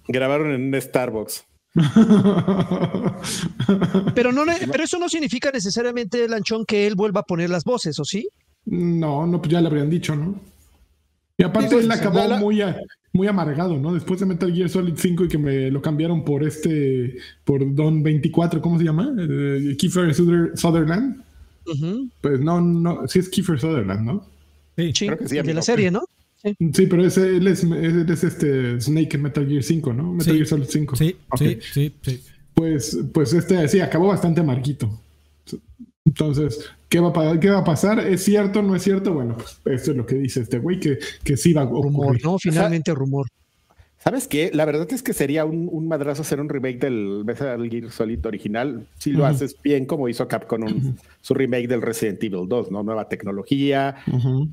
[0.07, 1.45] grabaron en un Starbucks.
[4.15, 7.99] Pero no, pero eso no significa necesariamente, Lanchón, que él vuelva a poner las voces,
[7.99, 8.29] ¿o sí?
[8.67, 10.41] No, no, pues ya le habrían dicho, ¿no?
[11.37, 12.63] Y aparte él acabó muy,
[13.13, 13.95] muy amargado, ¿no?
[13.95, 18.03] Después de Metal Gear Solid 5 y que me lo cambiaron por este, por Don
[18.03, 19.15] 24, ¿cómo se llama?
[19.19, 21.23] Eh, Kiefer Sutherland.
[22.21, 24.27] Pues no, no, sí es Kiefer Sutherland, ¿no?
[24.77, 26.03] Sí, Creo que sí, de la serie, ¿no?
[26.43, 30.13] Sí, pero ese, él, es, él es este Snake en Metal Gear 5, ¿no?
[30.13, 30.97] Metal Gear Solid 5.
[30.97, 32.23] Sí, sí, sí, sí.
[32.55, 35.01] Pues, pues este, sí, acabó bastante amarguito.
[36.05, 38.01] Entonces, ¿qué va, a, ¿qué va a pasar?
[38.01, 38.63] ¿Es cierto?
[38.63, 39.13] ¿No es cierto?
[39.13, 41.93] Bueno, pues eso es lo que dice este güey, que, que sí va a ocurrir.
[41.93, 42.39] Rumor, ¿no?
[42.39, 43.27] Finalmente rumor.
[43.99, 44.51] ¿Sabes qué?
[44.55, 48.87] La verdad es que sería un, madrazo hacer un remake del Metal Gear Solid original
[48.97, 52.85] si lo haces bien como hizo Capcom un, su remake del Resident Evil 2, ¿no?
[52.85, 53.97] Nueva tecnología.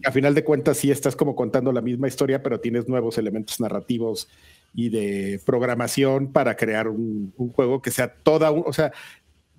[0.04, 3.60] A final de cuentas sí estás como contando la misma historia, pero tienes nuevos elementos
[3.60, 4.28] narrativos
[4.74, 8.91] y de programación para crear un, juego que sea toda un, o sea,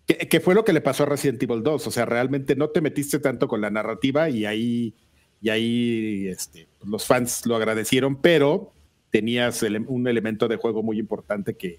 [0.06, 1.86] que, fue lo que le pasó a Resident Evil 2.
[1.86, 4.94] O sea, realmente no te metiste tanto con la narrativa y ahí,
[5.40, 8.72] y ahí este, los fans lo agradecieron, pero
[9.16, 11.78] tenías un elemento de juego muy importante que,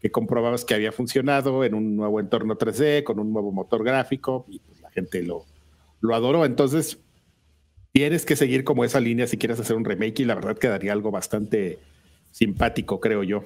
[0.00, 4.44] que comprobabas que había funcionado en un nuevo entorno 3D, con un nuevo motor gráfico,
[4.50, 5.46] y pues la gente lo,
[6.02, 6.44] lo adoró.
[6.44, 6.98] Entonces,
[7.92, 10.92] tienes que seguir como esa línea si quieres hacer un remake y la verdad quedaría
[10.92, 11.78] algo bastante
[12.32, 13.44] simpático, creo yo.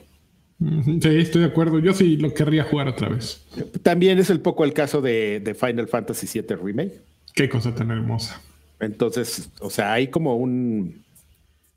[1.00, 1.78] Sí, estoy de acuerdo.
[1.78, 3.46] Yo sí lo querría jugar otra vez.
[3.84, 7.00] También es el poco el caso de, Final Fantasy VII Remake.
[7.36, 8.42] Qué cosa tan hermosa.
[8.80, 11.04] Entonces, o sea, hay como un.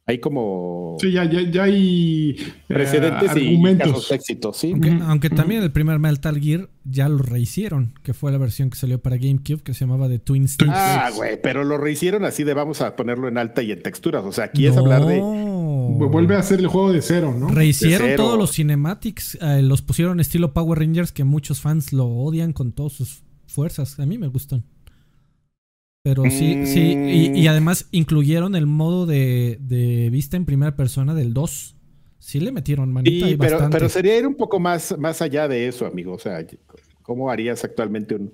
[0.08, 0.98] Hay como.
[1.00, 2.36] Sí, ya, ya, hay.
[2.40, 4.10] Eh, precedentes argumentos.
[4.10, 4.74] y éxitos, sí.
[5.04, 9.00] Aunque, también el primer Metal Gear ya lo rehicieron, que fue la versión que salió
[9.00, 10.74] para GameCube, que se llamaba The Twin Snakes.
[10.76, 14.26] Ah, güey, pero lo rehicieron así de vamos a ponerlo en alta y en texturas.
[14.26, 17.50] O sea, aquí es hablar de Vuelve a hacer el juego de cero, ¿no?
[17.50, 22.54] Rehicieron todos los cinematics, eh, los pusieron estilo Power Rangers, que muchos fans lo odian
[22.54, 24.00] con todas sus fuerzas.
[24.00, 24.64] A mí me gustan.
[26.04, 26.94] Pero sí, sí,
[27.36, 31.78] y, además incluyeron el modo de, vista en primera persona del 2.
[32.18, 35.68] Sí le metieron manita y pero, pero sería ir un poco más, más allá de
[35.68, 36.14] eso, amigo.
[36.14, 36.46] O sea,
[37.02, 38.34] ¿cómo harías actualmente un,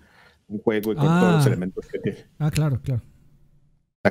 [0.63, 1.47] juego con todos los ah.
[1.47, 2.18] elementos que tiene?
[2.39, 3.01] Ah, claro, claro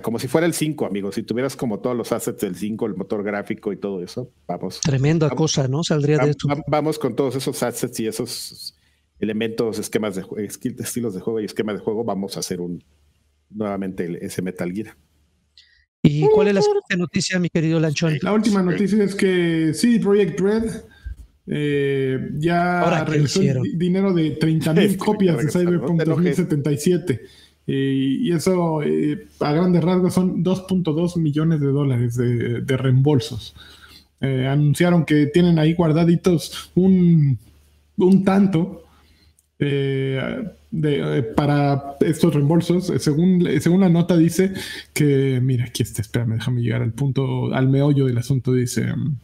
[0.01, 1.13] como si fuera el 5, amigo.
[1.13, 4.81] Si tuvieras como todos los assets del 5, el motor gráfico y todo eso, vamos.
[4.81, 5.83] Tremenda cosa, ¿no?
[5.83, 6.49] Saldría de esto.
[6.67, 8.77] Vamos con todos esos assets y esos
[9.19, 10.25] elementos, esquemas de
[10.79, 12.85] estilos de juego y esquemas de juego, vamos a hacer un
[13.51, 14.97] nuevamente ese Metal Gear.
[16.03, 18.19] ¿Y cuál es la siguiente noticia, mi querido Lanchón?
[18.23, 20.71] La última noticia es que CD Projekt Red
[21.49, 27.21] eh, ya regresó el dinero de 30 mil copias de Cyberpunk 2077.
[27.69, 33.57] Y, eso, eh, a grandes rasgos, son 2.2 millones de dólares de, reembolsos.
[34.21, 37.39] Eh, anunciaron que tienen ahí guardaditos un,
[37.97, 38.86] un tanto
[39.59, 42.93] eh, para estos reembolsos.
[42.99, 44.53] Según, según la nota dice
[44.93, 48.53] que, mira, aquí está, espérame, déjame llegar al punto, al meollo del asunto.
[48.53, 49.17] Dice, um,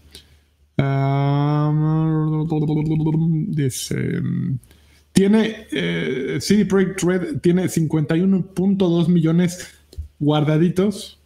[3.49, 4.12] dice
[5.12, 9.68] tiene, eh, CD Projekt Red tiene 51.2 millones
[10.18, 11.18] guardaditos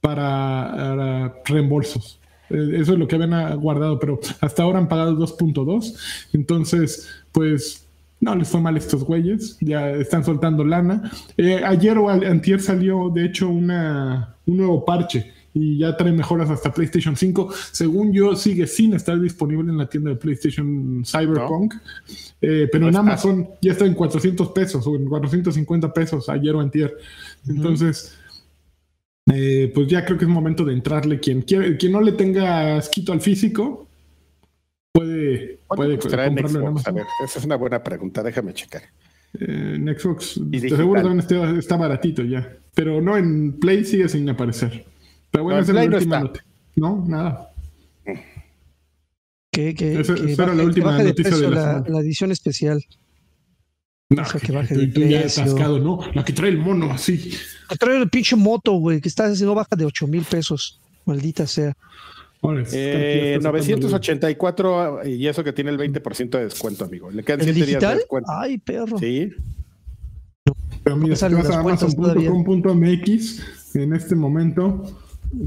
[0.00, 2.18] para, reembolsos.
[2.50, 5.94] Eh, eso es lo que habían guardado, pero hasta ahora han pagado 2.2.
[6.32, 7.87] Entonces, pues
[8.20, 9.56] no les fue mal estos güeyes.
[9.60, 11.10] Ya están soltando lana.
[11.36, 16.50] Eh, ayer o antier salió, de hecho, una, un nuevo parche y ya trae mejoras
[16.50, 17.52] hasta PlayStation 5.
[17.72, 21.74] Según yo, sigue sin estar disponible en la tienda de PlayStation Cyberpunk,
[22.40, 26.60] eh, pero en Amazon ya está en 400 pesos o en 450 pesos ayer o
[26.60, 26.96] antier.
[27.48, 28.16] Entonces,
[29.32, 31.18] eh, pues ya creo que es momento de entrarle.
[31.18, 33.88] Quien, quien no le tenga asquito al físico,
[34.92, 36.82] puede, puede comprarlo en, Amazon.
[36.86, 38.82] A ver, esa es una buena pregunta, déjame checar.
[39.40, 44.28] Eh, en Xbox, seguro también está, está baratito ya, pero no en Play sigue sin
[44.28, 44.86] aparecer.
[45.30, 46.32] Pero bueno, esa es la última,
[46.76, 47.52] No, nada.
[49.52, 52.00] Que, que, Esa- que esa era la que última de noticia de la la, la
[52.00, 52.84] edición especial.
[54.10, 55.42] No, O sea, que que- baje tú- de tú ya precio.
[55.42, 56.00] atascado, ¿no?
[56.14, 57.32] La que trae el mono así.
[57.68, 60.80] A traer el pinche moto, güey, que está no baja de 8 mil pesos.
[61.04, 61.76] Maldita sea.
[62.72, 67.10] Eh, está sacando 984 y eso que tiene el 20% de descuento, amigo.
[67.10, 68.30] Le quedan ¿El 7 días de descuento.
[68.30, 68.98] Ay, perro.
[68.98, 69.32] Sí.
[70.84, 73.42] Pero mira, si vas a amazon.com.mx,
[73.74, 74.84] en este momento,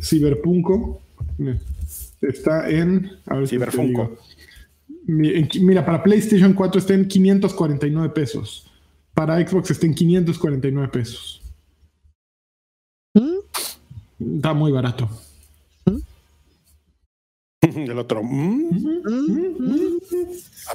[0.01, 1.01] Cyberpunko
[2.21, 3.09] está en.
[3.27, 3.49] A ver
[5.07, 8.67] Mira, para PlayStation 4 está en 549 pesos.
[9.13, 11.41] Para Xbox está en 549 pesos.
[13.13, 14.35] ¿Mm?
[14.35, 15.09] Está muy barato.
[17.91, 18.23] El otro.
[18.23, 19.01] mm, ¿Mm?
[19.59, 19.99] Y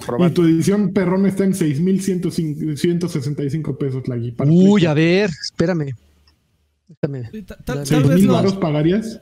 [0.03, 0.33] aprobado.
[0.33, 5.95] tu edición perrón está en 6,165 pesos, la para Uy, a ver, espérame.
[6.89, 7.31] Déjame.
[7.31, 9.21] Sí, ta- Tal, ¿Seis tal ¿Seis vez mil lo, varos pagarías?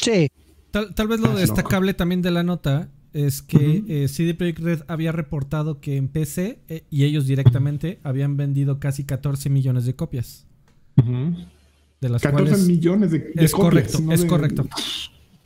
[0.00, 0.28] Sí.
[0.70, 4.58] tal, tal vez lo Ah, destacable también de la nota es que eh, CD Projekt
[4.60, 9.84] Red había reportado que en PC eh, y ellos directamente habían vendido casi 14 millones
[9.84, 10.46] de copias.
[12.00, 13.54] De las 14 cuales millones de, de es copias,
[13.92, 14.66] correcto, no es de- correcto.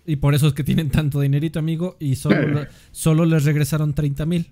[0.07, 2.69] Y por eso es que tienen tanto dinerito, amigo, y solo, Eh.
[2.93, 4.47] solo les regresaron 30 mil.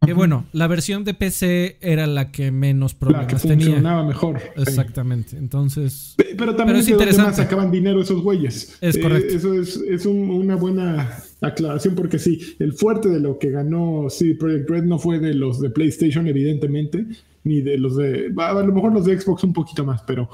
[0.00, 3.66] Que bueno, la versión de PC era la que menos La que problemas tenía.
[3.66, 4.40] funcionaba mejor.
[4.56, 5.36] Exactamente.
[5.36, 7.30] Entonces, Pe- Pero también Pero es de interesante.
[7.30, 8.78] más sacaban dinero esos güeyes.
[8.80, 9.34] Es Eh, correcto.
[9.34, 14.06] eso es, es un- una buena aclaración porque sí, el fuerte de lo que ganó
[14.08, 17.04] CD Projekt Red no fue de los de PlayStation, evidentemente,
[17.42, 18.32] ni de los de...
[18.36, 20.30] A lo mejor los de Xbox un poquito más, pero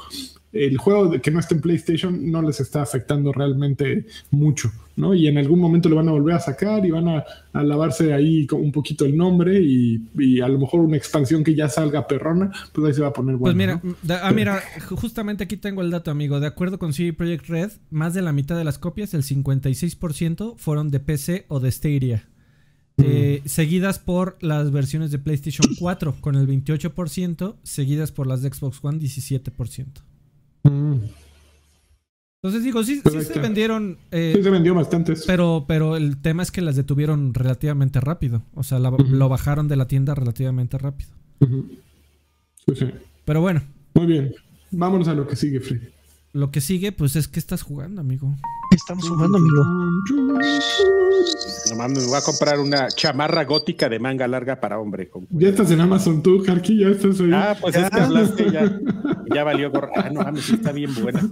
[0.55, 5.13] el juego de que no está en PlayStation no les está afectando realmente mucho, ¿no?
[5.13, 8.13] Y en algún momento lo van a volver a sacar y van a, a lavarse
[8.13, 11.69] ahí con un poquito el nombre y, y a lo mejor una expansión que ya
[11.69, 13.57] salga perrona, pues ahí se va a poner bueno.
[13.57, 13.97] Pues mira, ¿no?
[14.03, 16.39] da- ah, mira, ju- justamente aquí tengo el dato, amigo.
[16.41, 20.55] De acuerdo con CD Projekt Red, más de la mitad de las copias, el 56%,
[20.57, 22.29] fueron de PC o de Stadia.
[22.97, 28.51] Eh, seguidas por las versiones de PlayStation 4 con el 28%, seguidas por las de
[28.51, 29.87] Xbox One 17%.
[30.65, 30.95] Mm.
[32.43, 35.25] Entonces digo, sí, sí se vendieron, eh, Sí, se vendió bastantes.
[35.27, 38.43] pero, pero el tema es que las detuvieron relativamente rápido.
[38.55, 41.09] O sea, la- lo bajaron de la tienda relativamente rápido.
[41.41, 41.67] Ujú.
[42.67, 42.91] Sí, sí.
[43.25, 43.63] Pero bueno,
[43.95, 44.35] Muy bien.
[44.73, 45.87] Vámonos a lo que sigue, Freddy.
[46.35, 48.35] Lo que sigue, pues es que estás jugando, amigo.
[48.71, 49.65] ¿Qué estamos jugando, amigo?
[51.71, 55.09] Nomás me voy a comprar una chamarra gótica de manga larga para hombre.
[55.09, 57.31] con- Ya estás en Amazon tú, Karki, ya estás ahí.
[57.33, 58.05] Ah, pues es que Ya.
[58.05, 58.81] hablaste ya.
[59.33, 59.91] Ya valió gorra.
[59.95, 61.23] Ah, no mames, sí está bien buena.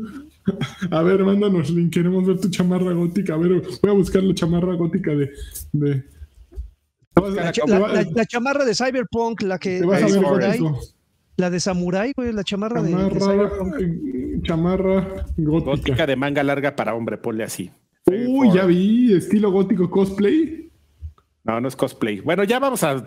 [0.90, 3.34] A ver, mándanos link, queremos ver tu chamarra gótica.
[3.34, 5.32] A ver, voy a buscar la chamarra gótica de...
[5.72, 6.04] de...
[7.34, 10.80] La, chamarra de Cyberpunk, la que te vas a ver Samurai, gótico.
[11.36, 13.50] La de Samurai, güey, la chamarra, de- de, Chamarra,
[14.42, 15.70] chamarra gótica.
[15.70, 17.70] Gótica de manga larga para hombre, ponle así.
[18.06, 20.70] Uy, ya vi, estilo gótico cosplay.
[21.44, 22.20] No, no es cosplay.
[22.20, 23.02] Bueno, ya vamos a.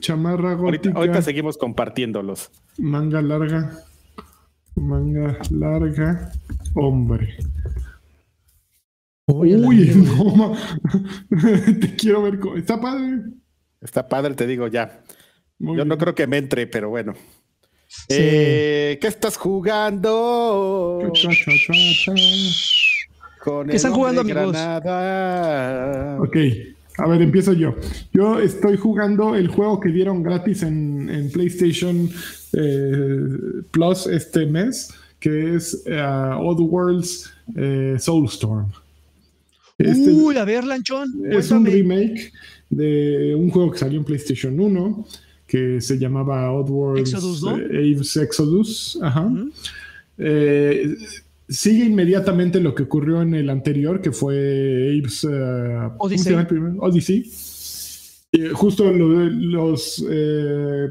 [0.00, 2.50] Chamarra Ahorita, gótica, ahorita seguimos compartiéndolos.
[2.78, 3.78] manga larga,
[4.74, 6.32] manga larga,
[6.74, 7.36] hombre.
[9.28, 10.52] Uy, no,
[11.80, 12.38] te quiero ver.
[12.56, 13.22] Está padre.
[13.80, 15.02] Está padre, te digo ya.
[15.58, 17.14] Muy Yo no creo que me entre, pero bueno.
[18.08, 20.98] Eh, ¿Qué estás jugando?
[23.42, 24.52] Con ¿Qué el están jugando, amigos?
[24.52, 26.20] Granada.
[26.20, 26.36] Ok,
[26.98, 27.74] a ver, empiezo yo.
[28.12, 32.10] Yo estoy jugando el juego que dieron gratis en, en PlayStation
[32.52, 38.70] eh, Plus este mes, que es eh, Odd Worlds eh, Soulstorm.
[39.78, 42.32] Este Uy, a ver, Lanchón, es un remake
[42.70, 45.06] de un juego que salió en PlayStation 1
[45.56, 47.56] que se llamaba Oddworlds Exodus, ¿no?
[47.56, 48.98] eh, Abe's Exodus.
[49.02, 49.32] Ajá.
[50.18, 50.96] Eh,
[51.48, 56.34] sigue inmediatamente lo que ocurrió en el anterior, que fue Abe's eh, ¿cómo Odyssey.
[56.78, 57.30] Odyssey.
[58.32, 60.88] Y justo lo los eh,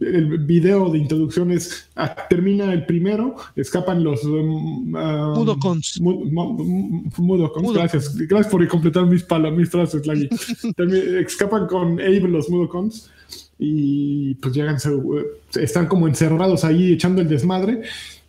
[0.00, 6.00] el video de introducciones ah, termina el primero, escapan los um, um, Mudokons.
[6.00, 7.72] mu- mu- mu- Mudokons, Mudokons.
[7.74, 8.16] gracias.
[8.16, 9.24] Gracias por completar mis
[9.56, 10.02] mis frases.
[10.76, 13.10] Termi- escapan con Abe los Mudokons
[13.64, 14.76] y pues llegan,
[15.54, 17.82] están como encerrados ahí echando el desmadre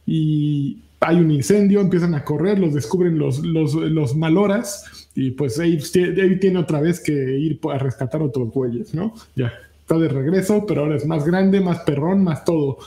[0.05, 5.57] y hay un incendio, empiezan a correr, los descubren los, los, los maloras y pues
[5.59, 9.13] Abe, tie- Abe tiene otra vez que ir a rescatar otros güeyes, ¿no?
[9.35, 12.77] Ya, está de regreso, pero ahora es más grande, más perrón, más todo.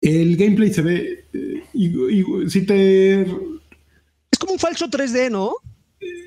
[0.00, 1.62] El gameplay se ve, eh,
[2.48, 3.28] si te Es
[4.38, 5.52] como un falso 3D, ¿no?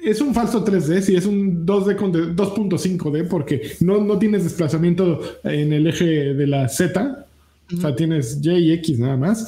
[0.04, 4.43] Es un falso 3D, sí, es un 2D con de- 2.5D porque no, no tienes
[4.43, 7.26] desplazamiento en el eje de la Z,
[7.74, 9.47] o sea, tienes Y y X nada más,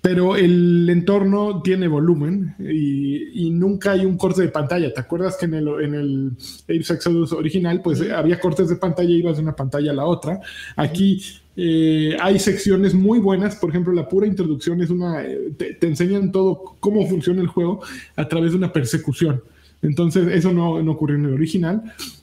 [0.00, 4.94] pero el entorno tiene volumen y, nunca hay un corte de pantalla.
[4.94, 6.30] ¿Te acuerdas que en el, en el
[6.64, 10.40] Apes Exodus original, pues había cortes de pantalla ibas de una pantalla a la otra?
[10.76, 11.20] Aquí
[11.56, 16.30] eh, hay secciones muy buenas, por ejemplo, la pura introducción es una, eh, te, enseñan
[16.30, 17.80] todo cómo funciona el juego
[18.14, 19.42] a través de una persecución.
[19.82, 21.82] Entonces, eso no, no ocurrió en el original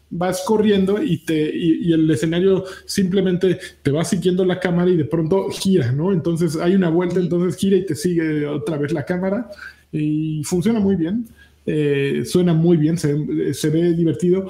[0.10, 5.06] vas corriendo y, te, y, el escenario simplemente te va siguiendo la cámara y de
[5.06, 6.14] pronto gira, ¿no?
[6.14, 9.50] Entonces hay una vuelta, entonces gira y te sigue otra vez la cámara
[9.92, 11.28] y funciona muy bien,
[11.66, 14.48] eh, suena muy bien, se, se, ve divertido.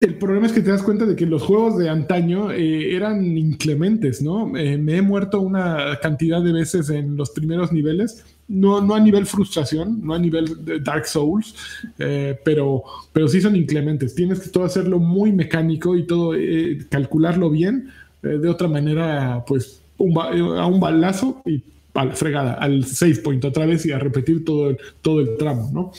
[0.00, 3.36] El problema es que te das cuenta de que los juegos de antaño eh, eran
[3.36, 4.56] inclementes, ¿no?
[4.56, 9.00] Eh, me he muerto una cantidad de veces en los primeros niveles no, no a
[9.00, 11.54] nivel frustración, no a nivel de Dark Souls,
[11.98, 12.82] eh, pero,
[13.12, 14.14] pero sí son inclementes.
[14.14, 17.90] Tienes que todo hacerlo muy mecánico y todo eh, calcularlo bien.
[18.22, 21.62] Eh, de otra manera, pues a un balazo y
[21.94, 25.36] a la fregada, al save point otra vez y a repetir todo el, todo el
[25.36, 25.92] tramo, ¿no?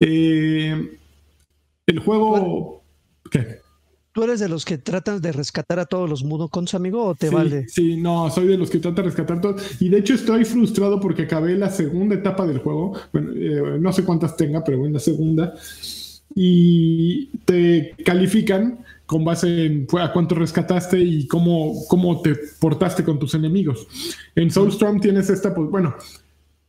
[0.00, 2.82] el juego.
[3.30, 3.61] ¿Qué?
[4.12, 7.30] ¿Tú eres de los que tratan de rescatar a todos los Mudokons, amigo, o te
[7.30, 7.66] vale?
[7.68, 9.80] Sí, no, soy de los que tratan de rescatar todos.
[9.80, 12.92] Y de hecho estoy frustrado porque acabé la segunda etapa del juego.
[13.10, 15.54] Bueno, eh, no sé cuántas tenga, pero en la segunda.
[16.34, 23.18] Y te califican con base en a cuánto rescataste y cómo, cómo te portaste con
[23.18, 23.86] tus enemigos.
[24.34, 25.94] En Soulstorm tienes esta, pues bueno,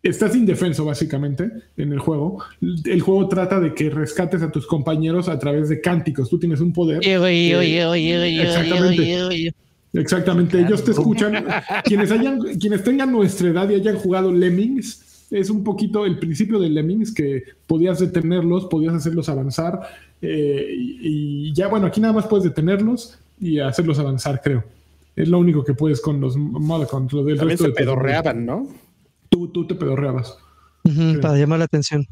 [0.03, 2.43] estás indefenso básicamente en el juego.
[2.61, 6.29] El juego trata de que rescates a tus compañeros a través de cánticos.
[6.29, 6.99] Tú tienes un poder.
[8.41, 9.53] exactamente.
[9.93, 10.59] Exactamente.
[10.59, 11.45] Ellos te escuchan.
[11.85, 16.59] quienes hayan, quienes tengan nuestra edad y hayan jugado Lemmings, es un poquito el principio
[16.59, 19.81] de Lemmings que podías detenerlos, podías hacerlos avanzar.
[20.21, 24.63] y, ya, bueno, aquí nada más puedes detenerlos y hacerlos avanzar, creo.
[25.15, 28.67] Es lo único que puedes con los con lo del También se pedorreaban, ¿no?
[29.49, 30.37] Tú, te pedorreabas.
[31.21, 32.07] para llamar la atención.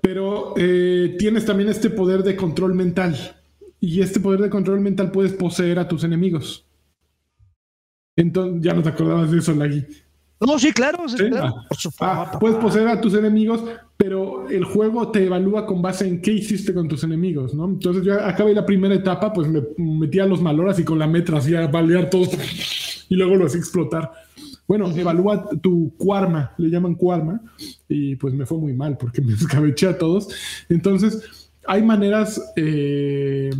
[0.00, 3.36] Pero eh, tienes también este poder de control mental.
[3.80, 6.66] Y este poder de control mental puedes poseer a tus enemigos.
[8.16, 9.84] Entonces, ya no te acordabas de eso, Lagui.
[10.40, 11.04] No, sí, claro.
[12.00, 13.64] Ah, ah, puedes poseer a tus enemigos,
[13.96, 17.64] pero el juego te evalúa con base en qué hiciste con tus enemigos, ¿no?
[17.66, 21.06] Entonces yo acabé la primera etapa, pues me metí a los maloras y con la
[21.06, 22.30] metra hacía balear todos
[23.08, 24.10] y luego lo hacía explotar.
[24.66, 27.40] Bueno, evalúa tu cuarma, le llaman cuarma,
[27.88, 30.28] y pues me fue muy mal porque me escabeché a todos.
[30.68, 33.50] Entonces, hay maneras eh,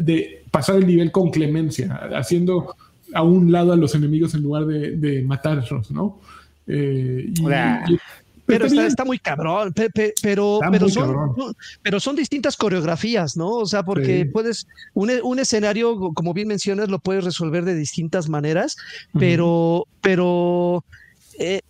[0.00, 2.74] de pasar el nivel con clemencia, haciendo
[3.12, 6.20] a un lado a los enemigos en lugar de, matarlos, ¿no?
[6.66, 7.32] Eh,
[8.50, 13.48] pero está, muy cabrón, pero, pero, son, pero son distintas coreografías, ¿no?
[13.50, 18.76] O sea, porque puedes, un, escenario, como bien mencionas, lo puedes resolver de distintas maneras,
[19.18, 20.84] pero, pero
[21.42, 21.62] eh,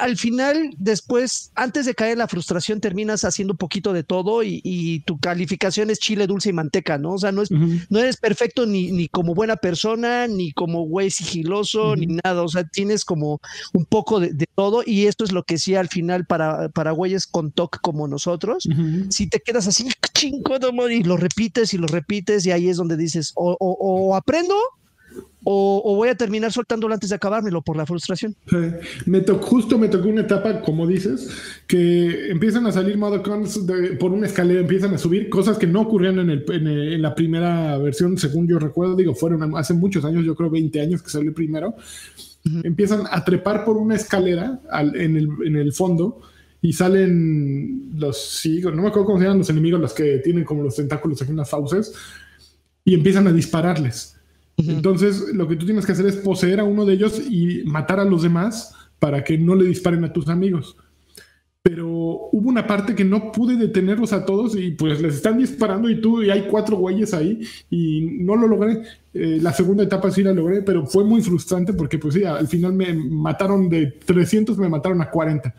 [0.00, 4.42] al, final, después, antes de caer en la frustración, terminas haciendo un poquito de todo
[4.42, 7.12] y, tu calificación es chile, dulce y manteca, ¿no?
[7.12, 11.10] O sea, no, es, no eres perfecto ni, ni como buena persona, ni como güey
[11.12, 12.42] sigiloso, ni nada.
[12.42, 13.40] O sea, tienes como
[13.72, 17.28] un poco de, todo y esto es lo que sí al final para, para güeyes
[17.28, 18.68] con TOC como nosotros,
[19.10, 22.96] si te quedas así, chingón, y lo repites y lo repites y ahí es donde
[22.96, 24.56] dices, o aprendo
[25.44, 28.36] o, voy a terminar soltándolo antes de acabármelo por la frustración.
[29.06, 31.28] Me tocó, justo me tocó una etapa, como dices,
[31.66, 33.60] que empiezan a salir modocons
[33.98, 37.76] por una escalera, empiezan a subir cosas que no ocurrían en, el, en, la primera
[37.78, 41.34] versión, según yo recuerdo, digo, fueron hace muchos años, yo creo 20 años que salió
[41.34, 41.74] primero.
[42.62, 44.60] Empiezan a trepar por una escalera
[44.94, 46.20] en, el, en el fondo
[46.60, 50.44] y salen los, sí, no me acuerdo cómo se llaman los enemigos, los que tienen
[50.44, 51.92] como los tentáculos aquí en las fauces,
[52.84, 54.16] y empiezan a dispararles
[54.68, 58.00] entonces, lo que tú tienes que hacer es poseer a uno de ellos y matar
[58.00, 60.76] a los demás para que no le disparen a tus amigos.
[61.62, 65.88] Pero hubo una parte que no pude detenerlos a todos y pues les están disparando
[65.88, 67.40] y tú y hay cuatro güeyes ahí
[67.70, 68.82] y no lo logré.
[69.14, 72.48] Eh, la segunda etapa sí la logré, pero fue muy frustrante porque pues sí, al
[72.48, 75.54] final me mataron de 300, me mataron a 40.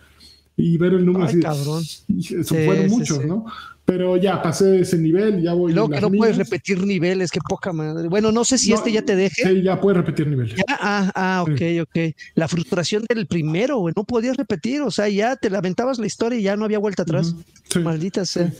[0.55, 1.39] Y ver el número así.
[1.39, 1.83] Cabrón.
[1.83, 3.45] Eso fueron muchos, ¿no?
[3.85, 5.73] Pero ya pasé ese nivel, ya voy.
[5.73, 8.07] Luego que no puedes repetir niveles, qué poca madre.
[8.07, 9.43] Bueno, no sé si este ya te deje.
[9.43, 10.55] Sí, ya puedes repetir niveles.
[10.69, 12.15] Ah, ah, ok, ok.
[12.35, 16.39] La frustración del primero, güey, no podías repetir, o sea, ya te lamentabas la historia
[16.39, 17.35] y ya no había vuelta atrás.
[17.83, 18.53] Maldita sea.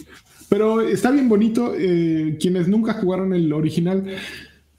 [0.50, 1.74] Pero está bien bonito.
[1.76, 4.06] Eh, quienes nunca jugaron el original,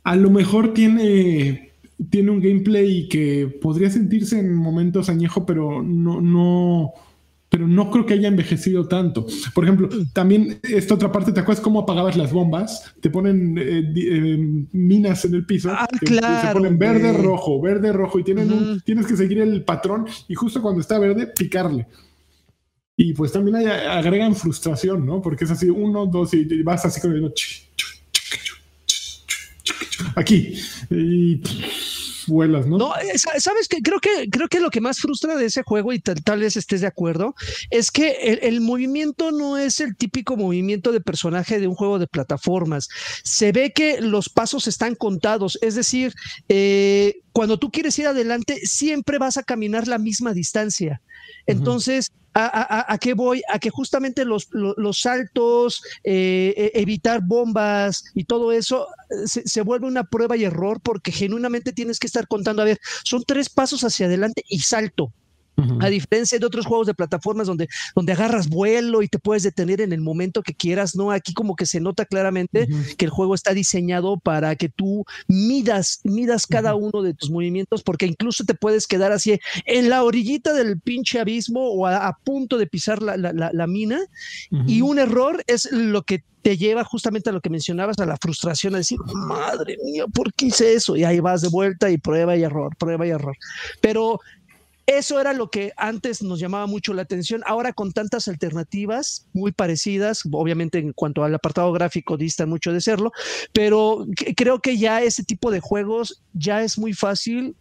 [0.02, 1.72] a lo mejor tiene,
[2.10, 6.92] tiene un gameplay que podría sentirse en momentos añejo, pero no, no
[7.50, 9.26] pero no creo que haya envejecido tanto.
[9.54, 12.92] Por ejemplo, también esta otra parte, ¿te acuerdas cómo apagabas las bombas?
[13.00, 15.70] Te ponen eh, eh, minas en el piso.
[15.70, 17.22] Ah, que, claro, se ponen verde, güey.
[17.22, 18.80] rojo, verde, rojo, y tienen un- Ujú.
[18.80, 21.86] tienes que seguir el patrón, y justo cuando está verde, picarle.
[22.96, 25.22] Y pues también hay- agregan frustración, ¿no?
[25.22, 27.32] Porque es así, uno, dos, y, vas así con el...
[30.16, 30.54] Aquí.
[30.90, 31.40] Y
[32.26, 32.78] vuelas, ¿no?
[32.78, 35.62] No, eh, sa- sabes que creo que creo que lo que más frustra de ese
[35.62, 37.34] juego y tal, tal vez estés de acuerdo
[37.70, 41.98] es que el, el movimiento no es el típico movimiento de personaje de un juego
[41.98, 42.88] de plataformas.
[43.22, 46.12] Se ve que los pasos están contados, es decir,
[46.48, 51.00] eh, cuando tú quieres ir adelante siempre vas a caminar la misma distancia.
[51.46, 53.42] Entonces, ¿a, a- a- a qué voy?
[53.52, 59.26] A que justamente los, lo- los saltos, eh, e- evitar bombas y todo eso eh,
[59.26, 62.78] se, se vuelve una prueba y error porque genuinamente tienes que estar contando, a ver,
[63.04, 65.12] son tres pasos hacia adelante y salto.
[65.80, 69.80] A diferencia de otros juegos de plataformas donde, donde agarras vuelo y te puedes detener
[69.80, 71.10] en el momento que quieras, ¿no?
[71.12, 72.66] Aquí como que se nota claramente
[72.98, 77.82] que el juego está diseñado para que tú midas, midas cada uno de tus movimientos,
[77.82, 82.16] porque incluso te puedes quedar así en la orillita del pinche abismo o a, a
[82.24, 84.00] punto de pisar la, la- la- la mina,
[84.66, 88.18] y un error es lo que te lleva justamente a lo que mencionabas, a la
[88.20, 90.94] frustración, a decir, madre mía, ¿por qué hice eso?
[90.96, 93.34] Y ahí vas de vuelta y prueba y error, prueba y error.
[93.80, 94.20] Pero
[94.86, 97.42] eso era lo que antes nos llamaba mucho la atención.
[97.46, 102.80] Ahora con tantas alternativas muy parecidas, obviamente en cuanto al apartado gráfico distan mucho de
[102.80, 103.12] serlo,
[103.52, 104.06] pero
[104.36, 107.56] creo que ya ese tipo de juegos ya es muy fácil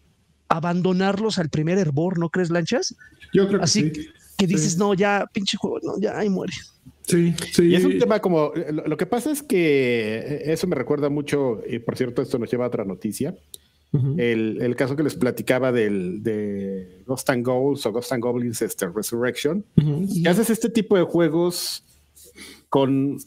[0.50, 2.96] abandonarlos al primer hervor, ¿no crees, Lanchas?
[3.34, 3.92] Yo creo que Así sí.
[4.38, 4.48] que Sí.
[4.48, 6.54] dices, no, ya, pinche juego, no, ya ahí muere.
[7.08, 7.64] Sí, sí.
[7.68, 11.10] Y es un tema como, lo, lo que pasa es que eh, eso me recuerda
[11.10, 13.36] mucho, y por cierto, esto nos lleva a otra noticia,
[14.18, 18.62] El, el caso que les platicaba del, de Ghost and Goals o Ghost and Goblins
[18.64, 19.64] este, Resurrection,
[20.28, 21.86] haces este tipo de juegos
[22.70, 23.20] con,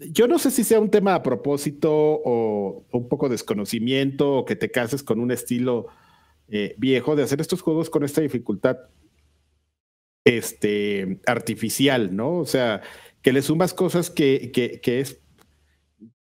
[0.00, 4.56] yo no sé si sea un tema a propósito o un poco desconocimiento o que
[4.56, 5.86] te cases con un estilo
[6.48, 8.78] eh, viejo de hacer estos juegos con esta dificultad
[10.24, 12.38] este, artificial, ¿no?
[12.38, 12.82] O sea,
[13.22, 15.20] que le sumas cosas que, que, que es,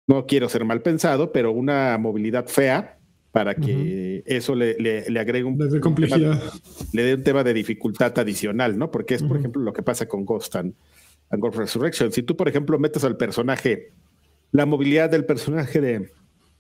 [0.08, 3.00] no quiero ser mal pensado, pero una movilidad fea
[3.36, 6.40] para que eso le, le, le agregue un, Desde un complejidad.
[6.40, 6.52] tema-
[6.94, 8.90] le dé un tema de dificultad adicional, ¿no?
[8.92, 10.74] Porque es, por ejemplo, lo que pasa con Ghost and,
[11.32, 12.14] and Ghost Resurrection.
[12.14, 13.92] Si tú, por ejemplo, metes al personaje,
[14.54, 16.10] la movilidad del personaje de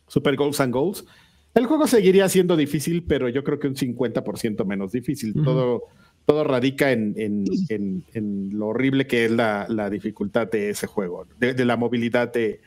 [0.10, 1.06] Super Ghosts and Goals,
[1.54, 5.34] el juego seguiría siendo difícil, pero yo creo que un 50% menos difícil.
[5.46, 5.84] Todo,
[6.26, 10.88] todo radica en, en- en- en lo horrible que es la, la dificultad de ese
[10.88, 12.60] juego, de, de la movilidad de,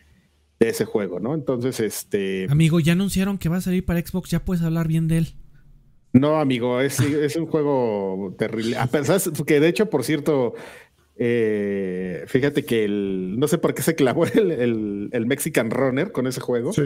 [0.61, 1.35] de ese juego, ¿no?
[1.35, 2.47] Entonces, este.
[2.51, 5.29] Amigo, ya anunciaron que va a salir para Xbox, ya puedes hablar bien de él.
[6.13, 8.77] No, amigo, es, es un juego terrible.
[8.77, 10.55] A pesar que de hecho, por cierto,
[11.21, 16.13] eh, fíjate que el, no sé por qué se clavó el, el- el Mexican Runner
[16.13, 16.73] con ese juego.
[16.73, 16.83] Sí.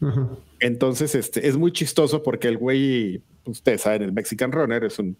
[0.00, 0.28] Ajá.
[0.60, 5.16] Entonces, este, es muy chistoso porque el güey, ustedes saben, el Mexican Runner es un,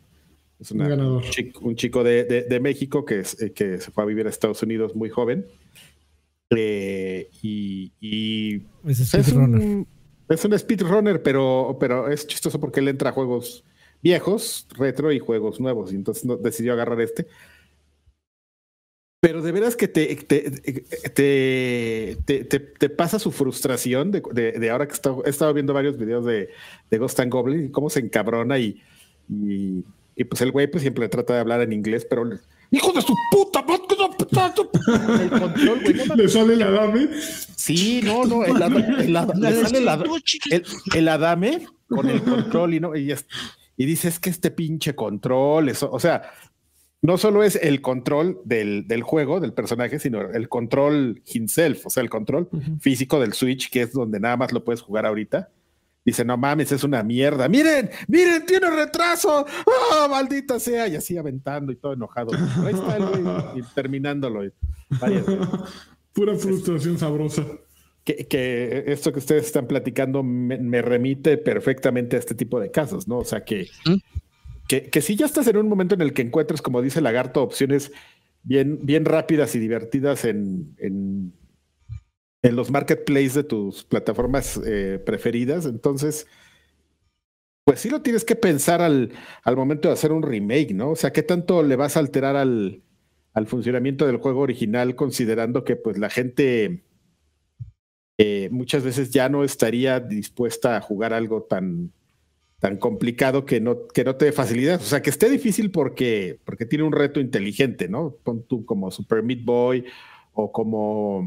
[0.60, 1.22] es una- Un ganador.
[1.24, 4.06] un chico, un chico de, de- de México que, es- eh, que se fue a
[4.06, 5.46] vivir a Estados Unidos muy joven.
[6.50, 9.60] Eh, y, y Es es speedrunner.
[9.60, 9.86] un,
[10.28, 13.64] es un speedrunner, pero, pero es chistoso porque él entra a juegos
[14.02, 15.92] viejos, retro y juegos nuevos.
[15.92, 17.26] Y entonces no- decidió agarrar este.
[19.20, 20.50] Pero de veras que te, te,
[21.14, 25.96] te, te- pasa su frustración de, de- de ahora que está- he estado viendo varios
[25.96, 26.50] videos de,
[26.90, 28.80] de Ghost and Goblin y cómo se encabrona y,
[29.28, 29.82] y,
[30.14, 32.28] y pues el güey pues siempre trata de hablar en inglés, pero
[32.70, 33.95] hijo de su puta madre,
[34.62, 36.14] el control, güey, no.
[36.16, 37.08] Le sale la dame.
[37.56, 39.88] Sí, no, no, el, ada- el le sale el,
[40.50, 43.26] el- el adame con el control y no, y, es-
[43.76, 46.22] y dice es que este pinche control, eso, o sea,
[47.02, 51.90] no solo es el control del, del juego, del personaje, sino el control himself, o
[51.90, 52.48] sea, el control
[52.80, 55.50] físico del Switch, que es donde nada más lo puedes jugar ahorita.
[56.06, 57.48] Dice, no mames, es una mierda.
[57.48, 59.44] Miren, miren, tiene retraso.
[59.92, 60.86] ¡Ah, maldita sea!
[60.86, 62.30] Y así aventando y todo enojado.
[62.30, 64.44] Pero ahí está el güey y terminándolo.
[64.44, 64.52] y
[65.00, 65.48] varias veces
[66.12, 67.44] Pura frustración sabrosa.
[68.04, 72.70] que, que esto que ustedes están platicando me, me remite perfectamente a este tipo de
[72.70, 73.18] casos, ¿no?
[73.18, 73.96] O sea, que, ¿Mm?
[74.68, 77.42] que, que si ya estás en un momento en el que encuentres, como dice Lagarto,
[77.42, 77.90] opciones
[78.44, 81.34] bien, bien rápidas y divertidas en, en,
[82.46, 86.28] en los marketplaces de tus plataformas eh, preferidas, entonces,
[87.64, 89.10] pues sí lo tienes que pensar al,
[89.42, 90.90] al momento de hacer un remake, ¿no?
[90.90, 92.82] O sea, ¿qué tanto le vas a alterar al,
[93.32, 96.84] al funcionamiento del juego original considerando que pues la gente
[98.16, 101.90] eh, muchas veces ya no estaría dispuesta a jugar algo tan,
[102.60, 104.80] tan complicado que no, que no te dé facilidad.
[104.80, 108.16] O sea, que esté difícil porque, porque tiene un reto inteligente, ¿no?
[108.22, 109.84] Pon tú como Super Meat Boy
[110.36, 111.24] o como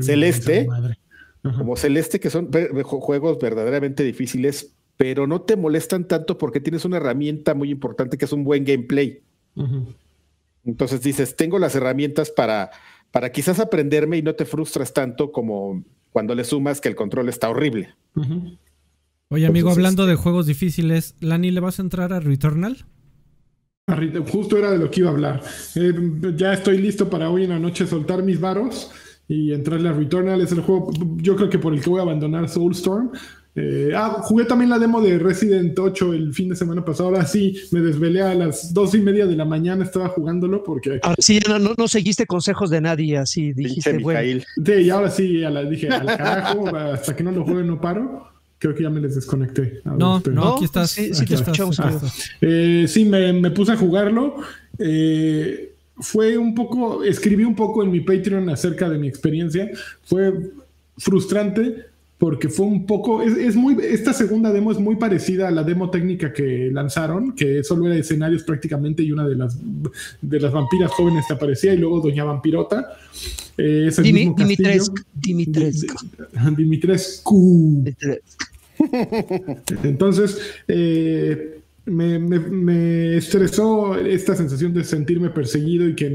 [0.00, 0.66] Celeste.
[1.42, 2.50] Como Celeste, que son
[2.82, 8.24] juegos verdaderamente difíciles, pero no te molestan tanto porque tienes una herramienta muy importante que
[8.24, 9.22] es un buen gameplay.
[10.64, 12.70] Entonces dices, tengo las herramientas para,
[13.12, 17.28] para quizás aprenderme y no te frustras tanto como cuando le sumas que el control
[17.28, 17.94] está horrible.
[19.28, 22.84] Oye, amigo, hablando de juegos difíciles, ¿Lani le vas a entrar a Returnal?
[24.30, 25.42] Justo era de lo que iba a hablar.
[25.74, 25.92] Eh,
[26.36, 28.90] ya estoy listo para hoy en la noche soltar mis varos
[29.28, 30.40] y entrarle a Returnal.
[30.40, 33.12] Es el juego, yo creo que por el que voy a abandonar Soulstorm.
[33.60, 37.08] Eh, ah, jugué también la demo de Resident 8 el fin de semana pasado.
[37.08, 41.00] Ahora sí, me desvelé a las dos y media de la mañana, estaba jugándolo porque.
[41.02, 44.42] Ahora sí, no, no, seguiste consejos de nadie, así dijiste, bueno.
[44.64, 47.80] Sí, y ahora sí, a la, dije, al carajo, hasta que no lo juegue no
[47.80, 48.27] paro.
[48.58, 49.80] Creo que ya me les desconecté.
[49.84, 50.90] no, no, aquí estás.
[50.90, 51.78] Sí, sí te escuchamos.
[51.80, 51.98] Ah,
[52.40, 54.36] eh, sí, me, me, puse a jugarlo.
[54.78, 59.70] Eh, fue un poco, escribí un poco en mi Patreon acerca de mi experiencia.
[60.02, 60.32] Fue
[60.96, 61.86] frustrante
[62.18, 65.62] porque fue un poco, es, es, muy, esta segunda demo es muy parecida a la
[65.62, 69.56] demo técnica que lanzaron, que solo era escenarios prácticamente y una de las,
[70.20, 72.96] de las vampiras jóvenes te aparecía y luego Doña Vampirota.
[73.56, 74.94] Eh, Dimitrescu.
[75.14, 75.94] Dimitrescu.
[76.56, 77.84] Dimitrescu.
[79.84, 86.06] Entonces, eh, me, estresó esta sensación de sentirme perseguido y que,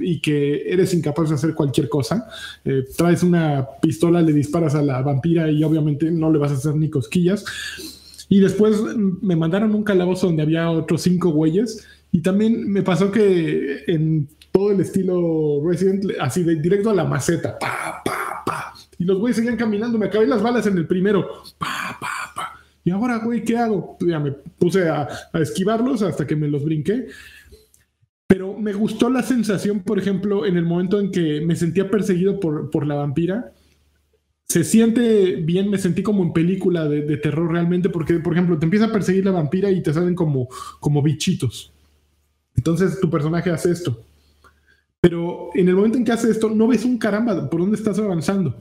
[0.00, 2.28] y que eres incapaz de hacer cualquier cosa.
[2.64, 6.54] Eh, traes una pistola, le disparas a la vampira y obviamente no le vas a
[6.54, 7.44] hacer ni cosquillas.
[8.28, 11.86] Y después me mandaron un calabozo donde había otros cinco güeyes.
[12.12, 17.04] Y también me pasó que en todo el estilo Resident, así de directo a la
[17.04, 18.74] maceta, pa, pa, pa.
[18.98, 21.26] Y los güeyes seguían caminando, me acabé las balas en el primero,
[21.58, 22.17] pa, pa, pa.
[22.88, 23.98] Y ahora, güey, ¿qué hago?
[24.00, 27.08] Ya me puse a, esquivarlos hasta que me los brinqué.
[28.26, 32.40] Pero me gustó la sensación, por ejemplo, en el momento en que me sentía perseguido
[32.40, 33.52] por, por la vampira.
[34.44, 38.64] Se siente bien, me sentí como en película de, terror realmente, porque, por ejemplo, te
[38.64, 40.48] empieza a perseguir la vampira y te salen como,
[40.80, 41.70] como bichitos.
[42.56, 44.02] Entonces tu personaje hace esto.
[44.98, 47.98] Pero en el momento en que hace esto, no ves un caramba por dónde estás
[47.98, 48.56] avanzando.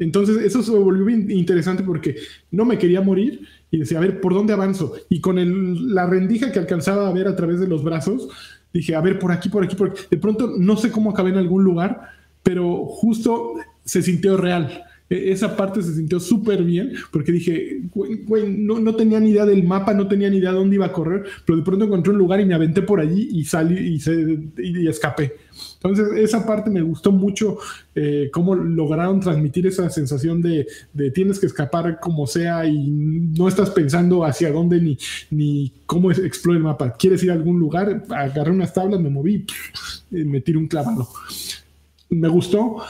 [0.00, 2.16] Entonces, eso se volvió interesante porque
[2.50, 4.94] no me quería morir y decía, a ver, ¿por dónde avanzo?
[5.10, 8.28] Y con la rendija que alcanzaba a ver a través de los brazos,
[8.72, 10.02] dije, a ver, por aquí, por aquí, por aquí.
[10.10, 12.00] De pronto, no sé cómo acabé en algún lugar,
[12.42, 14.84] pero justo se sintió real.
[15.10, 19.44] E, esa parte se sintió súper bien porque dije, güey, no, no, tenía ni idea
[19.44, 22.10] del mapa, no tenía ni idea de dónde iba a correr, pero de pronto encontré
[22.12, 25.34] un lugar y me aventé por allí y salí y, se, y escapé.
[25.82, 27.56] Entonces, esa parte me gustó mucho,
[27.94, 30.66] eh, cómo lograron transmitir esa sensación de,
[31.14, 34.98] tienes que escapar como sea y no estás pensando hacia dónde ni,
[35.30, 36.92] ni cómo explora el mapa.
[36.92, 38.04] ¿Quieres ir a algún lugar?
[38.10, 39.46] Agarré unas tablas, me moví,
[40.10, 41.08] y me tiré un clavado.
[42.10, 42.82] Me gustó.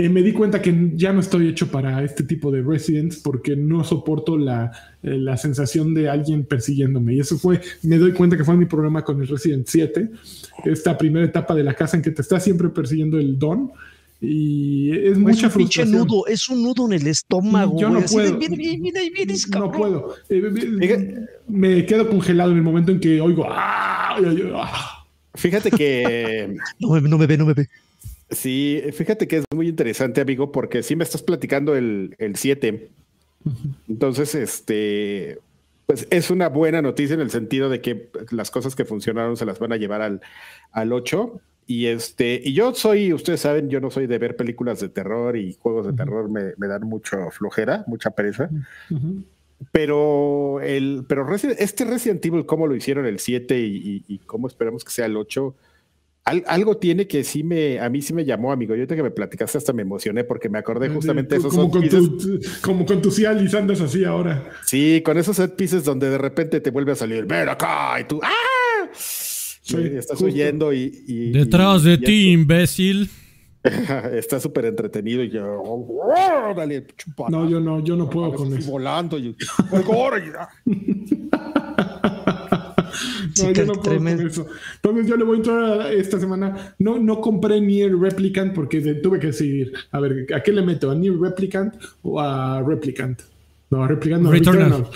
[0.00, 3.56] Eh, me di cuenta que ya no estoy hecho para este tipo de Residents porque
[3.56, 4.70] no soporto la,
[5.02, 7.16] eh, la, sensación de alguien persiguiéndome.
[7.16, 10.08] Y eso fue, me doy cuenta que fue mi problema con el Resident 7,
[10.66, 13.72] esta primera etapa de la casa en que te está siempre persiguiendo el don.
[14.20, 15.90] Y es mucha frustración.
[15.90, 17.76] nudo, es un nudo en el estómago.
[17.76, 18.38] Yo no puedo.
[19.50, 20.14] no puedo.
[21.48, 23.46] me quedo congelado en el momento en que oigo.
[23.48, 24.16] ¡Ah!
[24.54, 25.06] ¡Ah!
[25.34, 26.54] Fíjate que.
[26.78, 27.68] no, no me ve, no me ve.
[28.30, 32.90] Sí, fíjate que es muy interesante, amigo, porque sí me estás platicando el 7.
[33.88, 35.38] Entonces, este,
[35.86, 39.46] pues es una buena noticia en el sentido de que las cosas que funcionaron se
[39.46, 40.20] las van a llevar al,
[40.72, 41.40] al 8.
[41.66, 45.36] Y este, y yo soy, ustedes saben, yo no soy de ver películas de terror
[45.36, 48.48] y juegos de terror me, me, dan mucho flojera, mucha pereza.
[49.72, 54.46] Pero el, pero este Resident Evil, cómo lo hicieron el 7 y, y, y cómo
[54.46, 55.54] esperamos que sea el 8,
[56.24, 58.74] algo tiene que sí me, a mí sí me llamó, amigo.
[58.74, 61.88] Yo que me platicaste hasta me emocioné porque me acordé justamente de esos como con,
[61.88, 64.50] tu, como con tus andas así ahora.
[64.64, 68.04] Sí, con esos set pieces donde de repente te vuelve a salir, ven acá, y
[68.04, 68.88] tú, ¡ah!
[68.92, 73.10] Sí, estás huyendo y, Detrás de ti, imbécil.
[74.12, 76.86] Está súper entretenido y yo, oh, dale,
[77.28, 78.70] No, yo no, yo no puedo con eso.
[78.70, 79.18] Volando.
[79.18, 79.36] Y,
[83.42, 84.46] no, yo no puedo con eso.
[84.76, 86.74] Entonces yo le voy a entrar esta semana.
[86.78, 89.72] No, no compré Nier Replicant porque tuve que decidir.
[89.90, 90.90] A ver, ¿a qué le meto?
[90.90, 93.20] ¿A Nier Replicant o a Replicant?
[93.70, 94.86] No, a Replicant no, Returnal.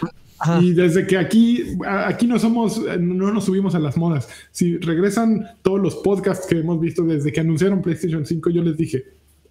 [0.60, 4.28] Y desde que aquí, aquí no somos, no nos subimos a las modas.
[4.50, 8.76] Si regresan todos los podcasts que hemos visto desde que anunciaron PlayStation 5, yo les
[8.76, 9.04] dije,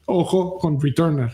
[0.05, 1.31] ojo con Returnal.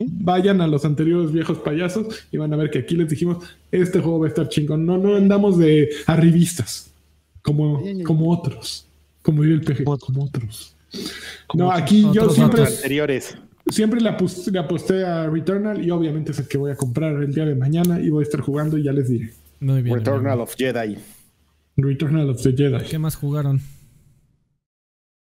[0.00, 4.00] Vayan a los anteriores viejos payasos y van a ver que aquí les dijimos, este
[4.00, 4.86] juego va a estar chingón.
[4.86, 6.90] No, no andamos de arribistas
[7.42, 8.86] como, como otros.
[9.22, 10.74] Como diría el PG, como otros.
[11.54, 12.62] no, aquí yo siempre...
[12.62, 13.36] Anteriores.
[13.66, 17.46] Siempre le, aposté, a Returnal y obviamente es el que voy a comprar el día
[17.46, 19.32] de mañana y voy a estar jugando y ya les diré.
[19.60, 20.98] Returnal of Jedi.
[21.76, 22.84] Returnal of the Jedi.
[22.84, 23.62] ¿Qué más jugaron?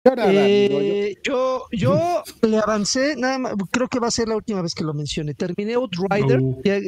[0.06, 4.74] Eh, yo, yo le avancé, nada más, creo que va a ser la última vez
[4.74, 5.34] que lo mencione.
[5.34, 6.42] Terminé Outrider.
[6.64, 6.82] Eh,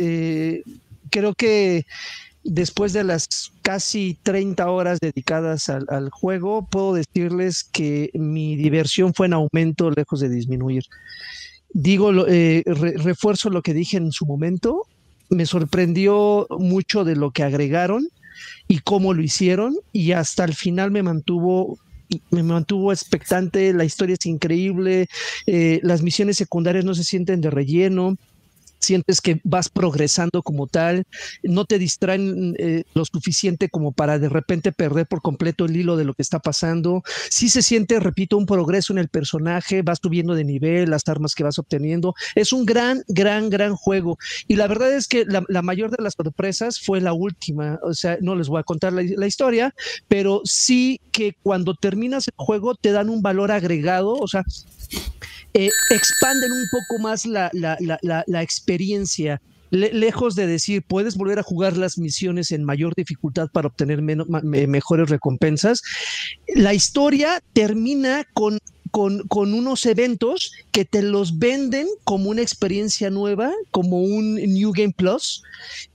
[0.00, 0.62] eh,
[1.10, 1.86] creo que
[2.44, 9.26] después de las casi 30 horas dedicadas al, juego, puedo decirles que mi diversión fue
[9.26, 10.84] en aumento, lejos de disminuir.
[11.70, 14.84] Digo, refuerzo lo que dije en su momento.
[15.28, 18.08] Me sorprendió mucho de lo que agregaron
[18.66, 21.78] y cómo lo hicieron y hasta el final me mantuvo
[22.30, 25.08] me mantuvo expectante, la historia es increíble,
[25.46, 28.16] eh, las misiones secundarias no se sienten de relleno,
[28.78, 31.04] sientes que vas progresando como tal,
[31.42, 35.96] no te distraen eh, lo suficiente como para de repente perder por completo el hilo
[35.96, 37.02] de lo que está pasando.
[37.30, 41.34] Sí se siente, repito, un progreso en el personaje, vas subiendo de nivel, las armas
[41.34, 42.14] que vas obteniendo.
[42.34, 44.18] Es un gran, gran, gran juego.
[44.46, 47.78] Y la verdad es que la, mayor de las sorpresas fue la última.
[47.82, 49.74] O sea, no les voy a contar la, la historia,
[50.06, 54.14] pero sí que cuando terminas el juego te dan un valor agregado.
[54.14, 54.44] O sea,
[55.58, 57.50] eh, expanden un poco más la,
[58.40, 59.40] experiencia.
[59.70, 65.10] lejos de decir, puedes volver a jugar las misiones en mayor dificultad para obtener mejores
[65.10, 65.82] recompensas,
[66.54, 68.60] la historia termina con
[68.90, 74.72] con, con, unos eventos que te los venden como una experiencia nueva, como un New
[74.72, 75.42] Game Plus,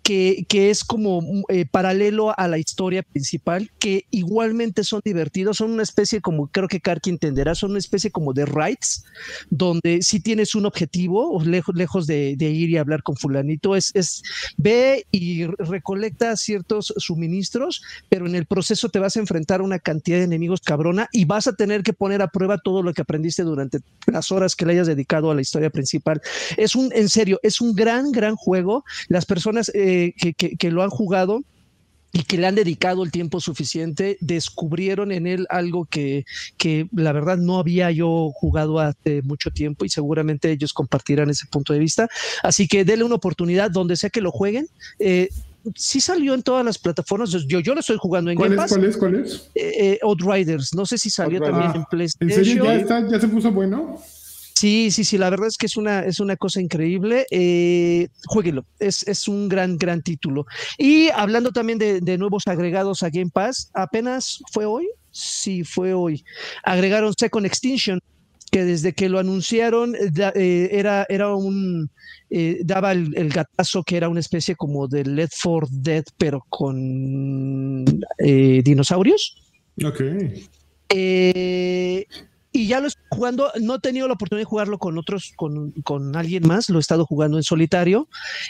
[0.03, 5.72] que, que es como eh, paralelo a la historia principal, que igualmente son divertidos, son
[5.72, 9.06] una especie como, creo que Karki entenderá, son una especie como de rights,
[9.49, 13.91] donde si tienes un objetivo, lejos, lejos de, de, ir y hablar con fulanito, es,
[13.94, 14.22] es
[14.57, 19.80] ve y recolecta ciertos suministros, pero en el proceso te vas a enfrentar a una
[19.80, 23.02] cantidad de enemigos cabrona y vas a tener que poner a prueba todo lo que
[23.02, 26.22] aprendiste durante las horas que le hayas dedicado a la historia principal.
[26.58, 28.84] Es un, en serio, es un gran, gran juego.
[29.08, 31.44] Las personas eh, que, que, lo han jugado
[32.12, 36.26] y que le han dedicado el tiempo suficiente, descubrieron en él algo que,
[36.58, 41.48] que, la verdad no había yo jugado hace mucho tiempo y seguramente ellos compartirán ese
[41.48, 42.08] punto de vista.
[42.44, 44.68] Así que denle una oportunidad donde sea que lo jueguen.
[45.00, 45.30] Eh,
[45.76, 47.31] sí salió en todas las plataformas.
[47.31, 48.98] Yo, yo lo estoy jugando en ¿Cuál Game es, ¿Cuál es?
[48.98, 49.52] ¿Cuál es?
[49.56, 50.73] Eh, Outriders.
[50.73, 52.40] No sé si salió también en PlayStation.
[52.40, 53.98] ¿En serio ya, está, ya se puso bueno?
[54.56, 57.26] Sí, sí, sí, la verdad es que es una, es una cosa increíble.
[57.31, 60.45] Eh, jueguelo, es, es, un gran, gran título.
[60.77, 65.94] Y hablando también de, de, nuevos agregados a Game Pass, apenas fue hoy, sí, fue
[65.94, 66.23] hoy.
[66.64, 67.99] Agregaron Second Extinction,
[68.54, 71.90] que desde que lo anunciaron eh, eh, era, era un,
[72.30, 77.84] eh, daba el, gatazo que era una especie como de Let for Dead, pero con
[78.20, 79.36] dinosaurios.
[79.84, 80.02] Ok.
[82.52, 85.72] y ya lo estoy jugando, no he tenido la oportunidad de jugarlo con otros, con,
[85.84, 88.08] con alguien más, lo he estado jugando en solitario.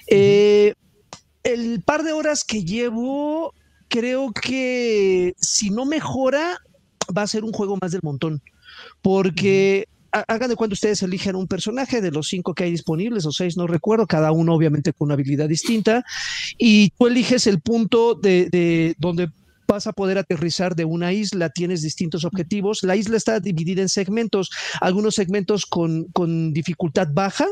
[0.09, 3.53] el par de horas que llevo,
[3.87, 6.57] creo que si no mejora,
[7.17, 8.41] va a ser un juego más del montón
[9.01, 13.31] porque hagan de cuando ustedes eligen un personaje de los cinco que hay disponibles o
[13.31, 16.03] seis, no recuerdo, cada uno obviamente con una habilidad distinta,
[16.57, 19.29] y tú eliges el punto de, de donde
[19.67, 22.83] vas a poder aterrizar de una isla, tienes distintos objetivos.
[22.83, 27.47] La isla está dividida en segmentos, algunos segmentos con, con dificultad baja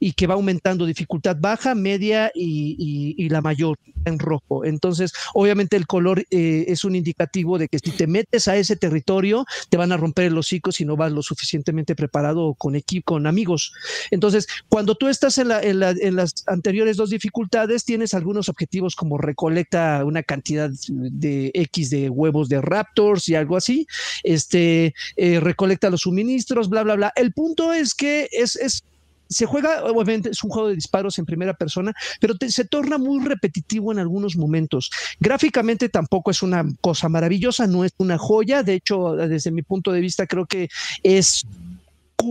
[0.00, 4.64] y que va aumentando dificultad baja, media y, la mayor en rojo.
[4.64, 8.74] Entonces, obviamente el color eh, es un indicativo de que si te metes a ese
[8.74, 13.12] territorio, te van a romper el hocico si no vas lo suficientemente preparado con equipo,
[13.12, 13.72] con amigos.
[14.10, 18.96] Entonces, cuando tú estás en, la, en, en las anteriores dos dificultades, tienes algunos objetivos
[18.96, 23.86] como recolecta una cantidad de X de huevos de Raptors y algo así,
[24.22, 27.12] este, eh, recolecta los suministros, bla, bla, bla.
[27.16, 28.84] El punto es que es, es
[29.28, 33.24] se juega, obviamente es un juego de disparos en primera persona, pero se torna muy
[33.24, 34.90] repetitivo en algunos momentos.
[35.20, 39.92] Gráficamente tampoco es una cosa maravillosa, no es una joya, de hecho, desde mi punto
[39.92, 40.68] de vista creo que
[41.02, 41.44] es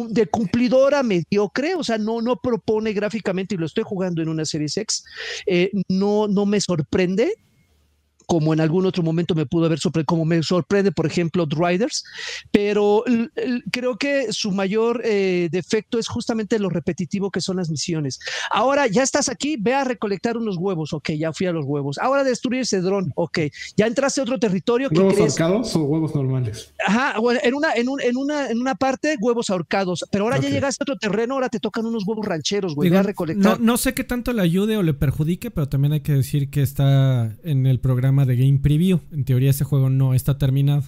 [0.10, 4.44] de cumplidora mediocre, o sea, no, no propone gráficamente, y lo estoy jugando en una
[4.44, 5.06] serie X,
[5.46, 7.36] eh, no, no me sorprende,
[8.28, 12.04] como en algún otro momento me pudo haber sorprendido, como me sorprende, por ejemplo, Riders,
[12.52, 13.04] pero
[13.72, 18.20] creo que su mayor eh, defecto es justamente lo repetitivo que son las misiones.
[18.52, 21.98] Ahora ya estás aquí, ve a recolectar unos huevos, ok, ya fui a los huevos.
[22.00, 23.40] Ahora destruir ese dron, ok,
[23.78, 24.90] ya entraste a otro territorio.
[24.92, 26.74] ¿Huevos ahorcados o huevos normales?
[26.86, 30.38] Ajá, bueno, en una, en, un, en, una, en una parte huevos ahorcados, pero ahora
[30.38, 33.58] ya llegaste a otro terreno, ahora te tocan unos huevos rancheros, güey, a recolectar.
[33.58, 36.50] No, no sé qué tanto le ayude o le perjudique, pero también hay que decir
[36.50, 39.00] que está en el programa de Game Preview.
[39.12, 40.84] En teoría ese juego no está terminado.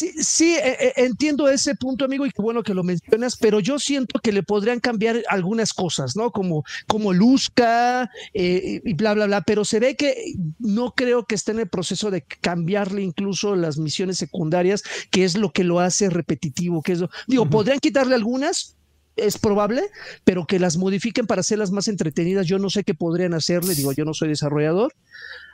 [0.00, 3.60] Sí, sí eh, eh, entiendo ese punto, amigo, y qué bueno que lo mencionas, pero
[3.60, 6.30] yo siento que le podrían cambiar algunas cosas, ¿no?
[6.30, 11.34] Como, como luzca eh, y bla, bla, bla, pero se ve que no creo que
[11.34, 15.80] esté en el proceso de cambiarle incluso las misiones secundarias, que es lo que lo
[15.80, 18.76] hace repetitivo, que es lo, digo, podrían quitarle algunas,
[19.16, 19.82] es probable,
[20.24, 23.92] pero que las modifiquen para hacerlas más entretenidas, yo no sé qué podrían hacerle, digo,
[23.92, 24.94] yo no soy desarrollador,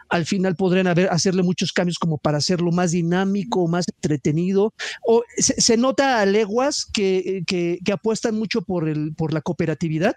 [0.09, 4.73] al final podrían haber, hacerle muchos cambios como para hacerlo más dinámico, más entretenido.
[5.07, 10.15] O se, nota a leguas que, que, apuestan mucho por, el, por la cooperatividad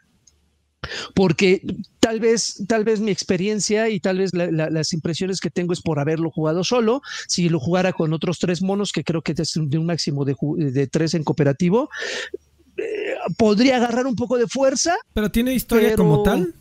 [1.13, 1.61] porque
[1.99, 5.99] tal vez, tal vez mi experiencia y tal vez las impresiones que tengo es por
[5.99, 7.01] haberlo jugado solo.
[7.27, 10.35] Si lo jugara con otros tres monos, que creo que es de un máximo de,
[10.71, 11.89] de tres en cooperativo,
[12.77, 14.95] eh, podría agarrar un poco de fuerza.
[15.13, 16.53] Pero tiene historia como tal.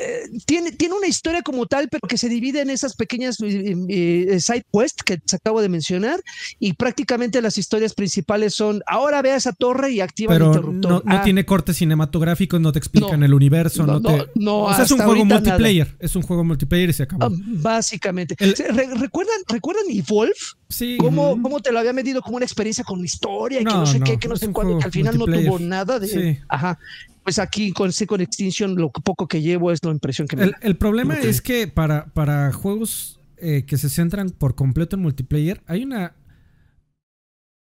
[0.00, 3.76] Eh, tiene, tiene una historia como tal, pero que se divide en esas pequeñas eh,
[3.88, 6.20] eh, side quests que se acabo de mencionar
[6.58, 10.90] y prácticamente las historias principales son ahora ve a esa torre y activa el interruptor.
[10.90, 11.22] No, no ah.
[11.22, 14.30] tiene cortes cinematográficos, no te explican el universo, no, te...
[14.46, 17.26] o sea, es un juego multiplayer, es un juego multiplayer y se acabó.
[17.26, 18.36] Ah, básicamente.
[18.38, 20.32] ¿Recuerdan, ¿Recuerdan Evolve?
[20.68, 20.96] Sí.
[20.98, 24.00] ¿Cómo, ¿Cómo, te lo había medido como una experiencia con historia y que no sé
[24.00, 26.40] qué, que no sé cuándo, que al final no tuvo nada de.
[26.48, 26.78] Ajá
[27.22, 30.54] pues aquí con Second Extinction lo poco que llevo es la impresión que me El,
[30.62, 35.62] el problema es que para, para juegos eh, que se centran por completo en multiplayer,
[35.66, 36.14] hay una...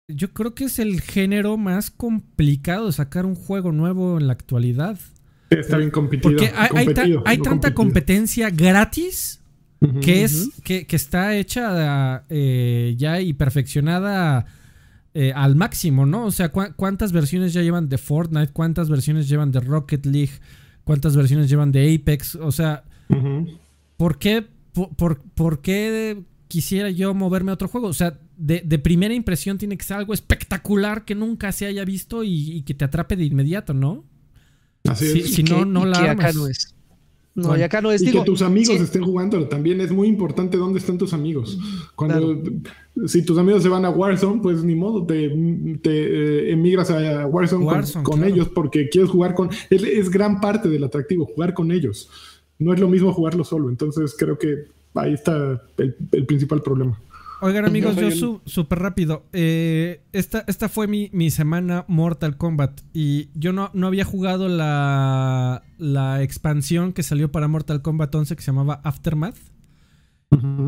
[0.08, 4.32] Yo creo que es el género más complicado de sacar un juego nuevo en la
[4.32, 4.98] actualidad.
[5.50, 6.30] Está bien competido.
[6.30, 6.52] Porque
[7.24, 9.40] hay, tanta competencia gratis
[10.00, 14.46] que es que, que, está hecha eh, ya y perfeccionada
[15.14, 16.26] eh, al máximo, ¿no?
[16.26, 18.52] O sea, ¿cuántas versiones ya llevan de Fortnite?
[18.52, 20.32] ¿Cuántas versiones llevan de Rocket League?
[20.84, 22.34] ¿Cuántas versiones llevan de Apex?
[22.36, 22.84] O sea,
[23.96, 27.88] ¿por, qué, por, qué quisiera yo moverme a otro juego?
[27.88, 32.22] O sea, de, primera impresión tiene que ser algo espectacular que nunca se haya visto
[32.22, 34.04] y, que te atrape de inmediato, ¿no?
[34.88, 35.34] Así es.
[35.34, 36.74] Si, no, no la Acá no es.
[37.38, 38.02] No, y acá no es.
[38.02, 41.58] Y que tus amigos estén jugando también es muy importante dónde están tus amigos.
[41.94, 42.42] Cuando
[43.06, 45.28] si tus amigos se van a Warzone, pues ni modo, te,
[45.80, 47.64] te eh, emigras a Warzone,
[48.02, 49.50] con, ellos porque quieres jugar con.
[49.70, 52.10] Es, gran parte del atractivo, jugar con ellos.
[52.58, 53.68] No es lo mismo jugarlo solo.
[53.68, 57.00] Entonces creo que ahí está el principal problema.
[57.40, 59.26] Oigan amigos, yo súper rápido.
[59.32, 65.62] Eh, esta, esta fue mi, semana Mortal Kombat y yo no, no había jugado la,
[65.78, 69.36] la, expansión que salió para Mortal Kombat 11 que se llamaba Aftermath.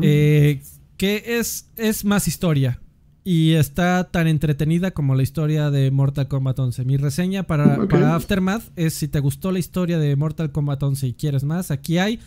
[0.01, 0.61] Eh,
[0.97, 2.81] que es, es más historia
[3.23, 6.85] y está tan entretenida como la historia de Mortal Kombat 11.
[6.85, 11.07] Mi reseña para, para Aftermath es si te gustó la historia de Mortal Kombat 11
[11.07, 12.19] y quieres más, aquí hay...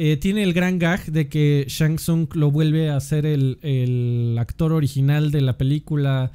[0.00, 4.72] Eh, tiene el gran gag de que Shang Tsung lo vuelve a ser el, actor
[4.72, 6.30] original de la película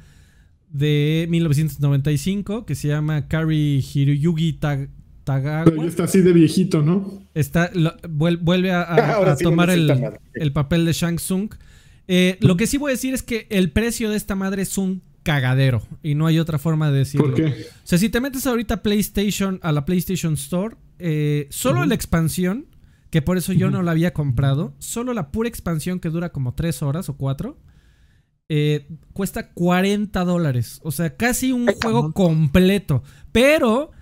[0.68, 4.52] de 1995 que se llama Kari Hiroyugi
[5.24, 5.64] Tagawa.
[5.64, 7.22] Pero está así de viejito, ¿no?
[7.32, 7.70] Está,
[8.06, 11.54] vuelve a, tomar el, papel de Shang Tsung.
[12.06, 14.76] Eh, lo que sí voy a decir es que el precio de esta madre es
[14.76, 17.28] un cagadero y no hay otra forma de decirlo.
[17.28, 17.46] ¿Por qué?
[17.46, 21.94] O sea, si te metes ahorita a PlayStation, a la PlayStation Store, eh, solo la
[21.94, 22.66] expansión
[23.14, 24.74] que por eso yo no la había comprado.
[24.80, 27.56] Solo la pura expansión que dura como 3 horas o 4.
[28.48, 30.80] Eh, cuesta 40 dólares.
[30.82, 33.04] O sea, casi un juego completo.
[33.30, 33.92] Pero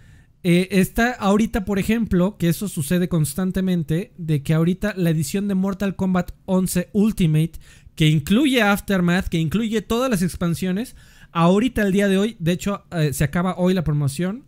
[0.43, 5.57] eh, está ahorita, por ejemplo, que eso sucede constantemente, de que ahorita la edición de
[5.57, 7.53] Mortal Kombat 11 Ultimate,
[7.95, 10.97] que incluye Aftermath, que incluye todas las expansiones,
[11.33, 14.47] ahorita el día de hoy, de hecho, eh, se acaba hoy la promoción,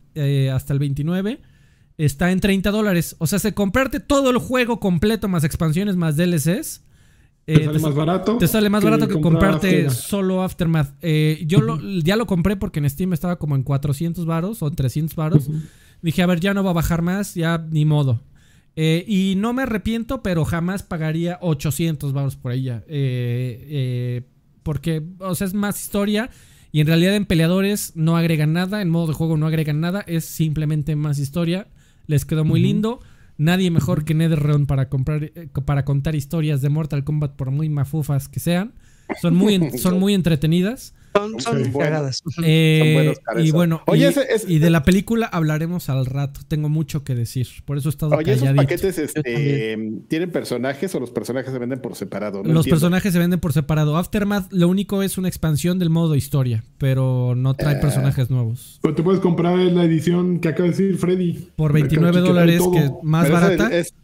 [0.50, 1.42] hasta el 29
[1.98, 3.16] está en 30 dólares.
[3.18, 6.82] O sea, se comprarte todo el juego completo, más expansiones, más DLCs.
[7.44, 8.38] te eh, sale más barato.
[8.38, 10.94] Te sale más barato que comprarte solo Aftermath.
[11.02, 14.74] Eh, yo ya lo compré porque en Steam estaba como en 400 varos o en
[14.74, 15.48] 300 varos.
[16.02, 18.22] Dije, a ver, ya no va a bajar más, ya ni modo.
[18.76, 22.82] Eh, y no me arrepiento, pero jamás pagaría 800 varos por ella.
[24.62, 26.30] porque, o sea, es más historia.
[26.72, 30.00] Y en realidad en peleadores no agregan nada, en modo de juego no agregan nada,
[30.08, 31.68] es simplemente más historia.
[32.06, 33.00] Les quedó muy lindo.
[33.36, 37.68] Nadie mejor que NetherRealm para comprar eh, para contar historias de Mortal Kombat por muy
[37.68, 38.72] mafufas que sean.
[39.20, 40.94] Son muy en- son muy entretenidas.
[41.14, 42.22] Son, son cagadas.
[42.42, 46.06] Eh, buenos para y bueno, Oye, y, ese- ese- y de la película hablaremos al
[46.06, 46.40] rato.
[46.48, 47.46] Tengo mucho que decir.
[47.64, 49.78] Por eso he estado Oye, esos paquetes este,
[50.08, 52.38] tienen personajes o los personajes se venden por separado.
[52.42, 52.70] No Los entiendo.
[52.70, 53.96] personajes se venden por separado.
[53.96, 57.54] Aftermath lo único es una expansión del modo historia, pero no Ah.
[57.56, 58.78] trae personajes nuevos.
[58.82, 61.48] Pero te puedes comprar la edición que acaba de decir Freddy.
[61.56, 63.76] Por La que- 29 que trae dólares, que es más Pero esa barata.
[63.76, 63.94] es-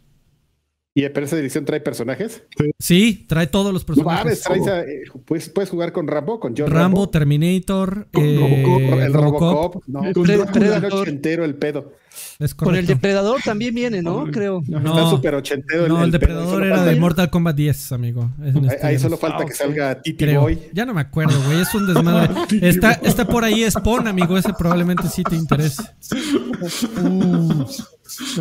[0.93, 2.43] ¿Y pero esa edición trae personajes?
[2.77, 4.67] Sí, trae todos los No mames, personajes.
[4.67, 7.09] a- eh, puedes, puedes jugar con Rambo, con John Rambo, Rambo.
[7.09, 9.83] Terminator, Con eh, Robocop, el Robocop.
[9.87, 10.51] No, Con con Drácula.
[10.51, 10.93] Predator.
[11.01, 11.93] ochentero el pedo.
[12.41, 14.25] Es Con el depredador también viene, ¿no?
[14.31, 14.63] Creo.
[14.67, 14.79] No.
[14.79, 16.19] Está súper ochentero No, el pedo.
[16.19, 18.31] depredador era de Mortal Kombat 10, amigo.
[18.43, 20.41] Es en Ahí, este ahí solo falta que salga Titi creo.
[20.41, 20.59] Boy.
[20.73, 21.61] Ya no me acuerdo, güey.
[21.61, 22.33] Es un desmadre.
[22.67, 24.35] Está, está por ahí Spawn, amigo.
[24.37, 25.83] Ese probablemente sí te interese.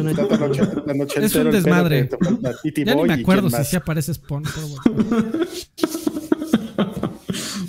[0.01, 2.09] Ochentero Es un el desmadre.
[2.74, 4.44] Ya ni me acuerdo si sí aparece Spawn.
[4.44, 5.47] pero bueno.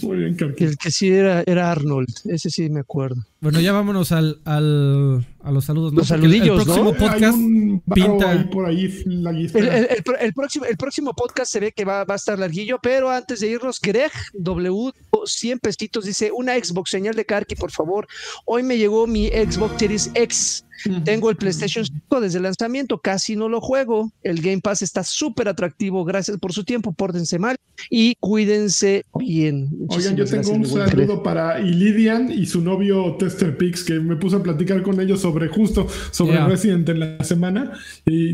[0.07, 0.63] Muy bien, Karki.
[0.63, 2.07] El que sí era, era Arnold.
[2.25, 3.25] Ese sí me acuerdo.
[3.39, 5.93] Bueno, ya vámonos al, al- a los saludos.
[5.93, 5.99] ¿no?
[5.99, 7.35] Los saludillos, el próximo podcast.
[7.35, 9.57] un varo pinta- ahí por ahí la lista.
[9.59, 12.17] El, el- el pro- el próximo, el próximo podcast se ve que va, va a
[12.17, 14.91] estar larguillo, pero antes de irnos, Greg W,
[15.25, 18.07] 100 pesitos, dice una Xbox, señal de Karki, por favor.
[18.45, 20.65] Hoy me llegó mi Xbox Series X.
[21.05, 24.11] Tengo el PlayStation 5 desde el lanzamiento, casi no lo juego.
[24.23, 26.03] El Game Pass está súper atractivo.
[26.05, 26.91] Gracias por su tiempo.
[26.91, 27.55] Pórtense mal
[27.91, 29.69] y cuídense bien.
[29.97, 34.15] Oigan, yo tengo gracias, un saludo para Ilidian y su novio Tester Pix, que me
[34.15, 36.47] puse a platicar con ellos sobre justo sobre Yeah.
[36.47, 37.71] Resident en la semana.
[38.05, 38.33] Y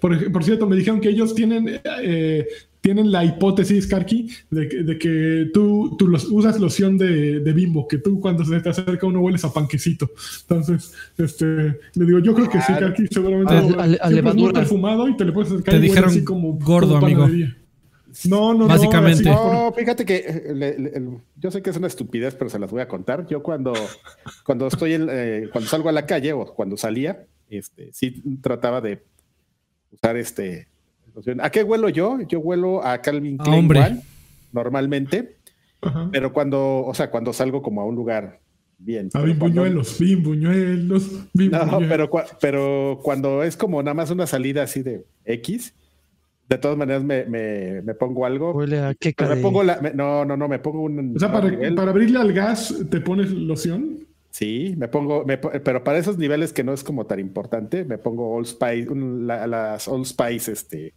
[0.00, 2.46] por, por cierto, me dijeron que ellos tienen, eh,
[2.80, 7.52] tienen la hipótesis, Karki, de, que- de que tú, tú los, usas loción de, de
[7.52, 10.10] bimbo, que tú cuando se te acerca uno hueles a panquecito.
[10.48, 13.54] Entonces, este, le digo, yo creo que sí, Karki, seguramente.
[13.54, 14.52] a- a- levadura.
[14.52, 17.28] perfumado y te le puedes acercar Te y huele dijeron así como gordo, como amigo.
[18.28, 19.24] No, no, Básicamente.
[19.24, 19.32] no.
[19.32, 22.50] así No, fíjate que eh, le- le- el- yo sé que es una estupidez, pero
[22.50, 23.26] se las voy a contar.
[23.26, 23.72] Yo cuando,
[24.46, 28.80] cuando estoy en, eh, cuando salgo a la calle o cuando salía, este, sí trataba
[28.80, 29.02] de
[29.90, 30.68] usar este.
[31.40, 32.18] ¿A qué huelo yo?
[32.28, 33.80] Yo huelo a Calvin A Klein hombre.
[33.80, 34.02] One,
[34.52, 35.36] normalmente,
[35.80, 36.08] Ajá.
[36.12, 38.40] pero cuando, o sea, cuando salgo como a un lugar
[38.78, 39.08] bien.
[39.12, 42.10] A pero cuando- bimbuñuelos, bimbuñuelos, No, pero,
[42.40, 45.74] pero cuando es como nada más una salida así de X,
[46.48, 48.52] de todas maneras me, me- me pongo algo.
[48.52, 51.14] Huele a queca Me de- pongo la, me- no, no, no, me pongo un.
[51.16, 54.06] O sea, para, para abrirle al gas, ¿te pones loción?
[54.30, 58.30] Sí, me pongo, pero para esos niveles que no es como tan importante, me pongo
[58.34, 60.94] Old Spice, un- la- las Old Spice, este,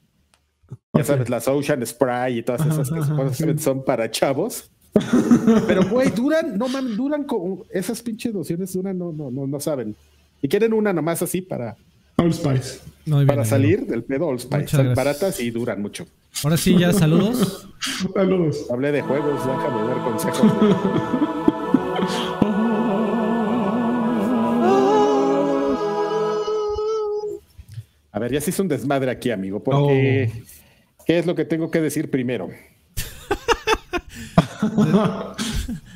[0.93, 3.43] ya sabes, las Ocean Spray y todas Ajá, esas que ajá, sí.
[3.45, 4.71] que son para chavos.
[5.67, 9.59] Pero, güey, duran, no mames, duran con esas pinches lociones, duran, no, no, no, no
[9.59, 9.93] saben.
[10.41, 11.75] Y quieren una nomás así para,
[12.17, 12.79] Old Spice.
[13.05, 13.45] Bien, para amigo.
[13.45, 14.57] salir del pedo Old Spice.
[14.57, 15.05] Muchas Son gracias.
[15.05, 16.05] baratas y duran mucho.
[16.43, 17.67] Ahora sí, ya saludos.
[18.13, 18.65] Saludos.
[18.69, 20.51] Hablé de juegos, déjame dar consejos.
[28.11, 30.31] A ver, ya se hizo un desmadre aquí, amigo, porque
[31.05, 32.49] ¿qué es lo que tengo que decir primero?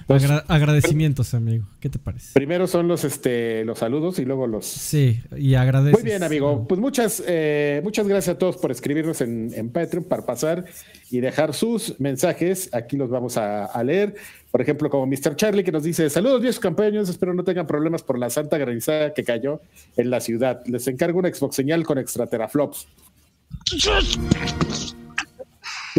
[0.09, 1.65] Agra- agradecimientos, amigo.
[1.79, 2.31] ¿Qué te parece?
[2.33, 4.65] Primero son los, este, los saludos y luego los...
[4.65, 6.01] Sí, y agradeces.
[6.01, 6.67] Muy bien, amigo.
[6.67, 10.65] Pues muchas, eh, muchas gracias a todos por escribirnos en, en Patreon, para pasar
[11.11, 12.69] y dejar sus mensajes.
[12.73, 14.15] Aquí los vamos a, a leer.
[14.51, 15.35] Por ejemplo, como Mr.
[15.35, 19.13] Charlie que nos dice, saludos viejos campeones, espero no tengan problemas por la santa granizada
[19.13, 19.61] que cayó
[19.95, 20.63] en la ciudad.
[20.65, 22.87] Les encargo una Xbox señal con extra teraflops.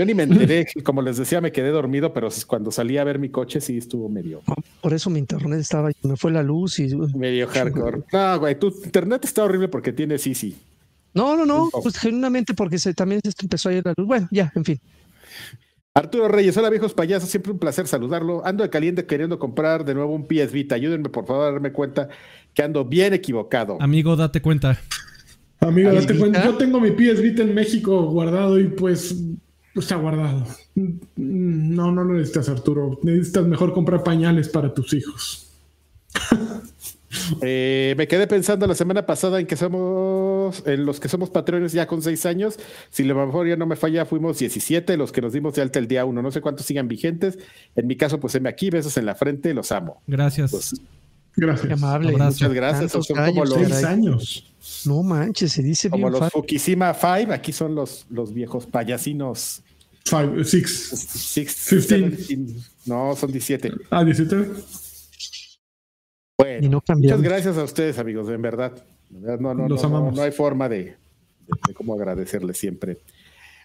[0.00, 3.18] Yo ni me enteré, como les decía, me quedé dormido, pero cuando salí a ver
[3.18, 4.40] mi coche sí estuvo medio,
[4.80, 8.04] Por eso mi internet estaba, me fue la luz y medio hardcore.
[8.10, 10.56] No, güey, tu internet está horrible porque tiene Sisi.
[11.12, 14.06] no, no, no, pues genuinamente porque se, también se empezó a ir la luz.
[14.06, 14.80] Bueno, ya, en fin.
[15.92, 18.40] Arturo Reyes, hola viejos payasos, siempre un placer saludarlo.
[18.46, 20.76] Ando de caliente queriendo comprar de nuevo un PS Vita.
[20.76, 22.08] Ayúdenme por favor a darme cuenta
[22.54, 23.76] que ando bien equivocado.
[23.82, 24.80] Amigo, date cuenta.
[25.58, 26.42] Amigo, date cuenta.
[26.42, 29.14] Yo tengo mi PS Vita en México guardado y pues
[29.74, 30.44] está guardado.
[30.74, 32.98] No, no lo necesitas, Arturo.
[33.02, 35.52] Necesitas mejor comprar pañales para tus hijos.
[37.42, 41.72] Eh, me quedé pensando la semana pasada en que somos, en los que somos patrones
[41.72, 42.56] ya con seis años.
[42.90, 45.88] Si la memoria no me falla, fuimos 17 los que nos dimos de alta el
[45.88, 46.22] día uno.
[46.22, 47.38] No sé cuántos sigan vigentes.
[47.74, 50.02] En mi caso, pues heme aquí, besos en la frente, los amo.
[50.06, 50.52] Gracias.
[50.52, 50.80] Pues,
[51.40, 51.72] Qué Gracias.
[51.72, 52.08] amable.
[52.10, 52.32] Abrazo.
[52.32, 54.52] Muchas gracias, son como los- Seis años.
[54.84, 56.40] No manches, se dice como bien los fácil.
[56.42, 59.62] Fukushima Five, aquí son los, los viejos payasinos.
[60.04, 60.88] Five, six.
[60.88, 61.98] Six, 15.
[62.08, 62.54] 17.
[62.86, 63.72] no, son 17.
[63.90, 64.50] Ah, 17.
[66.38, 68.72] Bueno, Y no muchas gracias a ustedes, amigos, en verdad.
[69.10, 70.14] En verdad, No, no, Los no, no, amamos.
[70.16, 70.96] no hay forma de,
[71.66, 72.98] de cómo agradecerle siempre.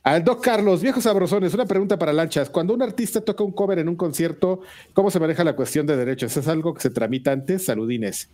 [0.05, 2.51] Al Doc Carlos, viejos sabrosones, una pregunta para lanchas.
[2.51, 4.61] Cuando un artista toca un cover en un concierto,
[4.93, 6.37] ¿cómo se maneja la cuestión de derechos?
[6.37, 7.65] ¿Es algo que se tramita antes?
[7.65, 8.29] Saludines.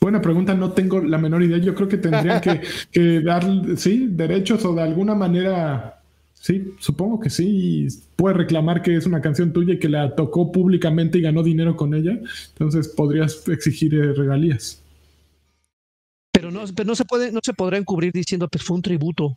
[0.00, 1.58] Buena pregunta, no tengo la menor idea.
[1.58, 2.60] Yo creo que tendrían que,
[2.90, 3.46] que dar,
[3.76, 7.86] sí, derechos o de alguna manera, sí, supongo que sí.
[8.16, 11.76] Puedes reclamar que es una canción tuya y que la tocó públicamente y ganó dinero
[11.76, 12.18] con ella.
[12.48, 14.82] Entonces podrías exigir eh, regalías.
[16.32, 19.36] Pero no, pero no se puede, no se podrá encubrir diciendo pues fue un tributo.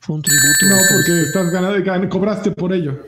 [0.00, 0.66] Fue un tributo.
[0.68, 2.98] No, porque estás ganando, cobraste por ello.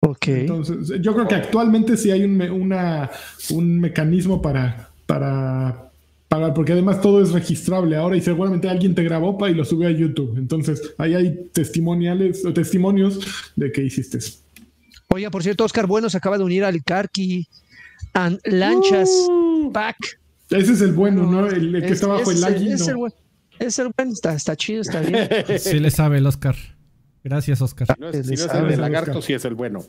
[0.00, 0.28] Ok.
[0.28, 3.10] Entonces, yo creo que actualmente sí hay un, me- una,
[3.50, 5.90] un mecanismo para, para
[6.28, 9.64] pagar, porque además todo es registrable ahora y seguramente alguien te grabó pa, y lo
[9.64, 10.36] subió a YouTube.
[10.38, 13.20] Entonces, ahí hay testimoniales o testimonios
[13.54, 14.38] de que hiciste eso.
[15.08, 17.46] Oiga, por cierto, Oscar Bueno se acaba de unir al Carqui
[18.14, 19.10] and Lanchas
[19.72, 19.96] Pack.
[20.50, 21.46] Ese es el bueno, ¿no?
[21.46, 22.76] El, el que Es- está bajo es- el águila.
[23.66, 24.12] Es el bueno.
[24.12, 25.28] Está, está chido, está bien.
[25.58, 26.56] Sí le sabe el Oscar.
[27.24, 27.88] Gracias, Oscar.
[27.98, 29.22] No es- si no es el lagarto, Oscar.
[29.22, 29.84] sí es el bueno.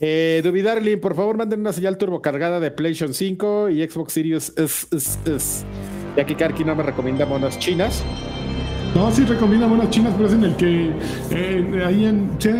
[0.00, 4.12] Eh, Duby Darling, por favor, manden una señal turbo cargada de PlayStation 5 y Xbox
[4.12, 5.64] Series S, S, S.
[6.16, 8.02] Ya que Karki no me recomienda monas chinas.
[8.94, 10.90] No, sí recomienda monas chinas, pero es en el que
[11.30, 12.52] eh, ahí en che,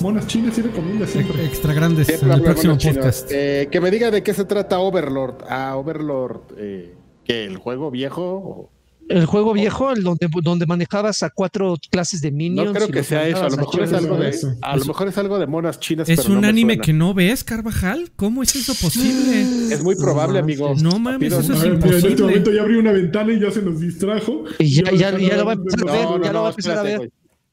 [0.00, 1.44] monas chinas sí recomienda siempre.
[1.44, 3.28] Extra grandes Siempre en el próximo podcast.
[3.32, 5.44] Eh, que me diga de qué se trata Overlord.
[5.48, 6.94] Ah, Overlord, eh,
[7.24, 7.44] ¿qué?
[7.44, 8.22] ¿El juego viejo?
[8.22, 8.70] o-
[9.10, 12.68] El juego viejo, el donde, donde manejabas a cuatro clases de minions.
[12.68, 13.42] No creo que sea eso.
[13.44, 14.54] A lo mejor es algo de, eso.
[14.62, 16.08] a lo mejor es algo de monas chinas.
[16.08, 16.84] ¿Es pero no un me anime suena.
[16.84, 18.12] que no ves, Carvajal?
[18.14, 19.42] ¿Cómo es eso posible?
[19.74, 20.74] Es muy probable, amigo.
[20.80, 23.80] No mames, eso es en este momento ya abrí una ventana y ya se nos
[23.80, 24.44] distrajo.
[24.60, 26.04] Y ya- lo va a empezar a ver.
[26.04, 27.10] No, no, ya lo no, va a empezar a ver.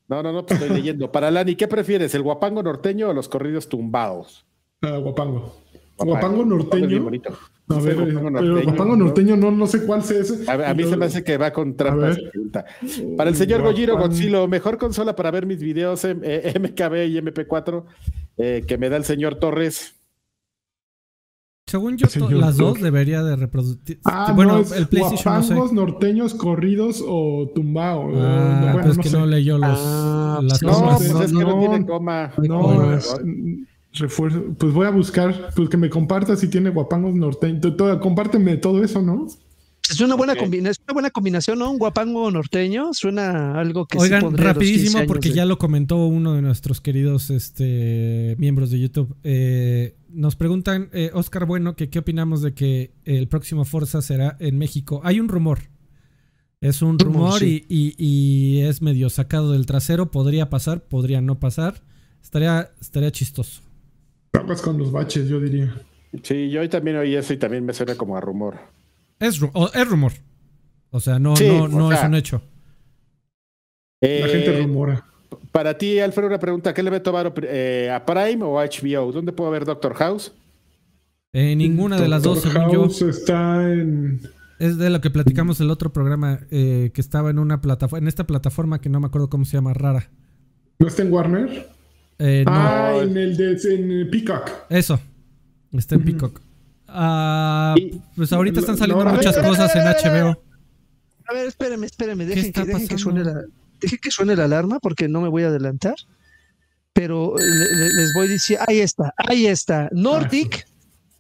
[0.08, 1.12] No, no, no, pues estoy leyendo.
[1.12, 4.46] Para Lani, ¿qué prefieres, el guapango norteño o los corridos tumbados?
[4.82, 5.56] Ah, guapango.
[5.98, 6.12] Guapango.
[6.12, 7.04] Guapango norteño.
[7.04, 7.38] bonito.
[7.70, 9.06] A ver, guapango pero norteño, guapango ¿no?
[9.06, 10.50] norteño no, no sé cuál sea ese.
[10.50, 12.16] A, a mí se me hace que va con trampas.
[12.16, 12.20] ver.
[12.20, 12.66] esa pregunta.
[13.18, 14.14] Para el señor Gojiro Guapango.
[14.16, 17.84] Godzilla, mejor consola para ver mis videos em- eh, MKB y MP4
[18.38, 19.96] eh, que me da el señor Torres.
[21.70, 22.08] Según yo,
[22.40, 24.00] las dos debería de reproducir.
[24.06, 25.54] Ah, bueno, no, es el PlayStation no sé.
[25.54, 28.10] guapangos norteños corridos o tumbao.
[28.16, 29.18] Ah, Eh, bueno, pues no que sé.
[29.20, 30.98] no leyó los, Ah, las no, No, cosas.
[31.00, 31.60] pues no, es que no, no.
[31.60, 32.32] tiene coma.
[32.38, 33.64] No, es- mm,
[33.98, 34.44] refuerzo.
[34.58, 37.62] Pues voy a buscar, pues que me comparta si tiene guapangos norteños.
[38.02, 39.28] Compárteme todo eso, ¿no?
[39.90, 40.40] Es una buena, Ok.
[40.40, 41.72] combina- es una buena combinación, ¿no?
[41.72, 42.94] Un guapango norteño.
[42.94, 45.46] Suena a algo que sí Oigan, pondría a los 15 rapidísimo, años porque de- ya
[45.46, 49.16] lo comentó uno de nuestros queridos este, miembros de YouTube.
[49.24, 54.36] Eh, nos preguntan, eh, Oscar Bueno, que qué opinamos de que el próximo Forza será
[54.42, 55.00] en México.
[55.06, 55.60] Hay un rumor.
[56.60, 57.66] Es un Rumor, rumor sí.
[57.70, 60.12] y, y- y es medio sacado del trasero.
[60.12, 61.82] Podría pasar, podría no pasar.
[62.22, 63.62] Estaría, estaría chistoso.
[64.38, 65.82] Aguas con los baches, yo diría.
[66.24, 68.56] Sí, yo hoy también oí eso y también me suena como a rumor.
[69.20, 70.14] Es, ru- es rumor.
[70.92, 72.42] O sea, no, Sí, no, o no es un hecho.
[74.02, 75.04] La Eh, gente rumora.
[75.52, 76.74] Para ti, Alfredo, una pregunta.
[76.74, 79.12] ¿Qué le meto varo, eh, a Prime o a HBO?
[79.12, 80.32] ¿Dónde puedo ver Doctor House?
[81.34, 82.82] Eh, ninguna de las dos, Doctor según yo.
[82.84, 84.22] House está en.
[84.60, 88.08] Es de lo que platicamos el otro programa eh, que estaba en una plataforma, en
[88.08, 90.10] esta plataforma que no me acuerdo cómo se llama, rara.
[90.80, 91.70] ¿No está en Warner?
[92.20, 94.50] Eh, no, Ah, en el de en Peacock.
[94.70, 95.00] eso.
[95.74, 96.42] Está en Peacock.
[96.88, 97.76] Ah,
[98.16, 99.84] pues ahorita están saliendo No, no, muchas cosas en.
[99.84, 100.42] HBO.
[101.30, 102.26] A ver, espérenme, espérenme.
[102.26, 102.98] Dejen, que, dejen que pasando?
[102.98, 103.42] suene la,
[103.82, 105.96] dejen que suene la alarma porque no me voy a adelantar.
[106.94, 109.90] Pero le- le- les voy a decir, ahí está, ahí está.
[109.92, 110.66] Nordic,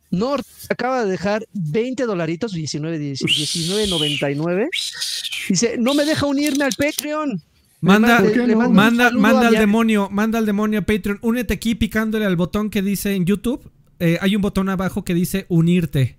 [0.09, 4.69] Nordic acaba de dejar 20 dolaritos, 19, 19.99.
[5.49, 7.41] Dice, no me deja unirme al Patreon.
[7.79, 8.23] Manda,
[8.69, 11.19] manda, manda al demonio, manda al demonio a Patreon.
[11.21, 13.69] Únete aquí picándole al botón que dice en YouTube.
[13.99, 16.17] Eh, hay un botón abajo que dice unirte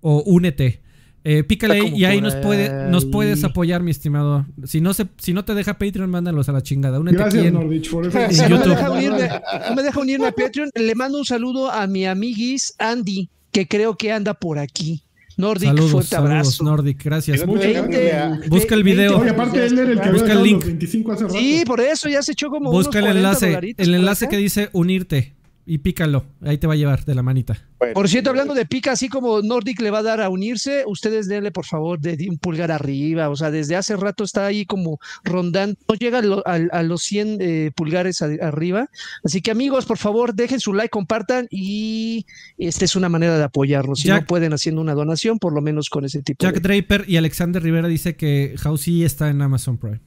[0.00, 0.82] o únete.
[1.26, 4.46] Eh, pícale ahí y ahí nos, puede, nos puedes apoyar, mi estimado.
[4.64, 7.00] Si no, se, si no te deja Patreon, mándalos a la chingada.
[7.00, 8.18] Únete aquí Gracias, en- Nordich, por eso.
[8.18, 9.30] En Si no, me deja unirme,
[9.70, 10.70] no me deja unirme a Patreon.
[10.74, 15.02] Le mando un saludo a mi amiguis Andy, que creo que anda por aquí.
[15.36, 16.64] Nordic, Saludos, fuerte saludos, abrazo.
[16.64, 17.36] Nordic, gracias.
[17.36, 18.24] ¿Y dónde Muchas dejan gracias.
[18.28, 19.18] unirme a- Busca el video.
[19.18, 20.54] Oye, aparte, él era el que había Busca el link.
[20.56, 21.34] los 25 hace rato.
[21.38, 24.36] Sí, por eso ya se echó como Busca el unos 40 enlace, el enlace que
[24.36, 25.32] dice unirte
[25.66, 26.26] y pícalo.
[26.42, 27.56] Ahí te va a llevar de la manita.
[27.78, 30.84] Bueno, Por cierto, hablando de pica, así como Nordic le va a dar a unirse,
[30.86, 33.28] ustedes denle por favor de, de un pulgar arriba.
[33.30, 36.82] O sea, desde hace rato está ahí como rondando, no llega a, lo- a- a
[36.82, 38.88] los 100 eh, pulgares a- arriba.
[39.24, 42.26] Así que amigos, por favor, dejen su like, compartan y
[42.58, 44.00] esta es una manera de apoyarnos.
[44.00, 46.60] Si Jack- no pueden haciendo una donación, por lo menos con ese tipo Jack de...
[46.60, 50.00] Draper y Alexander Rivera dice que Housey está en Amazon Prime.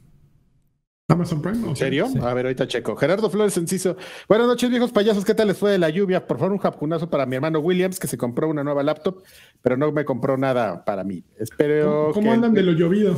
[1.09, 1.65] Amazon Prime.
[1.65, 2.07] ¿o ¿En serio?
[2.11, 2.19] Sí.
[2.21, 2.95] A ver, ahorita checo.
[2.97, 3.95] Gerardo Flores Enciso.
[4.27, 5.23] Buenas noches, viejos payasos.
[5.23, 6.27] ¿Qué tal les fue de la lluvia?
[6.27, 9.23] Por favor, un japunazo para mi hermano Williams, que se compró una nueva laptop,
[9.61, 11.23] pero no me compró nada para mí.
[11.39, 13.17] Espero ¿Cómo, cómo que- andan de lo llovido?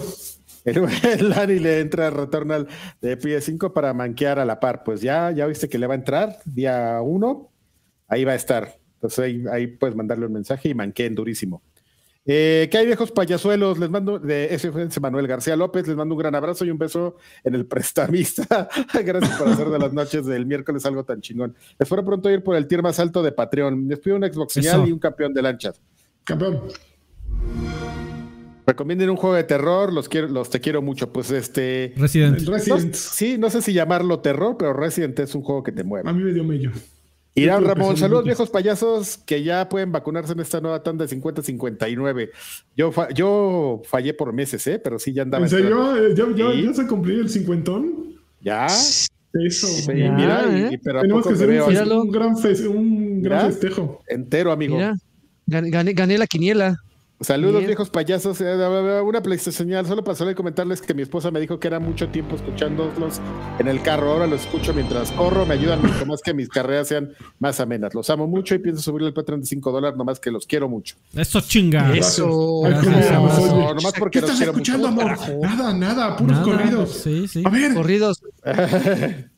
[0.66, 2.68] El, Lani le entra Returnal
[3.02, 4.84] de PS5 para manquear a la par.
[4.84, 7.50] Pues ya, ya viste que le va a entrar día uno.
[8.08, 8.78] Ahí va a estar.
[8.96, 11.64] Entonces ahí, ahí puedes mandarle un mensaje y manqueen durísimo.
[12.26, 13.80] Eh, ¿Qué hay viejos payasuelos?
[13.80, 17.16] Les mando de ese Manuel García López, les mando un gran abrazo y un beso
[17.44, 18.70] en el prestamista.
[19.04, 21.56] Gracias por hacer de las noches del miércoles algo tan chingón.
[21.78, 23.88] Espero pronto ir por el tier más alto de Patreon.
[23.88, 25.82] Les pido un Xbox señal y un campeón de lanchas.
[26.24, 26.62] Campeón.
[28.68, 31.12] Recomienden un juego de terror, los quiero, los te quiero mucho.
[31.12, 31.94] Pues este.
[31.98, 32.40] Resident.
[32.48, 32.94] Resident.
[32.94, 36.08] sí, no sé si llamarlo terror, pero Resident es un juego que te mueve.
[36.08, 36.72] A mí me dio mello.
[37.36, 42.30] Irán Ramón, saludos viejos payasos que ya pueden vacunarse en esta nueva tanda de 50-59.
[42.76, 44.80] Yo, yo fallé por meses, ¿eh?
[44.80, 45.44] pero sí ya andaba.
[45.44, 45.96] ¿En serio?
[45.96, 48.16] Eh, ¿Ya, ya, se cumplió el cincuentón?
[48.42, 48.66] Ya.
[48.66, 49.68] Eso.
[49.68, 50.80] Sí, mira, y, ¿eh?
[50.84, 52.32] pero Tenemos que hacer un, un, gran,
[52.68, 54.02] un gran festejo.
[54.08, 54.76] Entero, amigo.
[54.76, 54.96] Mira,
[55.46, 56.78] gané, gané la quiniela.
[57.22, 58.40] Saludos, viejos payasos.
[58.40, 59.86] Eh, una señal.
[59.86, 63.20] Solo pasó a comentarles que mi esposa me dijo que era mucho tiempo escuchándolos
[63.60, 64.12] en el carro.
[64.12, 65.46] Ahora los escucho mientras corro.
[65.46, 67.94] Me ayudan mucho más que mis carreras sean más amenas.
[67.94, 70.70] Los amo mucho y pienso subirle el Patreon de 5 dólares, nomás que los quiero
[70.70, 70.96] mucho.
[71.14, 71.94] Eso chinga.
[71.94, 72.62] Eso.
[72.64, 75.10] No, nomás porque los quiero escuchando, mucho.
[75.10, 75.40] amor?
[75.42, 77.02] Nada, nada, puros corridos.
[77.04, 77.44] Sí, sí.
[77.46, 77.74] A ver.
[77.74, 78.22] Corridos.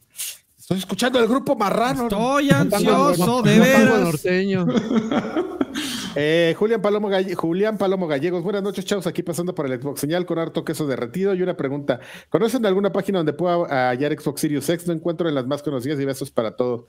[0.59, 2.03] Estoy escuchando el grupo marrano.
[2.03, 3.89] Estoy ansioso de ver.
[3.89, 4.67] norteño.
[6.15, 10.25] Eh, Julián, Palomo Julián Palomo Gallegos, buenas noches, chavos, aquí pasando por el Xbox Señal
[10.25, 11.99] con harto queso derretido y una pregunta.
[12.29, 14.87] ¿Conocen alguna página donde pueda hallar Xbox Series X?
[14.87, 16.87] No encuentro en las más conocidas y besos para todo.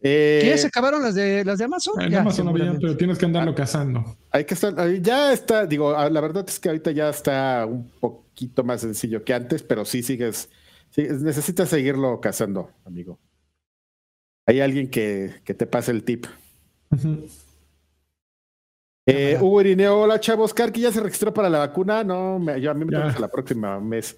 [0.00, 0.58] Eh, ¿Qué?
[0.58, 2.00] ¿Se acabaron las de las de Amazon?
[2.00, 4.16] En Amazon no pero tienes que andarlo ah, cazando.
[4.30, 7.90] Hay que estar, ya está, digo, ah, la verdad es que ahorita ya está un
[8.00, 10.50] poquito más sencillo que antes, pero sí sigues,
[10.90, 13.18] sí, necesitas seguirlo cazando, amigo.
[14.46, 16.26] Hay alguien que, que te pase el tip.
[19.06, 22.02] Eh, Hugo Irineo, hola chavos, Karki ya se registró para la vacuna.
[22.02, 24.16] No, yo a mí me toca la próxima mes.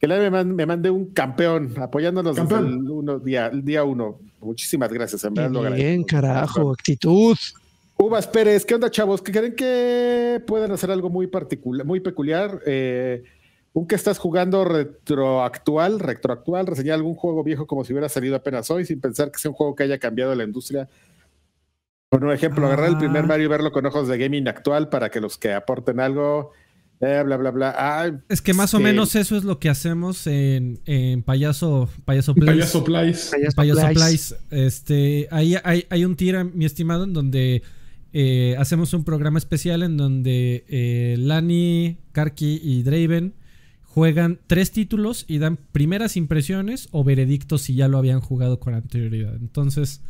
[0.00, 4.18] Que le me, mande un campeón apoyándonos desde el, uno, día, el día uno.
[4.40, 5.26] Muchísimas gracias.
[5.74, 7.36] bien, carajo, actitud.
[7.96, 9.22] Uvas Pérez, ¿qué onda, chavos?
[9.22, 12.60] ¿Que creen que pueden hacer algo muy particular, muy peculiar?
[12.66, 13.22] Eh,
[13.72, 18.68] un que estás jugando retroactual, retroactual, reseñar algún juego viejo como si hubiera salido apenas
[18.72, 20.88] hoy, sin pensar que sea un juego que haya cambiado la industria
[22.14, 23.26] por un ejemplo, agarrar el primer ah.
[23.26, 26.52] Mario y verlo con ojos de gaming actual para que los que aporten algo,
[27.00, 28.22] eh, bla, bla, bla.
[28.28, 30.78] es que más o este menos eso es lo que hacemos en,
[31.24, 32.56] Payaso, Payaso Plays.
[32.56, 33.30] Payaso Plays.
[33.56, 34.36] Payaso, Plays.
[34.52, 37.64] Este, ahí hay, un tira, mi estimado, en donde
[38.12, 43.34] eh, hacemos un programa especial en donde eh, Lani, Karki y Draven
[43.82, 48.74] juegan tres títulos y dan primeras impresiones o veredictos si ya lo habían jugado con
[48.74, 49.34] anterioridad.
[49.34, 50.00] Entonces,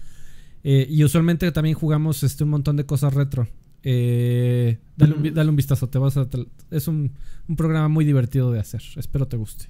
[0.64, 3.46] eh, y usualmente también jugamos este, un montón de cosas retro.
[3.82, 5.14] Eh, dale,
[5.50, 6.26] un, vistazo, te vas a,
[6.70, 7.12] es un,
[7.54, 8.82] programa muy divertido de hacer.
[8.96, 9.66] Espero te guste.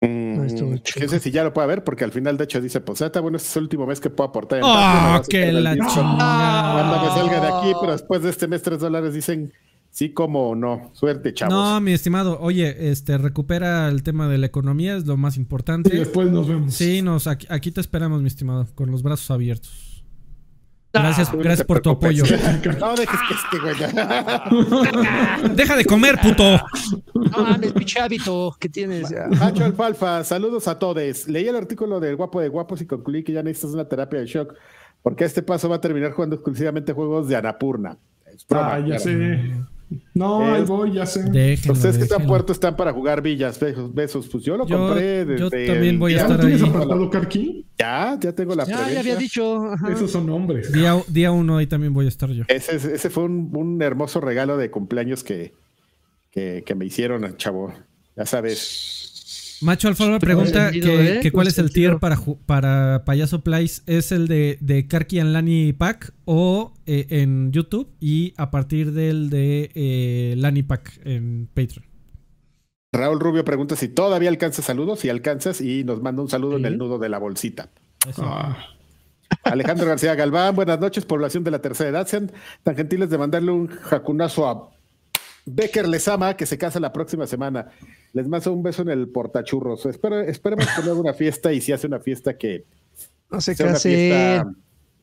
[0.00, 0.46] Mm,
[0.82, 3.36] que sé si ya lo puede ver, porque al final, de hecho, dice: Pues bueno,
[3.36, 4.58] este es el último mes que puedo aportar.
[4.58, 6.72] En ¡Oh, qué la chingada!
[6.72, 9.52] Cuando me salga de aquí, pero después de este mes, 3 dólares dicen
[9.92, 10.90] sí como no.
[10.94, 11.54] Suerte, chavos.
[11.54, 15.94] No, mi estimado, oye, este recupera el tema de la economía, es lo más importante.
[15.94, 16.74] Y después nos vemos.
[16.74, 19.90] Sí, nos, aquí, te esperamos, mi estimado, con los brazos abiertos.
[20.94, 22.24] Gracias, ah, gracias por tu apoyo.
[22.78, 23.74] No dejes que este güey.
[25.56, 26.60] Deja de comer, puto.
[27.14, 29.10] No mames, pinche hábito que tienes.
[29.40, 31.28] Hacho Alfalfa, saludos a todos.
[31.28, 34.26] Leí el artículo del Guapo de Guapos y concluí que ya necesitas una terapia de
[34.26, 34.54] shock,
[35.02, 37.96] porque este paso va a terminar jugando exclusivamente juegos de Anapurna.
[38.50, 39.54] ah, ya sé.
[40.14, 41.20] No, ahí voy, ya sé.
[41.20, 43.58] Ustedes que están puertos están para jugar villas,
[43.92, 45.38] besos, Pues yo lo compré desde.
[45.38, 46.46] Yo también voy a estar ahí.
[46.46, 47.66] ¿Tienes apartado Karki?
[47.78, 49.72] Ya, ya tengo la Ya, ya había dicho.
[49.90, 50.72] Esos son nombres.
[50.72, 52.44] Día, día, uno ahí también voy a estar yo.
[52.48, 55.52] Ese, ese fue un, un, hermoso regalo de cumpleaños que,
[56.30, 57.72] que, que me hicieron, chavo.
[58.16, 59.01] Ya sabes.
[59.62, 61.32] Macho Alfa pregunta que, ¿eh?
[61.32, 63.82] cuál es el tier para, para Payaso Plays.
[63.86, 67.88] ¿Es el de, de Karki and Lani Pack o eh, en YouTube?
[68.00, 71.86] Y a partir del de eh, Lani Pack en Patreon.
[72.92, 75.00] Raúl Rubio pregunta si todavía alcanza saludos.
[75.00, 77.70] Si alcanzas y nos manda un saludo en el nudo de la bolsita.
[78.18, 78.56] Ah.
[79.44, 82.06] Alejandro García Galván, buenas noches, población de la tercera edad.
[82.06, 82.32] Sean
[82.64, 84.70] tan gentiles de mandarle un jacunazo a
[85.44, 87.68] Becker Lesama, que se casa la próxima semana.
[88.12, 89.86] Les mando un beso en el portachurros.
[89.86, 92.64] Espero, esperemos que haga una fiesta y si hace una fiesta que.
[93.30, 94.42] No se case.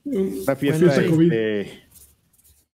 [0.05, 0.95] Una fiesta.
[0.95, 1.83] este,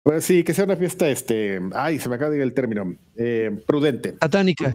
[0.02, 1.61] pues sí, que sea una fiesta, este.
[1.73, 2.95] Ay, se me acaba de ir el término.
[3.15, 4.15] Eh, prudente.
[4.19, 4.73] Satánica.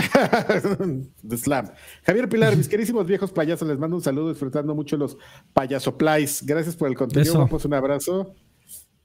[1.22, 1.70] de slam.
[2.04, 5.16] Javier Pilar, mis querísimos viejos payasos, les mando un saludo disfrutando mucho los
[5.52, 6.44] payasoplays.
[6.44, 7.48] Gracias por el contenido.
[7.64, 8.34] Un abrazo.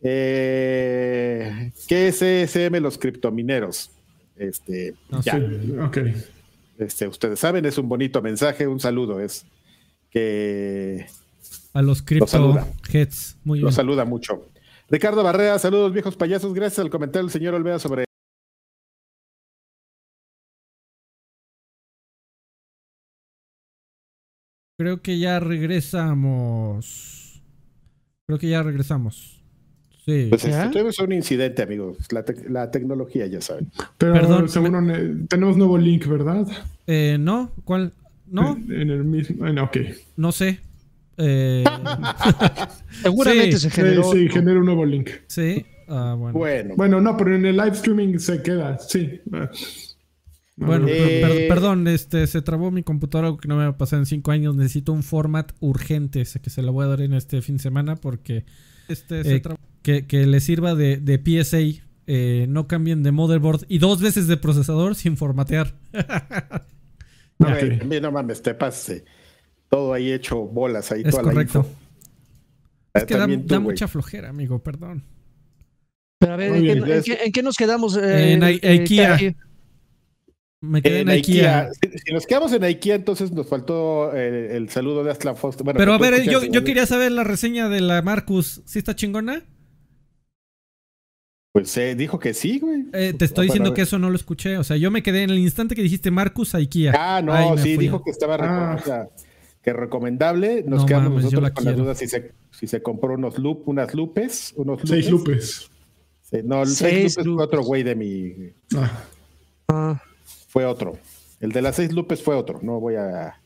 [0.01, 3.91] Eh, ¿Qué es ESM los criptomineros?
[4.35, 5.39] Este, ah, ya.
[5.85, 5.97] ok.
[6.77, 9.45] Este, ustedes saben, es un bonito mensaje, un saludo, es
[10.09, 11.05] que
[11.75, 12.57] a los crypto
[12.89, 13.37] heads.
[13.43, 14.49] Muy Los saluda mucho.
[14.89, 16.53] Ricardo Barrea, saludos viejos payasos.
[16.53, 18.05] Gracias al comentario del señor Olveda sobre
[24.77, 27.43] Creo que ya regresamos.
[28.25, 29.43] Creo que ya regresamos.
[30.05, 30.27] Sí.
[30.29, 31.97] Pues esto es un incidente, amigos.
[32.47, 33.71] La, tecnología, ya saben.
[33.97, 34.79] Pero Perdón, seguro
[35.27, 36.47] tenemos nuevo link, ¿verdad?
[36.85, 37.91] Eh, no, ¿cuál?
[38.27, 38.55] ¿No?
[38.55, 39.45] En, el mismo.
[39.63, 39.77] ok.
[40.15, 40.59] No sé.
[41.17, 41.63] Eh...
[43.01, 44.03] Seguramente se generó.
[44.11, 45.09] Sí, genera un nuevo link.
[45.25, 45.65] Sí.
[45.87, 46.75] Ah, bueno.
[46.75, 47.01] bueno.
[47.01, 49.21] no, pero en el live streaming se queda, sí.
[50.55, 53.99] Bueno, eh, perdón, este, se trabó mi computadora, algo que no me va a pasar
[53.99, 54.55] en cinco años.
[54.55, 57.63] Necesito un format urgente, sé que se lo voy a dar en este fin de
[57.63, 58.45] semana porque
[58.87, 59.41] este, eh,
[59.85, 61.83] que, que, le sirva de, de PSA.
[62.07, 65.73] Eh, no cambien de motherboard y dos veces de procesador sin formatear.
[67.39, 69.05] no mames, te pase
[69.69, 71.03] todo ahí hecho bolas ahí.
[71.05, 71.67] Es correcto.
[72.93, 75.03] Es que da, mucha flojera, amigo, perdón.
[76.19, 77.97] Pero a ver, ¿en, qué, nos quedamos?
[77.97, 79.35] en IKEA.
[80.61, 81.69] Me quedé en, IKEA.
[81.73, 85.65] Si, nos quedamos en IKEA, entonces nos faltó el, saludo de Aslan Foster.
[85.75, 88.61] Pero a ver, yo, yo quería saber la reseña de la Marcus.
[88.65, 89.43] ¿Sí está chingona?
[91.55, 92.83] Pues eh, dijo que sí, güey.
[92.91, 94.57] Eh, te estoy diciendo que eso no lo escuché.
[94.57, 96.91] O sea, yo me quedé en el instante que dijiste Marcus a IKEA.
[96.93, 99.07] Ah, no, sí, dijo que estaba ah.
[99.61, 100.65] que recomendable.
[100.67, 104.51] Nos quedamos nosotros con la duda si se, si se compró unos loop, unas lupes.
[104.57, 105.69] Unos Seis lupes.
[106.43, 108.33] no, el seis, lupes fue otro güey de mi.
[108.75, 109.03] Ah.
[109.69, 110.03] ah
[110.49, 110.97] fue otro.
[111.39, 112.59] El de las seis lupes fue otro.
[112.63, 113.39] No voy a.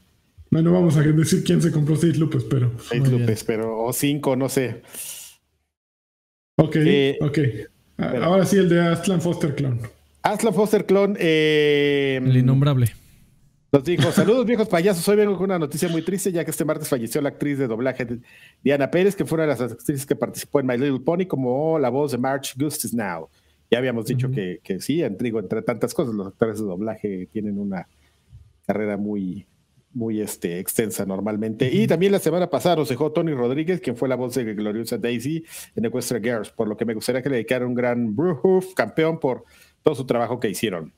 [0.49, 2.71] No, no vamos a decir quién se compró seis lupes, pero.
[2.89, 3.83] Seis lupes, pero.
[3.83, 4.81] O cinco, no sé.
[6.55, 7.37] Ok, eh, ok.
[7.99, 9.81] Ahora sí, el de Aslan Foster Clone.
[10.21, 11.15] Aslan Foster Clone.
[11.19, 12.93] Eh, el innombrable.
[13.71, 16.65] Nos dijo, saludos viejos payasos, hoy vengo con una noticia muy triste, ya que este
[16.65, 18.19] martes falleció la actriz de doblaje
[18.63, 21.77] Diana Pérez, que fue una de las actrices que participó en My Little Pony como
[21.77, 23.29] la voz de March Gustis Now.
[23.69, 27.59] Ya habíamos dicho que, que, sí, digo, entre tantas cosas, los actores de doblaje tienen
[27.59, 27.87] una
[28.65, 29.45] carrera muy,
[29.93, 31.69] muy este, extensa normalmente.
[31.71, 34.97] Y también la semana pasada nos dejó Tony Rodríguez, quien fue la voz de Gloriosa
[34.97, 35.43] Daisy
[35.75, 39.19] en Equestria Girls, por lo que me gustaría que le dedicara un gran Bruhoof, campeón,
[39.19, 39.45] por
[39.83, 40.93] todo su trabajo que hicieron.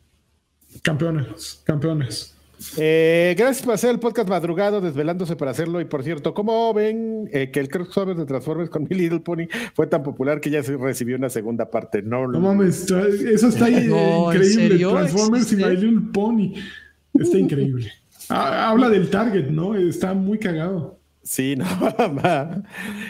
[0.84, 2.36] Campeones, campeones.
[2.78, 5.82] Eh, gracias por hacer el podcast madrugado, desvelándose para hacerlo.
[5.82, 9.48] Y por cierto, ¿cómo ven eh, que el crossover de Transformers con Mi Little Pony
[9.74, 12.02] fue tan popular que ya se recibió una segunda parte?
[12.02, 14.78] No, no mames, eso está increíble.
[14.78, 16.54] Transformers y My Little Pony.
[17.14, 17.92] Está increíble.
[18.30, 19.76] Ah, habla del target, ¿no?
[19.76, 21.02] Está muy cagado.
[21.24, 21.66] Sí, no,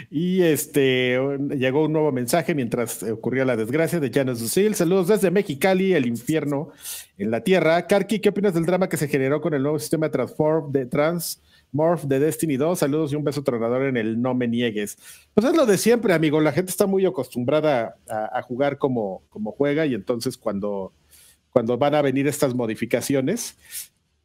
[0.10, 1.18] Y este
[1.56, 4.74] llegó un nuevo mensaje mientras ocurría la desgracia de Janet Lucille.
[4.74, 6.72] Saludos desde Mexicali, el infierno
[7.18, 7.88] en la tierra.
[7.88, 10.86] Karki, ¿qué opinas del drama que se generó con el nuevo sistema de Transform de
[10.88, 12.80] Transmorph de Destiny 2?
[12.80, 14.98] Saludos y un beso tronador en el no me niegues.
[15.34, 16.42] Pues es lo de siempre, amigo.
[16.42, 20.92] La gente está muy acostumbrada a, jugar como, como juega y entonces cuando,
[21.50, 23.58] cuando van a venir estas modificaciones,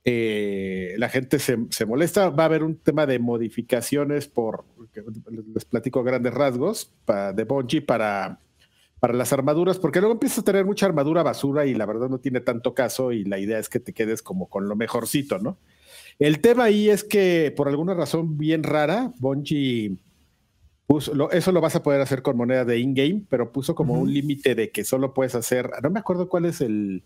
[0.08, 2.30] eh, la gente se, molesta.
[2.30, 4.64] Va a haber un tema de modificaciones por,
[5.52, 6.92] les platico grandes rasgos,
[7.34, 8.38] de Bungie para,
[9.00, 12.18] para las armaduras, porque luego empiezas a tener mucha armadura basura y la verdad no
[12.18, 15.58] tiene tanto caso y la idea es que te quedes como con lo mejorcito, ¿no?
[16.20, 19.96] El tema ahí es que por alguna razón bien rara, Bungie
[20.86, 24.14] puso, eso lo vas a poder hacer con moneda de in-game, pero puso como un
[24.14, 27.02] límite de que solo puedes hacer, no me acuerdo cuál es el,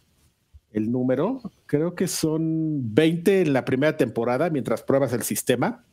[0.72, 1.40] el número.
[1.66, 5.84] Creo que son 20 en la primera temporada mientras pruebas el sistema.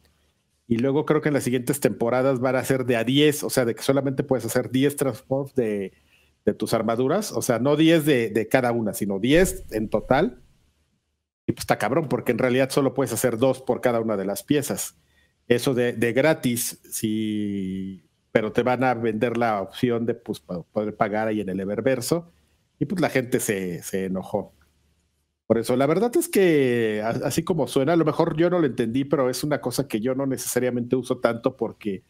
[0.67, 3.49] Y luego creo que en las siguientes temporadas van a ser de a 10, o
[3.49, 5.93] sea, de que solamente puedes hacer 10 transforms de,
[6.57, 7.31] tus armaduras.
[7.31, 10.41] O sea, no 10 de, cada una, sino 10 en total.
[11.45, 14.25] Y pues está cabrón, porque en realidad solo puedes hacer dos por cada una de
[14.25, 14.97] las piezas.
[15.47, 21.29] Eso de, gratis, sí, pero te van a vender la opción de pues, poder pagar
[21.29, 22.33] ahí en el Eververso.
[22.77, 24.56] Y pues la gente se, se enojó.
[25.47, 28.67] Por eso, la verdad es que así como suena, a lo mejor yo no lo
[28.67, 32.03] entendí, pero es una cosa que yo no necesariamente uso tanto porque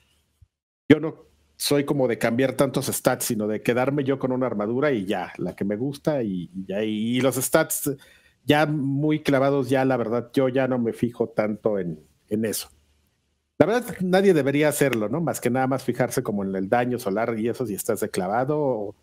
[0.89, 4.91] yo no soy como de cambiar tantos stats, sino de quedarme yo con una armadura
[4.91, 6.83] y ya, la que me gusta y, ya.
[6.83, 7.91] Y, los stats
[8.43, 11.99] ya muy clavados, ya la verdad, yo ya no me fijo tanto en,
[12.29, 12.69] en eso.
[13.59, 15.21] La verdad, nadie debería hacerlo, ¿no?
[15.21, 18.09] Más que nada más fijarse como en el daño solar y eso si estás de
[18.09, 18.95] clavado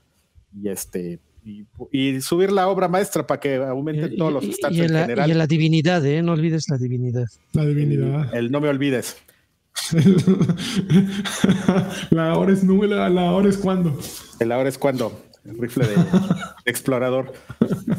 [0.53, 5.31] y este y, subir la obra maestra para que aumenten todos los stats en, general.
[5.31, 6.23] Y la divinidad, ¿eh?
[6.23, 7.27] No olvides la divinidad.
[7.53, 8.35] La divinidad.
[8.35, 9.17] El, no me olvides.
[12.11, 13.99] la hora es número, la hora es cuando.
[14.41, 15.21] La hora es cuando.
[15.45, 15.95] el rifle de,
[16.65, 17.33] explorador.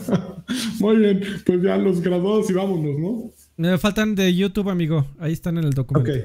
[0.80, 3.32] Muy bien, pues ya los graduados y vámonos, ¿no?
[3.58, 5.06] Me faltan de YouTube, amigo.
[5.20, 6.12] Ahí están en el documento.
[6.12, 6.18] Ok.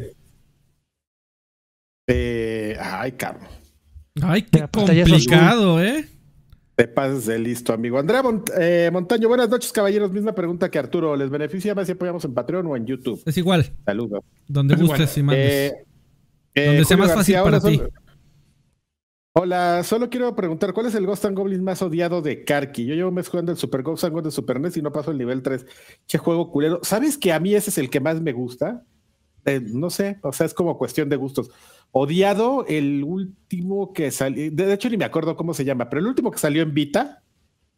[2.09, 3.49] Eh, ay, Carlos.
[4.23, 6.09] Ay, qué complicado, ¿eh?
[6.81, 7.99] Te pases de listo, amigo.
[7.99, 8.23] Andrea
[8.59, 10.11] eh, Montaño, buenas noches, caballeros.
[10.13, 11.15] Misma pregunta que Arturo.
[11.15, 13.23] ¿Les beneficia más si apoyamos en Patreon o en YouTube?
[13.27, 13.71] Es igual.
[13.85, 14.25] Saludos.
[14.49, 15.73] Donde gustes y mandes.
[15.73, 15.87] Eh,
[16.55, 17.83] eh, Donde sea más fácil para ti.
[19.35, 22.87] Hola, solo quiero preguntar, ¿cuál es el Ghost and Goblin más odiado de Karki?
[22.87, 24.91] Yo llevo un mes jugando el Super Ghost and Goblin de Super NES y no
[24.91, 25.67] paso el nivel 3.
[26.07, 26.81] Che juego culero.
[26.83, 28.87] ¿Sabes que a mí ese es el que más me gusta?
[29.73, 31.51] no sé, o sea, es como cuestión de gustos.
[31.93, 36.07] Odiado el último que salió, de hecho ni me acuerdo cómo se llama, pero el
[36.07, 37.23] último que salió en Vita,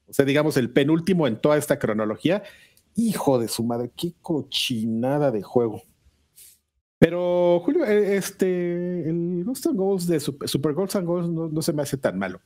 [0.06, 2.42] o sea, digamos el penúltimo en toda esta cronología,
[2.94, 5.82] hijo de su madre, qué cochinada de juego.
[6.98, 11.72] Pero Julio, eh, este, el Ghost and Ghost de Super, Super and Ghost no, se
[11.72, 12.40] me hace tan malo.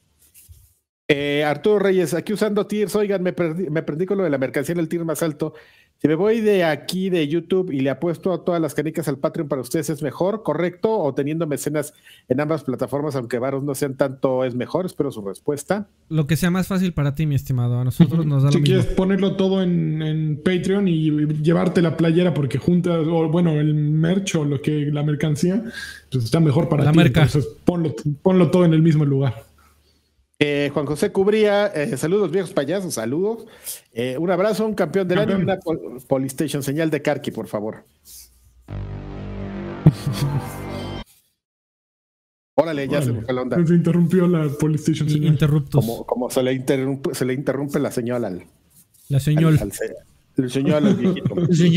[1.09, 4.39] Eh, Arturo Reyes, aquí usando tiers, oigan, me perdí, me perdí con lo de la
[4.39, 5.55] mercancía en el tier más alto.
[5.99, 9.17] Si me voy de aquí de YouTube y le apuesto a todas las canicas al
[9.17, 10.99] Patreon para ustedes, ¿es mejor, correcto?
[10.99, 11.95] ¿O teniendo mecenas
[12.29, 14.85] en ambas plataformas, aunque varos no sean tanto, es mejor?
[14.85, 15.89] Espero su respuesta.
[16.11, 17.81] Lo que sea más fácil para ti, mi estimado.
[17.81, 21.11] A nosotros nos da si lo quieres ponerlo todo en, Patreon y
[21.43, 25.65] llevarte la playera porque juntas, o bueno, el merch o lo que, la mercancía,
[26.13, 26.99] pues está mejor para la ti.
[26.99, 27.23] Merca.
[27.23, 29.47] Entonces ponlo, ponlo todo en el mismo lugar.
[30.39, 33.47] Eh, Juan José Cubría, eh, saludos viejos payasos, saludos.
[33.95, 35.59] Eh, un abrazo, un campeón del año, una
[36.07, 37.85] Polystation, señal de Karki, por favor.
[42.59, 43.65] Órale, ya se me fue la onda.
[43.65, 45.39] Se interrumpió la Polystation señal.
[45.71, 48.45] Como, como se, le interrumpe, se le interrumpe la señal al.
[49.09, 49.59] La señal.
[50.37, 51.35] El señor al viejito.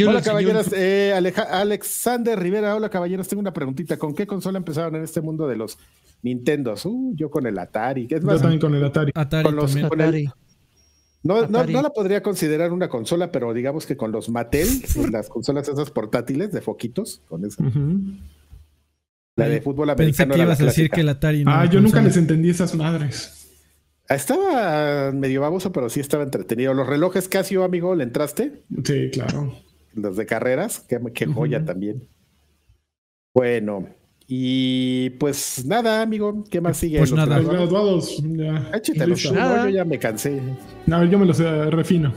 [0.09, 0.67] hola, caballeros.
[0.73, 3.27] Eh, Alexander Rivera, hola, caballeros.
[3.27, 3.97] Tengo una preguntita.
[3.97, 5.77] ¿Con qué consola empezaron en este mundo de los
[6.21, 8.07] Nintendo, uh, yo con el Atari.
[8.09, 9.13] Es yo también con el Atari.
[9.43, 9.75] con los,
[11.21, 14.67] no, No, la podría considerar una consola, pero digamos que con los Mattel,
[15.11, 17.63] las consolas esas portátiles de foquitos, con esa.
[19.35, 20.33] La de fútbol americano.
[20.33, 23.38] Pensé que ibas a decir que el Atari Ah, yo nunca les entendí esas madres.
[24.09, 26.73] Estaba medio baboso, pero sí estaba entretenido.
[26.73, 28.63] Los relojes Casio, amigo, ¿le entraste?
[28.83, 29.53] Sí, claro.
[29.93, 32.07] Los de carreras, qué, joya también.
[33.35, 33.87] Bueno,
[34.27, 36.97] y pues nada, amigo, ¿qué más sigue?
[36.97, 37.37] Pues nada.
[37.39, 38.71] Los graduados, ya.
[38.83, 40.41] yo ya me cansé.
[40.87, 42.11] No, yo me los refino.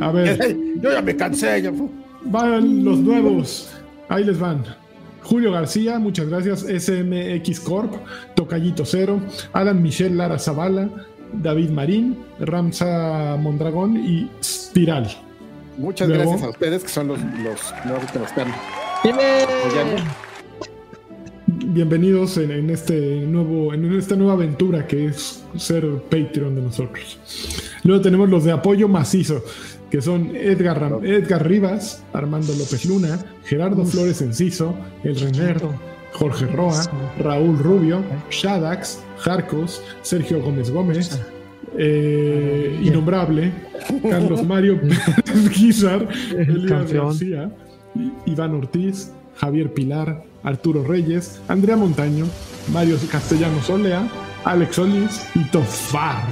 [0.00, 0.56] A ver.
[0.80, 1.60] yo ya me cansé.
[1.60, 1.72] Ya.
[2.24, 3.70] Van los nuevos.
[4.08, 4.64] Ahí les van.
[5.26, 6.60] Julio García, muchas gracias.
[6.60, 7.92] SMX Corp,
[8.36, 9.20] Tocallito Cero,
[9.52, 10.88] Alan Michel Lara Zavala,
[11.32, 15.08] David Marín, Ramsa Mondragón y Spiral.
[15.78, 18.54] Muchas gracias a ustedes que son los, los nuevos que nos están
[21.76, 27.18] bienvenidos en, este nuevo, en esta nueva aventura que es ser Patreon de nosotros.
[27.82, 29.44] Luego tenemos los de apoyo macizo,
[29.90, 35.62] que son Edgar, Edgar Rivas, Armando López Luna, Gerardo Flores Enciso, El Renner,
[36.12, 36.82] Jorge Roa,
[37.18, 41.20] Raúl Rubio, Shadax, Jarcos, Sergio Gómez Gómez,
[41.78, 43.52] eh, Innombrable,
[44.10, 44.80] Carlos Mario
[45.54, 47.50] Guizar, Elías García,
[48.24, 52.26] Iván Ortiz, Javier Pilar, Arturo Reyes, Andrea Montaño,
[52.72, 54.08] Mario Castellanos Olea,
[54.44, 56.22] Alex Solís y Tofar.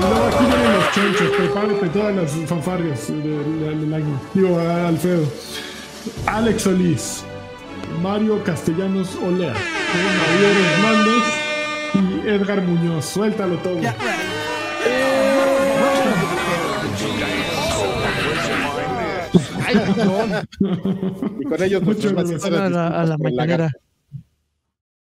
[0.00, 4.20] No, aquí vienen los chanchos, prepárate todas las fanfarrias del año.
[4.32, 5.26] Digo, Alfredo.
[6.26, 7.24] Alex Solís,
[8.02, 11.24] Mario Castellanos Olea, Javier Hernández
[11.94, 13.04] y Edgar Muñoz.
[13.06, 13.80] Suéltalo todo.
[21.40, 22.44] y con ellos Muchas gracias.
[22.44, 23.70] A la, a la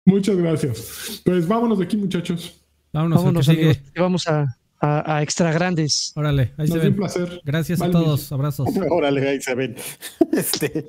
[0.06, 1.22] Muchas gracias.
[1.24, 2.60] Pues vámonos de aquí, muchachos.
[2.92, 3.80] Vámonos, vámonos amigos.
[3.96, 6.12] Vamos a, a, a, extra grandes.
[6.16, 6.88] Órale, ahí Nos se ven.
[6.90, 7.42] un placer.
[7.44, 8.32] Gracias a todos.
[8.32, 8.68] Abrazos.
[8.90, 9.76] Órale, ahí se ven.
[10.32, 10.86] Este.